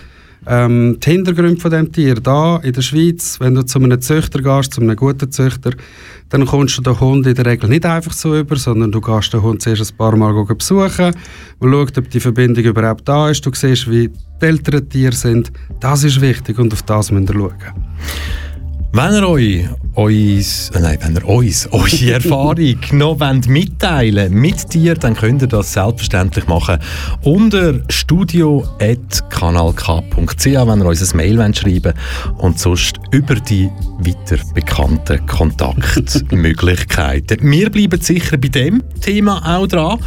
ähm, 0.47 0.97
die 0.99 1.12
Hintergründe 1.12 1.60
von 1.60 1.72
dem 1.72 1.91
Tier. 1.91 2.16
Da 2.16 2.57
in 2.57 2.74
der 2.74 2.82
Schweiz, 2.82 3.39
wenn 3.39 3.55
du 3.55 3.66
zu 3.66 3.80
einem 3.80 4.01
Züchter 4.01 4.41
gehst, 4.41 4.74
zu 4.74 4.82
einem 4.82 4.95
guten 4.95 5.32
Züchter, 5.32 5.72
dann 6.30 6.45
kommst 6.45 6.78
du 6.78 6.82
den 6.82 6.99
Hund 6.99 7.28
in 7.28 7.36
der 7.36 7.45
Regel 7.45 7.70
nicht 7.70 7.86
einfach 7.86 8.14
so 8.14 8.38
über, 8.38 8.55
sondern 8.55 8.91
du 8.91 9.01
gehst 9.01 9.34
den 9.34 9.41
Hund 9.41 9.62
zuerst 9.62 9.91
ein 9.91 9.97
paar 9.97 10.16
Mal 10.16 10.34
besuchen 10.45 11.14
und 11.60 11.72
schaust, 11.72 11.97
ob 11.97 12.10
die 12.10 12.20
Verbindung 12.20 12.64
überhaupt 12.64 13.07
da 13.07 13.30
ist. 13.30 13.45
Du 13.45 13.51
siehst, 13.53 13.89
wie 13.89 14.10
die 14.10 14.45
älteren 14.45 14.88
Tiere 14.88 15.16
sind. 15.16 15.51
Das 15.80 16.03
ist 16.03 16.22
wichtig 16.22 16.57
und 16.57 16.74
auf 16.74 16.84
das 16.84 17.12
müsst 17.12 17.30
ihr 17.30 17.36
schauen. 17.36 18.49
Wenn 18.92 19.14
ihr 19.14 19.30
euch, 19.30 19.66
uns, 19.94 20.72
äh, 20.72 20.80
nein, 20.80 20.98
wenn 21.02 21.16
ihr 21.16 21.24
uns 21.28 21.68
eure 21.72 22.12
Erfahrung 22.12 22.80
noch 22.94 23.20
wollt 23.20 23.48
mitteilen 23.48 24.34
mit 24.34 24.74
dir, 24.74 24.96
dann 24.96 25.16
könnt 25.16 25.44
ihr 25.44 25.48
das 25.48 25.74
selbstverständlich 25.74 26.48
machen 26.48 26.80
unter 27.22 27.82
studio.kanalk.ch, 27.88 30.46
wenn 30.46 30.80
ihr 30.80 30.86
uns 30.86 31.14
ein 31.14 31.18
Mail 31.18 31.38
wollt 31.38 31.60
schreiben 31.60 31.94
und 32.40 32.58
sonst 32.58 32.96
über 33.12 33.36
die 33.36 33.70
weiter 34.00 34.44
bekannten 34.56 35.24
Kontaktmöglichkeiten. 35.28 37.44
Wir 37.44 37.70
bleiben 37.70 38.02
sicher 38.02 38.38
bei 38.38 38.48
dem 38.48 38.82
Thema 39.02 39.44
auch 39.46 39.68
dran 39.68 40.00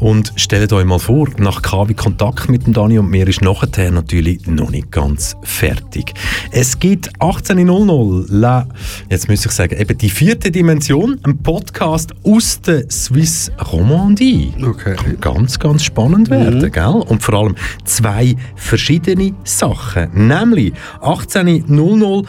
und 0.00 0.32
stellt 0.36 0.72
euch 0.72 0.84
mal 0.84 0.98
vor, 0.98 1.28
nach 1.38 1.62
KW 1.62 1.94
Kontakt 1.94 2.48
mit 2.48 2.66
dem 2.66 2.72
Dani 2.72 2.98
und 2.98 3.10
mir 3.10 3.28
ist 3.28 3.42
nachher 3.42 3.90
natürlich 3.90 4.46
noch 4.46 4.70
nicht 4.70 4.90
ganz 4.90 5.36
fertig. 5.42 6.14
Es 6.50 6.78
gibt 6.78 7.10
18.00 7.20 8.26
La, 8.28 8.66
jetzt 9.10 9.28
muss 9.28 9.44
ich 9.44 9.52
sagen, 9.52 9.78
eben 9.78 9.96
die 9.96 10.10
vierte 10.10 10.50
Dimension, 10.50 11.20
ein 11.22 11.38
Podcast 11.38 12.12
aus 12.24 12.60
der 12.62 12.90
Swiss 12.90 13.52
Romandie. 13.72 14.52
Okay. 14.62 14.96
Kann 14.96 15.20
ganz, 15.20 15.58
ganz 15.58 15.84
spannend 15.84 16.30
werden, 16.30 16.72
gell? 16.72 17.04
Und 17.06 17.22
vor 17.22 17.34
allem 17.34 17.54
zwei 17.84 18.34
verschiedene 18.56 19.34
Sachen. 19.44 20.28
Nämlich 20.28 20.72
18.00 21.02 22.26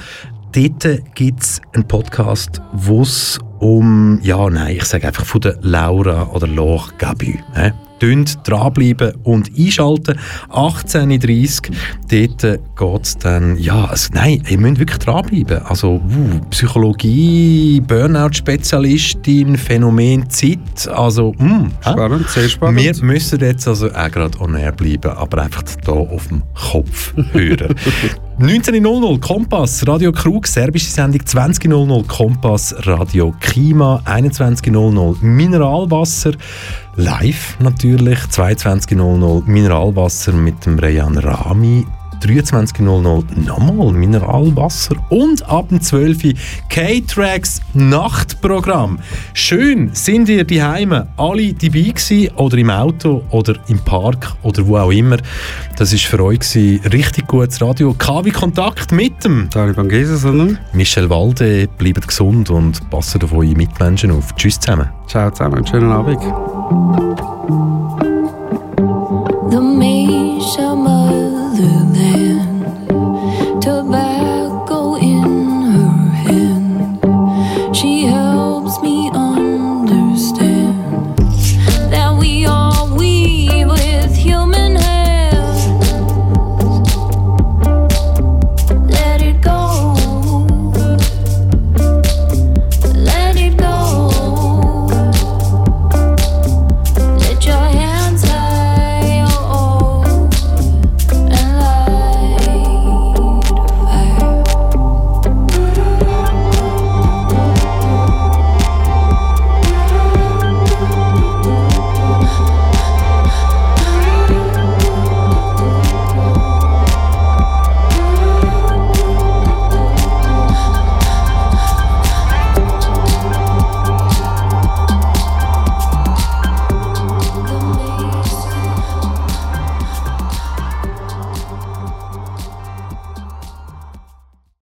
Dort 0.54 1.16
gibt 1.16 1.44
es 1.44 1.62
einen 1.74 1.88
Podcast, 1.88 2.62
wo 2.74 3.04
es 3.04 3.40
um, 3.62 4.20
ja, 4.24 4.50
nein, 4.50 4.76
ich 4.76 4.86
sage 4.86 5.08
einfach 5.08 5.24
von 5.24 5.40
der 5.42 5.56
Laura 5.62 6.32
oder 6.34 6.48
Laure 6.48 6.92
Gabu. 6.98 7.34
Äh? 7.54 7.72
Tönt 8.00 8.40
dranbleiben 8.44 9.14
und 9.24 9.52
einschalten. 9.56 10.18
18.30 10.50 11.72
dort 12.10 12.42
geht 12.76 13.06
es 13.06 13.18
dann, 13.20 13.60
ja, 13.60 13.86
also, 13.86 14.10
nein, 14.14 14.42
ihr 14.50 14.58
müsst 14.58 14.80
wirklich 14.80 14.98
dranbleiben. 14.98 15.60
Also, 15.60 15.98
uh, 15.98 16.40
Psychologie, 16.50 17.80
Burnout-Spezialistin, 17.82 19.56
Phänomen 19.56 20.28
Zeit, 20.32 20.88
also, 20.88 21.34
mm, 21.38 21.72
hä? 21.84 21.92
Spannend, 21.92 22.30
sehr 22.30 22.50
spannend. 22.50 22.82
Wir 22.82 23.06
müssen 23.06 23.40
jetzt 23.40 23.68
also 23.68 23.92
auch 23.92 24.12
gerade 24.12 24.40
on 24.40 24.56
air 24.56 24.72
bleiben, 24.72 25.12
aber 25.12 25.44
einfach 25.44 25.62
hier 25.86 25.94
auf 25.94 26.28
dem 26.30 26.42
Kopf 26.56 27.14
hören. 27.34 27.76
19.00 28.42 29.20
Kompass, 29.20 29.88
Radio 29.88 30.12
Krug, 30.12 30.48
serbische 30.48 30.90
Sendung 30.90 31.22
20.00 31.22 32.08
Kompass, 32.08 32.74
Radio 32.88 33.36
Klima, 33.40 34.02
21.00 34.04 35.18
Mineralwasser, 35.22 36.32
live 36.96 37.58
natürlich, 37.60 38.18
22.00 38.18 39.44
Mineralwasser 39.46 40.32
mit 40.32 40.66
dem 40.66 40.80
Reyan 40.80 41.20
Rami, 41.20 41.86
23.00 42.22 43.24
nochmal 43.46 43.92
Mineralwasser 43.92 44.96
und 45.10 45.48
ab 45.50 45.70
dem 45.70 45.82
12 45.82 46.24
Uhr 46.24 46.34
K-Tracks 46.70 47.62
Nachtprogramm. 47.74 49.00
Schön 49.34 49.90
sind 49.94 50.30
ihr 50.30 50.44
die 50.44 50.62
Heime 50.62 51.08
alle 51.18 51.54
dabei 51.54 51.82
gewesen, 51.82 52.30
oder 52.36 52.58
im 52.58 52.70
Auto 52.70 53.24
oder 53.30 53.56
im 53.68 53.80
Park 53.80 54.36
oder 54.44 54.66
wo 54.68 54.78
auch 54.78 54.92
immer. 54.92 55.18
Das 55.78 55.94
ist 55.94 56.06
für 56.06 56.24
euch 56.24 56.40
gewesen. 56.40 56.82
richtig 56.92 57.28
gutes 57.28 57.62
Radio. 57.62 57.94
KW 57.94 58.32
Kontakt 58.32 58.92
mit 58.92 59.24
dem 59.24 59.50
Taliban 59.50 59.90
Jesus, 59.90 60.26
oder? 60.26 60.50
Michel 60.74 61.10
Walde. 61.10 61.68
Bleibt 61.78 62.08
gesund 62.08 62.50
und 62.50 62.90
passt 62.90 63.22
auf 63.24 63.34
eure 63.34 63.56
Mitmenschen 63.56 64.12
auf. 64.12 64.36
Tschüss 64.36 64.60
zusammen. 64.60 64.90
Ciao 65.08 65.32
zusammen, 65.32 65.56
einen 65.56 65.68
schönen 65.68 65.92
Abend. 65.92 67.31